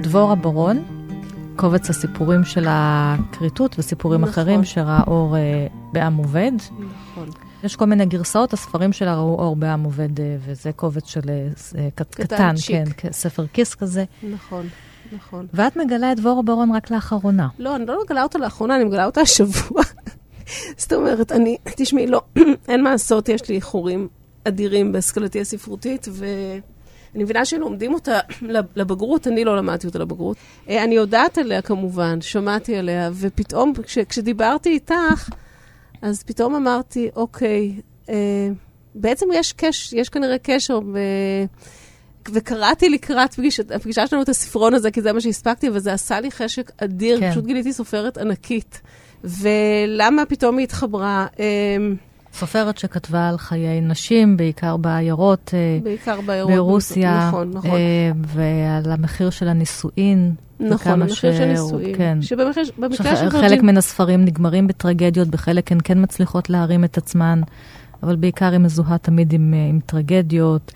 דבורה 0.00 0.34
בורון, 0.34 0.99
קובץ 1.60 1.90
הסיפורים 1.90 2.44
של 2.44 2.66
הכריתות 2.68 3.76
וסיפורים 3.78 4.20
נכון. 4.20 4.30
אחרים 4.32 4.64
שראה 4.64 5.02
אור 5.06 5.36
אה, 5.36 5.66
בעם 5.92 6.16
עובד. 6.16 6.52
נכון. 6.56 7.28
יש 7.64 7.76
כל 7.76 7.84
מיני 7.84 8.06
גרסאות, 8.06 8.52
הספרים 8.52 8.92
שלה 8.92 9.16
ראו 9.16 9.38
אור 9.38 9.56
בעם 9.56 9.84
עובד, 9.84 10.20
אה, 10.20 10.36
וזה 10.46 10.72
קובץ 10.72 11.08
של 11.08 11.20
אה, 11.28 11.48
אה 11.78 11.88
קטן, 11.94 12.22
קטן 12.24 12.54
כן, 12.96 13.12
ספר 13.12 13.46
כיס 13.52 13.74
כזה. 13.74 14.04
נכון. 14.22 14.68
נכון. 15.12 15.46
ואת 15.54 15.76
מגלה 15.76 16.12
את 16.12 16.16
דבורה 16.16 16.42
ברון 16.42 16.70
רק 16.72 16.90
לאחרונה. 16.90 17.48
לא, 17.58 17.76
אני 17.76 17.86
לא 17.86 18.02
מגלה 18.04 18.22
אותה 18.22 18.38
לאחרונה, 18.38 18.76
אני 18.76 18.84
מגלה 18.84 19.06
אותה 19.06 19.20
השבוע. 19.20 19.82
זאת 20.78 20.92
אומרת, 20.92 21.32
אני, 21.32 21.56
תשמעי, 21.76 22.06
לא, 22.06 22.22
אין 22.68 22.84
מה 22.84 22.90
לעשות, 22.90 23.28
יש 23.28 23.48
לי 23.48 23.54
איחורים 23.54 24.08
אדירים 24.44 24.92
בהשכלתי 24.92 25.40
הספרותית, 25.40 26.08
ו... 26.10 26.24
אני 27.14 27.24
מבינה 27.24 27.44
שלומדים 27.44 27.94
אותה 27.94 28.18
לבגרות, 28.76 29.26
אני 29.26 29.44
לא 29.44 29.56
למדתי 29.56 29.86
אותה 29.86 29.98
לבגרות. 29.98 30.36
אה, 30.68 30.84
אני 30.84 30.94
יודעת 30.94 31.38
עליה 31.38 31.62
כמובן, 31.62 32.20
שמעתי 32.20 32.76
עליה, 32.76 33.10
ופתאום 33.14 33.72
כש, 33.82 33.98
כשדיברתי 33.98 34.68
איתך, 34.68 35.28
אז 36.02 36.22
פתאום 36.22 36.54
אמרתי, 36.54 37.08
אוקיי, 37.16 37.72
אה, 38.08 38.48
בעצם 38.94 39.26
יש, 39.34 39.52
קש, 39.52 39.92
יש 39.92 40.08
כנראה 40.08 40.38
קשר 40.38 40.80
ב... 40.80 40.98
וקראתי 42.32 42.88
לקראת 42.88 43.34
פגיש, 43.34 43.60
הפגישה 43.60 44.06
שלנו 44.06 44.22
את 44.22 44.28
הספרון 44.28 44.74
הזה, 44.74 44.90
כי 44.90 45.02
זה 45.02 45.12
מה 45.12 45.20
שהספקתי, 45.20 45.70
וזה 45.70 45.92
עשה 45.92 46.20
לי 46.20 46.30
חשק 46.30 46.70
אדיר, 46.76 47.20
כן. 47.20 47.30
פשוט 47.30 47.44
גיליתי 47.44 47.72
סופרת 47.72 48.18
ענקית. 48.18 48.80
ולמה 49.24 50.26
פתאום 50.26 50.58
היא 50.58 50.64
התחברה? 50.64 51.26
אמ, 51.38 51.96
סופרת 52.32 52.78
שכתבה 52.78 53.28
על 53.28 53.38
חיי 53.38 53.80
נשים, 53.80 54.36
בעיקר 54.36 54.76
בעיירות, 54.76 55.50
אה, 55.54 55.78
בעיקר 55.82 56.20
בעיירות 56.20 56.52
ברוסיה, 56.54 57.28
נכון, 57.28 57.50
נכון. 57.54 57.70
אה, 57.70 58.10
ועל 58.26 58.92
המחיר 58.92 59.30
של 59.30 59.48
הנישואין. 59.48 60.34
נכון, 60.60 60.92
המחיר 61.02 61.14
של 61.16 61.36
שהוא- 61.36 61.46
נישואים. 61.48 61.94
כן. 61.96 62.18
שבמקרה 62.22 62.62
במקרה 62.78 63.16
של 63.16 63.30
חלק 63.30 63.42
וירג'ין... 63.42 63.66
מן 63.66 63.76
הספרים 63.76 64.24
נגמרים 64.24 64.66
בטרגדיות, 64.66 65.28
בחלק 65.28 65.72
הן 65.72 65.78
כן 65.84 66.02
מצליחות 66.02 66.50
להרים 66.50 66.84
את 66.84 66.98
עצמן, 66.98 67.40
אבל 68.02 68.16
בעיקר 68.16 68.50
היא 68.52 68.58
מזוהה 68.58 68.98
תמיד 68.98 69.32
עם, 69.32 69.54
אה, 69.54 69.68
עם 69.68 69.80
טרגדיות. 69.86 70.72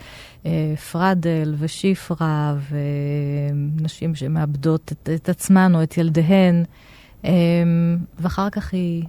פרדל 0.92 1.54
ושיפרה 1.58 2.54
ונשים 2.70 4.14
שמאבדות 4.14 4.92
את, 4.92 5.08
את 5.14 5.28
עצמן 5.28 5.74
או 5.74 5.82
את 5.82 5.98
ילדיהן. 5.98 6.64
ואחר 8.18 8.50
כך 8.50 8.72
היא 8.74 9.04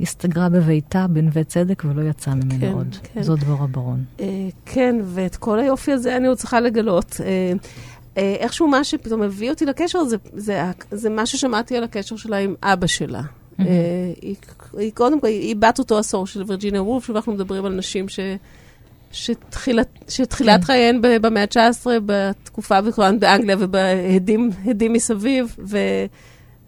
הסתגרה 0.00 0.48
בביתה 0.48 1.06
בנווה 1.06 1.44
צדק 1.44 1.82
ולא 1.84 2.08
יצאה 2.08 2.34
ממנו 2.34 2.60
כן, 2.60 2.72
עוד. 2.72 2.96
כן. 3.02 3.22
זו 3.22 3.36
דבורה 3.36 3.66
ברון. 3.66 4.04
אה, 4.20 4.48
כן, 4.66 4.96
ואת 5.04 5.36
כל 5.36 5.58
היופי 5.58 5.92
הזה 5.92 6.16
אני 6.16 6.28
עוד 6.28 6.38
צריכה 6.38 6.60
לגלות. 6.60 7.20
אה, 7.24 7.52
אה, 8.16 8.36
איכשהו 8.38 8.68
מה 8.68 8.84
שפתאום 8.84 9.22
הביא 9.22 9.50
אותי 9.50 9.66
לקשר 9.66 10.04
זה, 10.04 10.16
זה, 10.32 10.62
זה 10.90 11.10
מה 11.10 11.26
ששמעתי 11.26 11.76
על 11.76 11.84
הקשר 11.84 12.16
שלה 12.16 12.36
עם 12.36 12.54
אבא 12.62 12.86
שלה. 12.86 13.22
אה, 13.60 13.66
היא, 14.22 14.36
היא 14.78 14.92
קודם 14.94 15.20
כל, 15.20 15.26
היא 15.26 15.56
בת 15.56 15.78
אותו 15.78 15.98
עשור 15.98 16.26
של 16.26 16.42
וירג'יניה 16.46 16.82
וולף, 16.82 17.06
שוב 17.06 17.16
אנחנו 17.16 17.32
מדברים 17.32 17.64
על 17.64 17.72
נשים 17.72 18.08
ש, 18.08 18.20
שתחילת, 19.12 19.88
שתחילת 20.08 20.60
כן. 20.60 20.66
חייהן 20.66 21.00
במאה 21.02 21.42
ה-19, 21.42 21.86
בתקופה 22.06 22.80
בכלל 22.80 23.16
באנגליה 23.16 23.56
ובהדים 23.58 24.50
הדים 24.64 24.92
מסביב, 24.92 25.56
ו, 25.58 25.78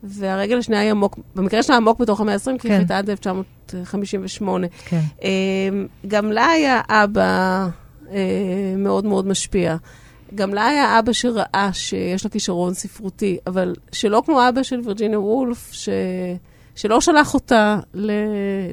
והרגל 0.04 0.58
השנייה 0.58 0.82
היא 0.82 0.90
עמוק, 0.90 1.18
במקרה 1.34 1.62
שלה 1.62 1.76
עמוק 1.76 2.00
בתוך 2.00 2.20
המאה 2.20 2.34
ה-20, 2.34 2.44
כי 2.44 2.50
היא 2.50 2.58
כן. 2.58 2.70
הייתה 2.70 2.98
עד 2.98 3.10
1958. 3.10 4.66
כן. 4.84 5.00
אמ, 5.22 5.86
גם 6.08 6.32
לה 6.32 6.46
היה 6.46 6.80
אבא 6.88 7.68
אה, 8.10 8.74
מאוד 8.78 9.04
מאוד 9.04 9.26
משפיע. 9.26 9.76
גם 10.34 10.54
לה 10.54 10.66
היה 10.66 10.98
אבא 10.98 11.12
שראה 11.12 11.70
שיש 11.72 12.24
לה 12.24 12.30
כישרון 12.30 12.74
ספרותי, 12.74 13.38
אבל 13.46 13.74
שלא 13.92 14.22
כמו 14.26 14.48
אבא 14.48 14.62
של 14.62 14.80
וירג'יניה 14.84 15.20
וולף, 15.20 15.72
ש... 15.72 15.88
שלא 16.74 17.00
שלח 17.00 17.34
אותה 17.34 17.78
ל... 17.94 18.10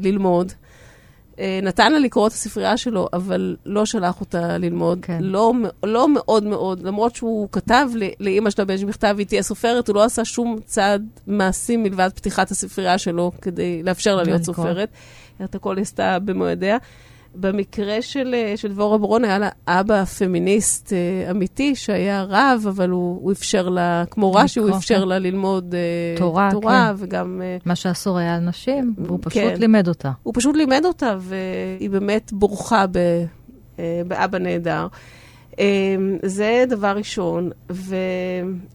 ללמוד. 0.02 0.52
אה, 1.42 1.60
נתן 1.64 1.92
לה 1.92 2.00
לקרוא 2.00 2.28
את 2.28 2.32
הספרייה 2.32 2.78
שלו, 2.78 3.08
אבל 3.14 3.56
לא 3.66 3.86
שלח 3.86 4.22
אותה 4.22 4.58
ללמוד. 4.58 5.00
כן. 5.02 5.18
לא, 5.22 5.54
לא 5.84 6.14
מאוד 6.14 6.44
מאוד, 6.44 6.84
למרות 6.84 7.16
שהוא 7.16 7.48
כתב 7.52 7.90
לאימא 8.20 8.50
שלה 8.50 8.66
באיזשהו 8.66 8.90
מכתב, 8.90 9.16
היא 9.18 9.28
תהיה 9.28 9.44
סופרת, 9.44 9.88
הוא 9.88 9.96
לא 9.96 10.04
עשה 10.04 10.26
שום 10.26 10.58
צעד 10.66 11.08
מעשי 11.28 11.78
מלבד 11.78 12.10
פתיחת 12.16 12.52
הספרייה 12.52 12.98
שלו 12.98 13.32
כדי 13.42 13.84
לאפשר 13.84 14.16
לה 14.16 14.24
להיות. 14.24 14.44
סופרת. 14.44 14.90
את 15.44 15.56
הכל 15.56 15.80
עשתה 15.80 16.20
במועדיה. 16.20 16.78
במקרה 17.36 18.02
של, 18.02 18.36
אה, 18.38 18.58
של 18.58 18.72
דבורה 18.72 18.98
ברון, 18.98 19.26
היה 19.26 19.40
לה 19.40 19.50
אבא 19.68 20.06
פמיניסט 20.06 20.94
אה, 20.94 21.32
אמיתי, 21.32 21.76
שהיה 21.76 22.24
רב, 22.24 22.66
אבל 22.70 22.90
הוא, 22.90 23.20
הוא 23.22 23.32
אפשר 23.32 23.70
לה, 23.70 24.04
כמו 24.12 24.34
רש"י, 24.34 24.60
הוא 24.60 24.68
לקרוא, 24.68 24.80
אפשר 24.80 25.02
כן. 25.02 25.08
לה 25.08 25.20
ללמוד 25.20 25.76
אה, 25.76 26.18
תורה, 26.18 26.50
תורה 26.52 26.94
וגם... 26.98 27.42
אה, 27.44 27.58
מה 27.66 27.76
שאסור 27.76 28.18
היה 28.18 28.36
על 28.36 28.42
נשים, 28.42 28.94
והוא 28.98 29.20
פשוט 29.22 29.44
כן. 29.44 29.56
לימד 29.60 29.88
אותה. 29.88 30.12
הוא 30.24 30.34
פשוט 30.38 30.56
לימד 30.56 30.82
אותה, 30.86 31.16
והיא 31.20 31.90
באמת 31.90 32.34
בורחה 32.34 32.86
ב, 32.92 33.00
באבא 34.08 34.38
נהדר. 34.38 34.88
זה 36.24 36.64
דבר 36.70 36.94
ראשון, 36.98 37.50
ו, 37.72 37.96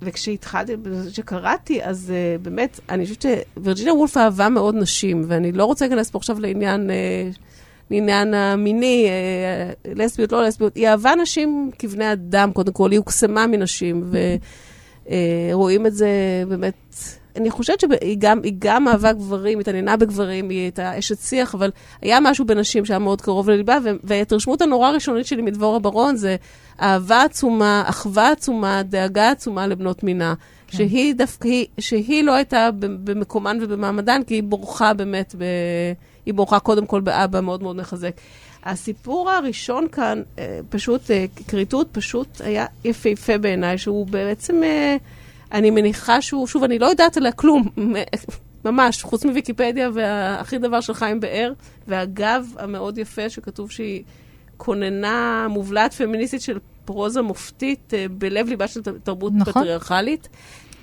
וכשהתחלתי, 0.02 0.72
כשקראתי, 1.10 1.84
אז 1.84 2.12
באמת, 2.42 2.80
אני 2.88 3.04
חושבת 3.04 3.24
שווירג'יניה 3.54 3.94
וולף 3.94 4.16
אהבה 4.16 4.48
מאוד 4.48 4.74
נשים, 4.74 5.24
ואני 5.26 5.52
לא 5.52 5.64
רוצה 5.64 5.86
להיכנס 5.86 6.10
פה 6.10 6.18
עכשיו 6.18 6.40
לעניין, 6.40 6.90
אה, 7.92 7.96
לעניין 7.96 8.34
המיני, 8.34 9.06
אה, 9.08 9.92
לסביות, 9.94 10.32
לא 10.32 10.44
לסביות, 10.44 10.76
היא 10.76 10.88
אהבה 10.88 11.14
נשים 11.22 11.70
כבני 11.78 12.12
אדם, 12.12 12.52
קודם 12.52 12.72
כל, 12.72 12.90
היא 12.90 12.98
הוקסמה 12.98 13.46
מנשים, 13.46 14.10
ורואים 15.52 15.86
את 15.86 15.94
זה 15.94 16.08
באמת 16.48 16.74
אני 17.36 17.50
חושבת 17.50 17.80
שהיא 17.80 18.16
גם, 18.18 18.40
גם 18.58 18.88
אהבה 18.88 19.12
גברים, 19.12 19.58
התעניינה 19.58 19.96
בגברים, 19.96 20.48
היא 20.48 20.60
הייתה 20.60 20.98
אשת 20.98 21.18
שיח, 21.18 21.54
אבל 21.54 21.70
היה 22.02 22.18
משהו 22.20 22.44
בנשים 22.44 22.84
שהיה 22.84 22.98
מאוד 22.98 23.20
קרוב 23.20 23.50
לליבה, 23.50 23.78
וההתרשמות 24.04 24.62
הנורא 24.62 24.90
ראשונית 24.90 25.26
שלי 25.26 25.42
מדבורה 25.42 25.78
ברון 25.78 26.16
זה 26.16 26.36
אהבה 26.80 27.22
עצומה, 27.22 27.82
אחווה 27.86 28.30
עצומה, 28.30 28.82
דאגה 28.82 29.30
עצומה 29.30 29.66
לבנות 29.66 30.02
מינה. 30.02 30.34
כן. 30.66 30.76
שהיא 30.78 31.14
דווקא, 31.14 31.48
היא- 31.48 31.66
שהיא 31.78 32.24
לא 32.24 32.34
הייתה 32.34 32.68
במקומן 33.04 33.58
ובמעמדן, 33.60 34.22
כי 34.26 34.34
היא 34.34 34.42
בורחה 34.42 34.94
באמת, 34.94 35.34
ב, 35.38 35.44
היא 36.26 36.34
בורחה 36.34 36.58
קודם 36.58 36.86
כל 36.86 37.00
באבא 37.00 37.40
מאוד 37.40 37.62
מאוד 37.62 37.76
מחזק. 37.76 38.12
הסיפור 38.64 39.30
הראשון 39.30 39.88
כאן, 39.88 40.22
אה, 40.38 40.60
פשוט, 40.68 41.10
אה, 41.10 41.24
כריתות, 41.48 41.88
פשוט 41.92 42.40
היה 42.40 42.66
יפהפה 42.84 43.38
בעיניי, 43.38 43.78
שהוא 43.78 44.06
בעצם... 44.06 44.62
אה, 44.62 44.96
אני 45.52 45.70
מניחה 45.70 46.22
שהוא, 46.22 46.46
שוב, 46.46 46.64
אני 46.64 46.78
לא 46.78 46.86
יודעת 46.86 47.16
עליה 47.16 47.32
כלום, 47.32 47.68
ממש, 48.64 49.02
חוץ 49.02 49.24
מוויקיפדיה 49.24 49.90
והכי 49.94 50.58
דבר 50.58 50.80
של 50.80 50.94
חיים 50.94 51.20
באר, 51.20 51.52
והגב 51.88 52.46
המאוד 52.58 52.98
יפה 52.98 53.30
שכתוב 53.30 53.70
שהיא 53.70 54.02
כוננה 54.56 55.46
מובלעת 55.50 55.92
פמיניסטית 55.94 56.40
של 56.40 56.58
פרוזה 56.84 57.22
מופתית 57.22 57.92
בלב 58.10 58.48
ליבה 58.48 58.68
של 58.68 58.80
תרבות 58.82 59.32
נכון. 59.36 59.52
פטריארכלית. 59.52 60.28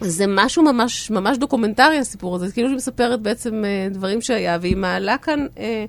זה 0.03 0.25
משהו 0.27 0.63
ממש, 0.63 1.11
ממש 1.11 1.37
דוקומנטרי, 1.37 1.97
הסיפור 1.97 2.35
הזה. 2.35 2.51
כאילו 2.51 2.67
שהיא 2.67 2.77
מספרת 2.77 3.21
בעצם 3.21 3.65
אה, 3.65 3.87
דברים 3.91 4.21
שהיה, 4.21 4.57
והיא 4.61 4.77
מעלה 4.77 5.17
כאן, 5.17 5.47
אה, 5.59 5.85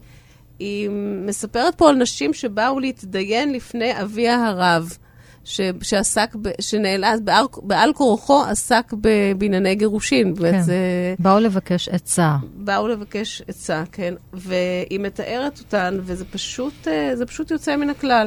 היא 0.59 0.91
מספרת 1.27 1.75
פה 1.75 1.89
על 1.89 1.97
נשים 1.97 2.35
שבאו 2.35 2.81
להתדיין 2.81 3.53
לפני 3.53 4.03
אביה 4.03 4.47
הרב. 4.47 4.97
ש, 5.45 5.61
שעסק, 5.83 6.37
ב, 6.43 6.49
שנאלץ, 6.61 7.21
בעל, 7.25 7.45
בעל 7.63 7.93
כורחו 7.93 8.43
עסק 8.43 8.93
בענייני 9.39 9.75
גירושין. 9.75 10.35
כן. 10.37 10.59
וזה, 10.61 10.77
באו 11.19 11.41
לבקש 11.41 11.89
עצה. 11.89 12.37
באו 12.55 12.89
לבקש 12.89 13.43
עצה, 13.49 13.83
כן. 13.93 14.15
והיא 14.33 15.01
מתארת 15.01 15.59
אותן, 15.59 15.99
וזה 16.03 16.25
פשוט, 16.25 16.89
אה, 16.89 17.27
פשוט 17.27 17.51
יוצא 17.51 17.77
מן 17.77 17.91
הכלל. 17.91 18.27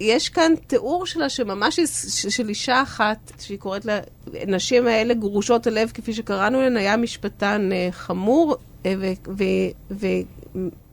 יש 0.00 0.28
כאן 0.28 0.52
תיאור 0.66 1.06
שלה 1.06 1.28
שממש 1.28 1.80
ש- 1.80 2.26
של 2.26 2.48
אישה 2.48 2.82
אחת, 2.82 3.32
שהיא 3.40 3.58
קוראת 3.58 3.84
לה, 3.84 3.98
נשים 4.46 4.86
האלה 4.86 5.14
גרושות 5.14 5.66
הלב, 5.66 5.90
כפי 5.94 6.12
שקראנו 6.12 6.60
להן, 6.60 6.76
היה 6.76 6.96
משפטן 6.96 7.68
אה, 7.72 7.88
חמור, 7.90 8.56
אה, 8.86 8.94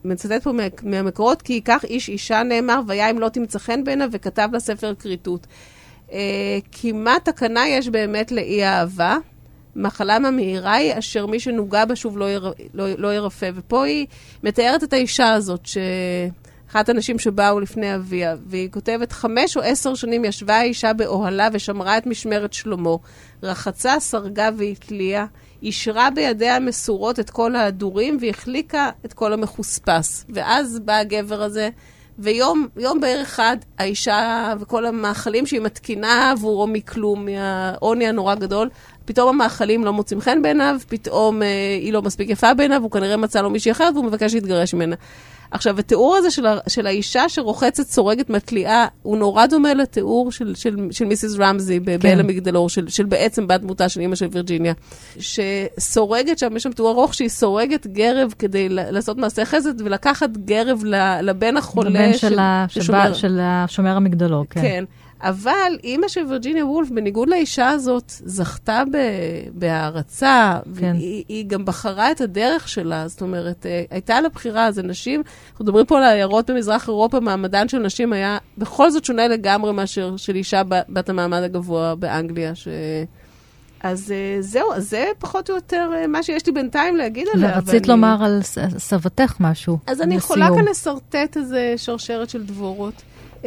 ומצטט 0.04 0.42
פה 0.42 0.52
מה- 0.52 0.62
מהמקורות, 0.82 1.42
כי 1.42 1.52
ייקח 1.52 1.84
איש 1.84 2.08
אישה 2.08 2.42
נאמר, 2.42 2.80
והיה 2.86 3.10
אם 3.10 3.18
לא 3.18 3.28
תמצא 3.28 3.58
חן 3.58 3.84
בעיניו, 3.84 4.08
וכתב 4.12 4.48
לה 4.52 4.60
ספר 4.60 4.94
כריתות. 4.94 5.46
אה, 6.12 6.18
כמעט 6.72 7.28
תקנה 7.28 7.68
יש 7.68 7.88
באמת 7.88 8.32
לאי 8.32 8.64
אהבה. 8.64 9.16
מחלה 9.76 10.18
ממאירה 10.18 10.72
היא 10.74 10.92
אשר 10.98 11.26
מי 11.26 11.40
שנוגע 11.40 11.84
בה 11.84 11.96
שוב 11.96 12.18
לא, 12.18 12.30
יר, 12.30 12.52
לא, 12.74 12.86
לא 12.98 13.14
ירפא. 13.14 13.50
ופה 13.54 13.84
היא 13.84 14.06
מתארת 14.42 14.84
את 14.84 14.92
האישה 14.92 15.32
הזאת, 15.32 15.68
שאחת 16.74 16.88
הנשים 16.88 17.18
שבאו 17.18 17.60
לפני 17.60 17.94
אביה, 17.94 18.36
והיא 18.46 18.68
כותבת, 18.70 19.12
חמש 19.12 19.56
או 19.56 19.62
עשר 19.62 19.94
שנים 19.94 20.24
ישבה 20.24 20.54
האישה 20.54 20.92
באוהלה 20.92 21.48
ושמרה 21.52 21.98
את 21.98 22.06
משמרת 22.06 22.52
שלמה. 22.52 22.90
רחצה, 23.42 24.00
סרגה 24.00 24.48
והתליה, 24.56 25.26
אישרה 25.62 26.10
בידיה 26.10 26.56
המסורות 26.56 27.20
את 27.20 27.30
כל 27.30 27.56
ההדורים 27.56 28.18
והחליקה 28.20 28.90
את 29.04 29.12
כל 29.12 29.32
המחוספס. 29.32 30.24
ואז 30.28 30.80
בא 30.84 30.96
הגבר 30.96 31.42
הזה, 31.42 31.68
ויום 32.18 32.68
יום 32.76 33.00
בערך 33.00 33.28
אחד, 33.28 33.56
האישה 33.78 34.52
וכל 34.60 34.86
המאכלים 34.86 35.46
שהיא 35.46 35.60
מתקינה 35.60 36.30
עבורו 36.30 36.66
מכלום, 36.66 37.26
מהעוני 37.26 38.06
הנורא 38.06 38.34
גדול, 38.34 38.68
פתאום 39.04 39.28
המאכלים 39.28 39.84
לא 39.84 39.92
מוצאים 39.92 40.20
חן 40.20 40.42
בעיניו, 40.42 40.76
פתאום 40.88 41.42
אה, 41.42 41.48
היא 41.80 41.92
לא 41.92 42.02
מספיק 42.02 42.30
יפה 42.30 42.54
בעיניו, 42.54 42.82
הוא 42.82 42.90
כנראה 42.90 43.16
מצא 43.16 43.42
לו 43.42 43.50
מישהי 43.50 43.72
אחרת 43.72 43.94
והוא 43.94 44.04
מבקש 44.04 44.34
להתגרש 44.34 44.74
ממנה. 44.74 44.96
עכשיו, 45.50 45.78
התיאור 45.78 46.16
הזה 46.16 46.30
של, 46.30 46.46
ה, 46.46 46.56
של 46.68 46.86
האישה 46.86 47.28
שרוחצת, 47.28 47.86
סורגת, 47.86 48.30
מתליעה, 48.30 48.86
הוא 49.02 49.16
נורא 49.16 49.46
דומה 49.46 49.74
לתיאור 49.74 50.32
של, 50.32 50.54
של, 50.54 50.76
של 50.90 51.04
מיסיס 51.04 51.36
רמזי 51.38 51.80
כן. 51.86 51.98
באל 51.98 52.20
המגדלור, 52.20 52.68
של, 52.68 52.88
של 52.88 53.04
בעצם 53.04 53.46
בת 53.46 53.60
דמותה 53.60 53.88
של 53.88 54.00
אימא 54.00 54.14
של 54.14 54.26
וירג'יניה, 54.32 54.72
שסורגת 55.18 56.38
שם, 56.38 56.56
יש 56.56 56.62
שם 56.62 56.72
תיאור 56.72 56.90
ארוך 56.90 57.14
שהיא 57.14 57.28
סורגת 57.28 57.86
גרב 57.86 58.34
כדי 58.38 58.68
לעשות 58.70 59.16
מעשה 59.16 59.44
חסד 59.44 59.80
ולקחת 59.80 60.30
גרב 60.36 60.82
לבן 61.22 61.56
החולה 61.56 61.90
הבן 61.90 62.16
של, 62.16 62.38
ה- 62.38 62.66
ששומר- 62.68 62.84
שבא- 63.08 63.14
של 63.14 63.38
השומר 63.42 63.96
המגדלור, 63.96 64.44
כן. 64.50 64.60
כן. 64.60 64.84
אבל 65.24 65.78
אימא 65.84 66.08
של 66.08 66.20
וירג'יניה 66.28 66.66
וולף, 66.66 66.90
בניגוד 66.90 67.28
לאישה 67.28 67.68
הזאת, 67.68 68.04
זכתה 68.08 68.82
בהערצה, 69.52 70.58
כן. 70.64 70.70
והיא 70.72 71.24
היא 71.28 71.46
גם 71.46 71.64
בחרה 71.64 72.10
את 72.10 72.20
הדרך 72.20 72.68
שלה, 72.68 73.08
זאת 73.08 73.22
אומרת, 73.22 73.66
אה, 73.66 73.82
הייתה 73.90 74.20
לה 74.20 74.28
בחירה, 74.28 74.72
זה 74.72 74.82
נשים, 74.82 75.22
אנחנו 75.50 75.64
מדברים 75.64 75.86
פה 75.86 75.98
על 75.98 76.04
העיירות 76.04 76.50
במזרח 76.50 76.88
אירופה, 76.88 77.20
מעמדן 77.20 77.68
של 77.68 77.78
נשים 77.78 78.12
היה 78.12 78.38
בכל 78.58 78.90
זאת 78.90 79.04
שונה 79.04 79.28
לגמרי 79.28 79.72
מאשר 79.72 80.16
של 80.16 80.34
אישה 80.34 80.62
בת 80.88 81.08
המעמד 81.08 81.42
הגבוה 81.42 81.94
באנגליה, 81.94 82.54
ש... 82.54 82.68
אז 83.80 84.10
uh, 84.10 84.42
זהו, 84.42 84.72
אז 84.72 84.90
זה 84.90 85.06
פחות 85.18 85.50
או 85.50 85.54
יותר 85.54 85.90
uh, 86.04 86.06
מה 86.06 86.22
שיש 86.22 86.46
לי 86.46 86.52
בינתיים 86.52 86.96
להגיד 86.96 87.28
עליה. 87.34 87.52
ורצית 87.54 87.68
ואני... 87.68 87.88
לומר 87.88 88.24
על 88.24 88.40
סבתך 88.78 89.36
משהו. 89.40 89.78
אז 89.86 90.00
אני 90.00 90.14
יכולה 90.14 90.48
כאן 90.48 90.64
לשרטט 90.70 91.36
איזה 91.36 91.74
שרשרת 91.76 92.30
של 92.30 92.46
דבורות. 92.46 93.02
Um, 93.44 93.46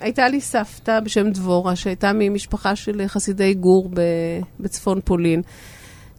הייתה 0.00 0.28
לי 0.28 0.40
סבתא 0.40 1.00
בשם 1.00 1.30
דבורה, 1.30 1.76
שהייתה 1.76 2.10
ממשפחה 2.14 2.76
של 2.76 3.02
חסידי 3.06 3.54
גור 3.54 3.90
בצפון 4.60 5.00
פולין. 5.04 5.42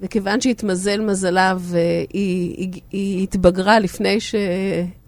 וכיוון 0.01 0.41
שהתמזל 0.41 1.01
מזלה 1.01 1.53
והיא 1.57 2.55
היא, 2.57 2.81
היא 2.91 3.23
התבגרה 3.23 3.79
לפני, 3.79 4.19
ש, 4.19 4.35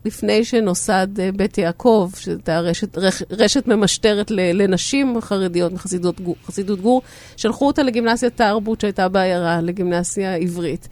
לפני 0.05 0.43
שנוסד 0.43 1.07
אה, 1.19 1.31
בית 1.31 1.57
יעקב, 1.57 2.09
שהייתה 2.17 2.59
רשת, 2.59 2.97
רשת 3.31 3.67
ממשטרת 3.67 4.31
לנשים 4.31 5.21
חרדיות 5.21 5.73
מחסידות 5.73 6.21
גור, 6.21 6.35
גור, 6.81 7.01
שלחו 7.37 7.67
אותה 7.67 7.83
לגימנסיה 7.83 8.29
תרבות 8.29 8.81
שהייתה 8.81 9.07
בעיירה, 9.09 9.61
לגימנסיה 9.61 10.35
עברית. 10.35 10.87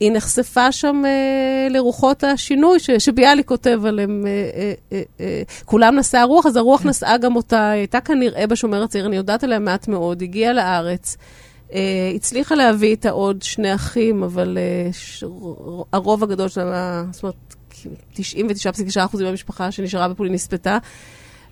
והיא 0.00 0.12
נחשפה 0.12 0.72
שם 0.72 1.02
uh, 1.04 1.72
לרוחות 1.72 2.24
השינוי 2.24 2.80
ש, 2.80 2.90
שביאליק 2.90 3.48
כותב 3.48 3.80
עליהם, 3.86 4.24
uh, 4.24 4.90
uh, 4.90 4.92
uh, 4.92 5.60
uh, 5.60 5.64
כולם 5.64 5.96
נשאה 5.96 6.20
הרוח, 6.20 6.46
אז 6.46 6.56
הרוח 6.56 6.86
נשאה 6.86 7.18
גם 7.18 7.36
אותה, 7.36 7.70
היא 7.70 7.78
הייתה 7.78 8.00
כנראה 8.00 8.46
בשומר 8.46 8.82
הצעיר, 8.82 9.06
אני 9.06 9.16
יודעת 9.16 9.44
עליה 9.44 9.58
מעט 9.58 9.88
מאוד, 9.88 10.22
הגיעה 10.22 10.52
לארץ. 10.52 11.16
Uh, 11.70 11.72
הצליחה 12.14 12.54
להביא 12.54 12.88
איתה 12.88 13.10
עוד 13.10 13.42
שני 13.42 13.74
אחים, 13.74 14.22
אבל 14.22 14.58
uh, 14.90 14.92
ש... 14.96 15.24
הרוב 15.92 16.22
הגדול 16.22 16.48
שלה, 16.48 17.04
זאת 17.10 17.22
אומרת, 17.22 17.54
99.9% 18.14 19.22
מהמשפחה 19.22 19.70
שנשארה 19.70 20.08
בפולין 20.08 20.32
נספתה. 20.32 20.78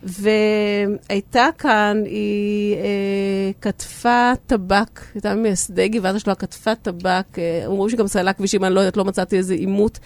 והייתה 0.04 1.48
כאן, 1.58 2.02
היא 2.06 2.76
uh, 2.76 3.54
כתבה 3.60 4.32
טבק, 4.46 5.00
הייתה 5.14 5.34
ממייסדי 5.34 5.88
גבעת 5.88 6.14
השלואה, 6.14 6.36
כתבה 6.36 6.74
טבק, 6.74 7.26
uh, 7.34 7.66
אמרו 7.66 7.90
שגם 7.90 8.06
סללה 8.06 8.32
כבישים, 8.32 8.64
אני 8.64 8.74
לא 8.74 8.80
יודעת, 8.80 8.96
לא 8.96 9.04
מצאתי 9.04 9.36
איזה 9.36 9.54
עימות. 9.54 9.98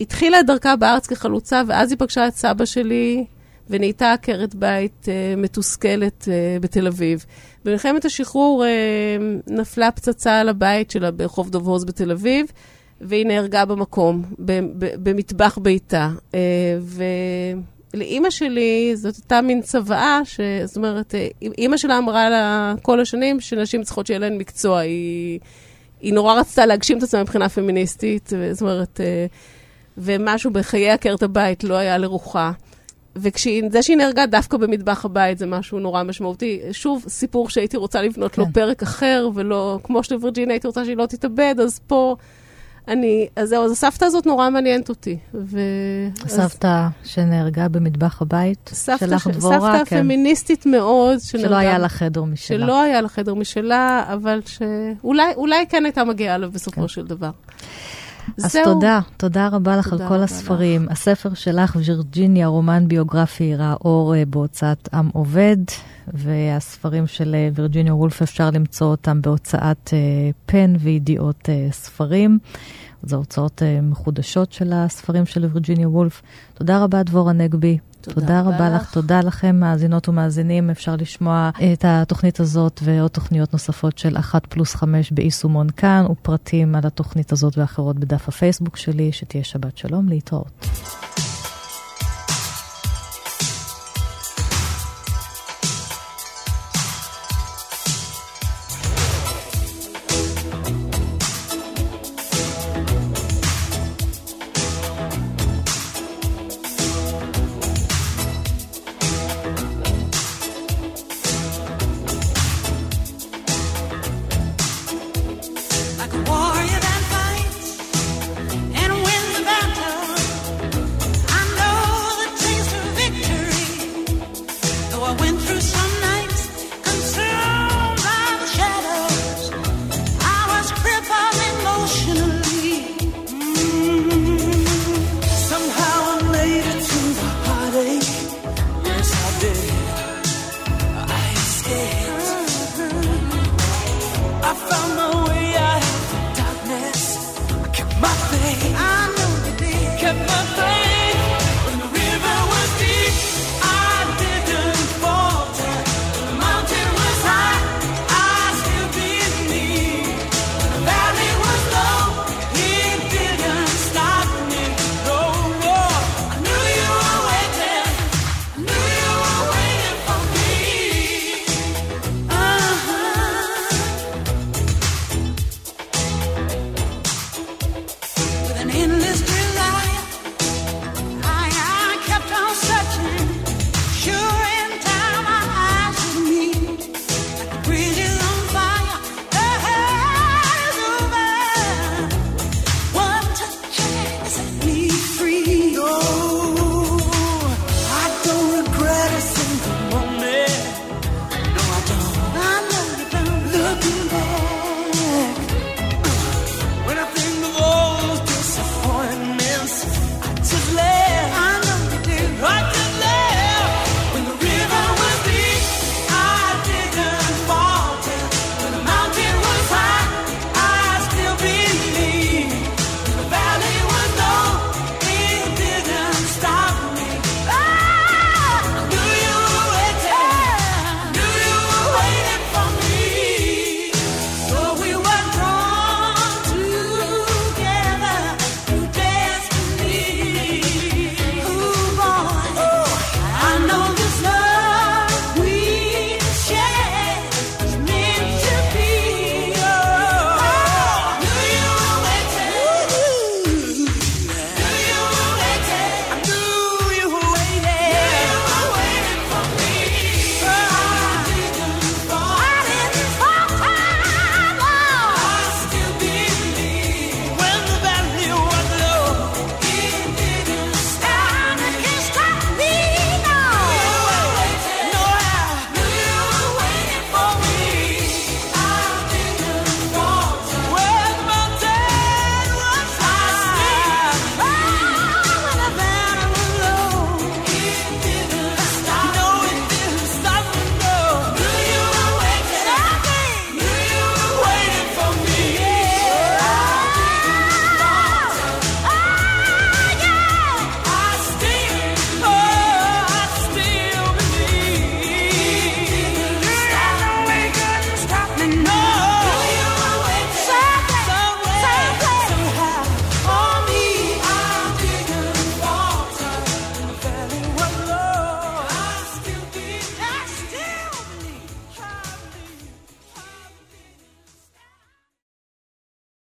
התחילה 0.00 0.40
את 0.40 0.46
דרכה 0.46 0.76
בארץ 0.76 1.06
כחלוצה, 1.06 1.62
ואז 1.66 1.90
היא 1.90 1.98
פגשה 1.98 2.28
את 2.28 2.34
סבא 2.34 2.64
שלי, 2.64 3.24
ונהייתה 3.70 4.12
עקרת 4.12 4.54
בית 4.54 5.04
uh, 5.04 5.40
מתוסכלת 5.40 6.28
uh, 6.28 6.62
בתל 6.62 6.86
אביב. 6.86 7.24
במלחמת 7.64 8.04
השחרור 8.04 8.64
uh, 8.64 9.52
נפלה 9.52 9.90
פצצה 9.90 10.40
על 10.40 10.48
הבית 10.48 10.90
שלה 10.90 11.10
ברחוב 11.10 11.50
דוב 11.50 11.68
הוז 11.68 11.84
בתל 11.84 12.10
אביב, 12.10 12.46
והיא 13.00 13.26
נהרגה 13.26 13.64
במקום, 13.64 14.22
במטבח 15.02 15.58
ביתה. 15.62 16.10
Uh, 16.32 16.34
ולאימא 17.94 18.30
שלי 18.30 18.92
זאת 18.96 19.16
הייתה 19.16 19.40
מין 19.40 19.62
צוואה, 19.62 20.20
ש... 20.24 20.40
זאת 20.64 20.76
אומרת, 20.76 21.14
אימא 21.58 21.76
שלה 21.76 21.98
אמרה 21.98 22.30
לה 22.30 22.74
כל 22.82 23.00
השנים 23.00 23.40
שנשים 23.40 23.82
צריכות 23.82 24.06
שיהיה 24.06 24.18
להן 24.18 24.38
מקצוע. 24.38 24.78
היא, 24.78 25.38
היא 26.00 26.14
נורא 26.14 26.40
רצתה 26.40 26.66
להגשים 26.66 26.98
את 26.98 27.02
עצמה 27.02 27.22
מבחינה 27.22 27.48
פמיניסטית, 27.48 28.32
זאת 28.52 28.62
אומרת, 28.62 29.00
ומשהו 29.98 30.50
בחיי 30.50 30.90
עקרת 30.90 31.22
הבית 31.22 31.64
לא 31.64 31.74
היה 31.74 31.98
לרוחה. 31.98 32.52
וזה 33.16 33.82
שהיא 33.82 33.96
נהרגה 33.96 34.26
דווקא 34.26 34.56
במטבח 34.56 35.04
הבית 35.04 35.38
זה 35.38 35.46
משהו 35.46 35.78
נורא 35.80 36.02
משמעותי. 36.02 36.60
שוב, 36.72 37.04
סיפור 37.08 37.50
שהייתי 37.50 37.76
רוצה 37.76 38.02
לבנות 38.02 38.32
כן. 38.32 38.42
לו 38.42 38.48
פרק 38.52 38.82
אחר, 38.82 39.28
ולא, 39.34 39.78
כמו 39.82 40.02
שלווירג'יניה 40.02 40.54
הייתי 40.54 40.66
רוצה 40.66 40.84
שהיא 40.84 40.96
לא 40.96 41.06
תתאבד, 41.06 41.54
אז 41.62 41.80
פה 41.86 42.16
אני, 42.90 43.28
אז 43.36 43.48
זהו, 43.48 43.64
אז 43.64 43.70
הסבתא 43.70 44.04
הזאת 44.04 44.26
נורא 44.26 44.50
מעניינת 44.50 44.88
אותי. 44.88 45.16
ו... 45.34 45.60
הסבתא 46.24 46.86
אז... 46.86 47.08
שנהרגה 47.08 47.68
במטבח 47.68 48.22
הבית, 48.22 48.70
סבתא 48.72 49.06
שלך 49.06 49.24
ש... 49.24 49.26
דבורה, 49.28 49.58
סבתא 49.60 49.84
כן. 49.84 50.02
פמיניסטית 50.02 50.66
מאוד. 50.66 51.18
שנהרגה, 51.20 51.48
שלא 51.48 51.56
היה 51.56 51.78
לה 51.78 51.88
חדר 51.88 52.24
משלה. 52.24 52.58
שלא 52.58 52.82
היה 52.82 53.00
לה 53.00 53.08
חדר 53.08 53.34
משלה, 53.34 54.04
אבל 54.12 54.40
שאולי 54.46 55.66
כן 55.68 55.84
הייתה 55.84 56.04
מגיעה 56.04 56.34
אליו 56.34 56.50
בסופו 56.50 56.80
כן. 56.80 56.88
של 56.88 57.06
דבר. 57.06 57.30
אז 58.38 58.52
זהו. 58.52 58.64
תודה, 58.64 59.00
תודה 59.16 59.48
רבה 59.48 59.76
לך 59.76 59.88
תודה 59.88 60.04
על 60.04 60.08
כל 60.08 60.22
הספרים. 60.22 60.84
לך. 60.84 60.92
הספר 60.92 61.34
שלך, 61.34 61.76
וירג'יניה, 61.76 62.46
רומן 62.46 62.88
ביוגרפי, 62.88 63.56
ראה 63.56 63.74
אור 63.84 64.14
אה, 64.14 64.22
בהוצאת 64.26 64.88
עם 64.94 65.08
עובד, 65.12 65.56
והספרים 66.08 67.06
של 67.06 67.34
אה, 67.34 67.48
וירג'יניה 67.54 67.94
וולף, 67.94 68.22
אפשר 68.22 68.50
למצוא 68.50 68.86
אותם 68.86 69.22
בהוצאת 69.22 69.90
אה, 69.92 70.30
פן 70.46 70.74
וידיעות 70.78 71.48
ספרים. 71.70 72.38
זה 73.02 73.16
הוצאות 73.16 73.62
מחודשות 73.82 74.52
של 74.52 74.72
הספרים 74.72 75.26
של 75.26 75.44
וירג'יניה 75.44 75.88
וולף. 75.88 76.22
תודה 76.54 76.84
רבה, 76.84 77.02
דבורה 77.02 77.32
נגבי. 77.32 77.78
תודה, 78.00 78.20
תודה 78.20 78.40
רבה 78.40 78.70
לך. 78.70 78.82
לך. 78.82 78.92
תודה 78.94 79.20
לכם, 79.20 79.56
מאזינות 79.60 80.08
ומאזינים. 80.08 80.70
אפשר 80.70 80.96
לשמוע 80.96 81.50
את 81.72 81.84
התוכנית 81.88 82.40
הזאת 82.40 82.80
ועוד 82.84 83.10
תוכניות 83.10 83.52
נוספות 83.52 83.98
של 83.98 84.18
אחת 84.18 84.46
פלוס 84.46 84.74
חמש 84.74 85.10
ביישומון 85.10 85.70
כאן, 85.70 86.06
ופרטים 86.10 86.74
על 86.74 86.82
התוכנית 86.84 87.32
הזאת 87.32 87.58
ואחרות 87.58 87.98
בדף 87.98 88.28
הפייסבוק 88.28 88.76
שלי. 88.76 89.12
שתהיה 89.12 89.44
שבת 89.44 89.78
שלום, 89.78 90.08
להתראות. 90.08 90.66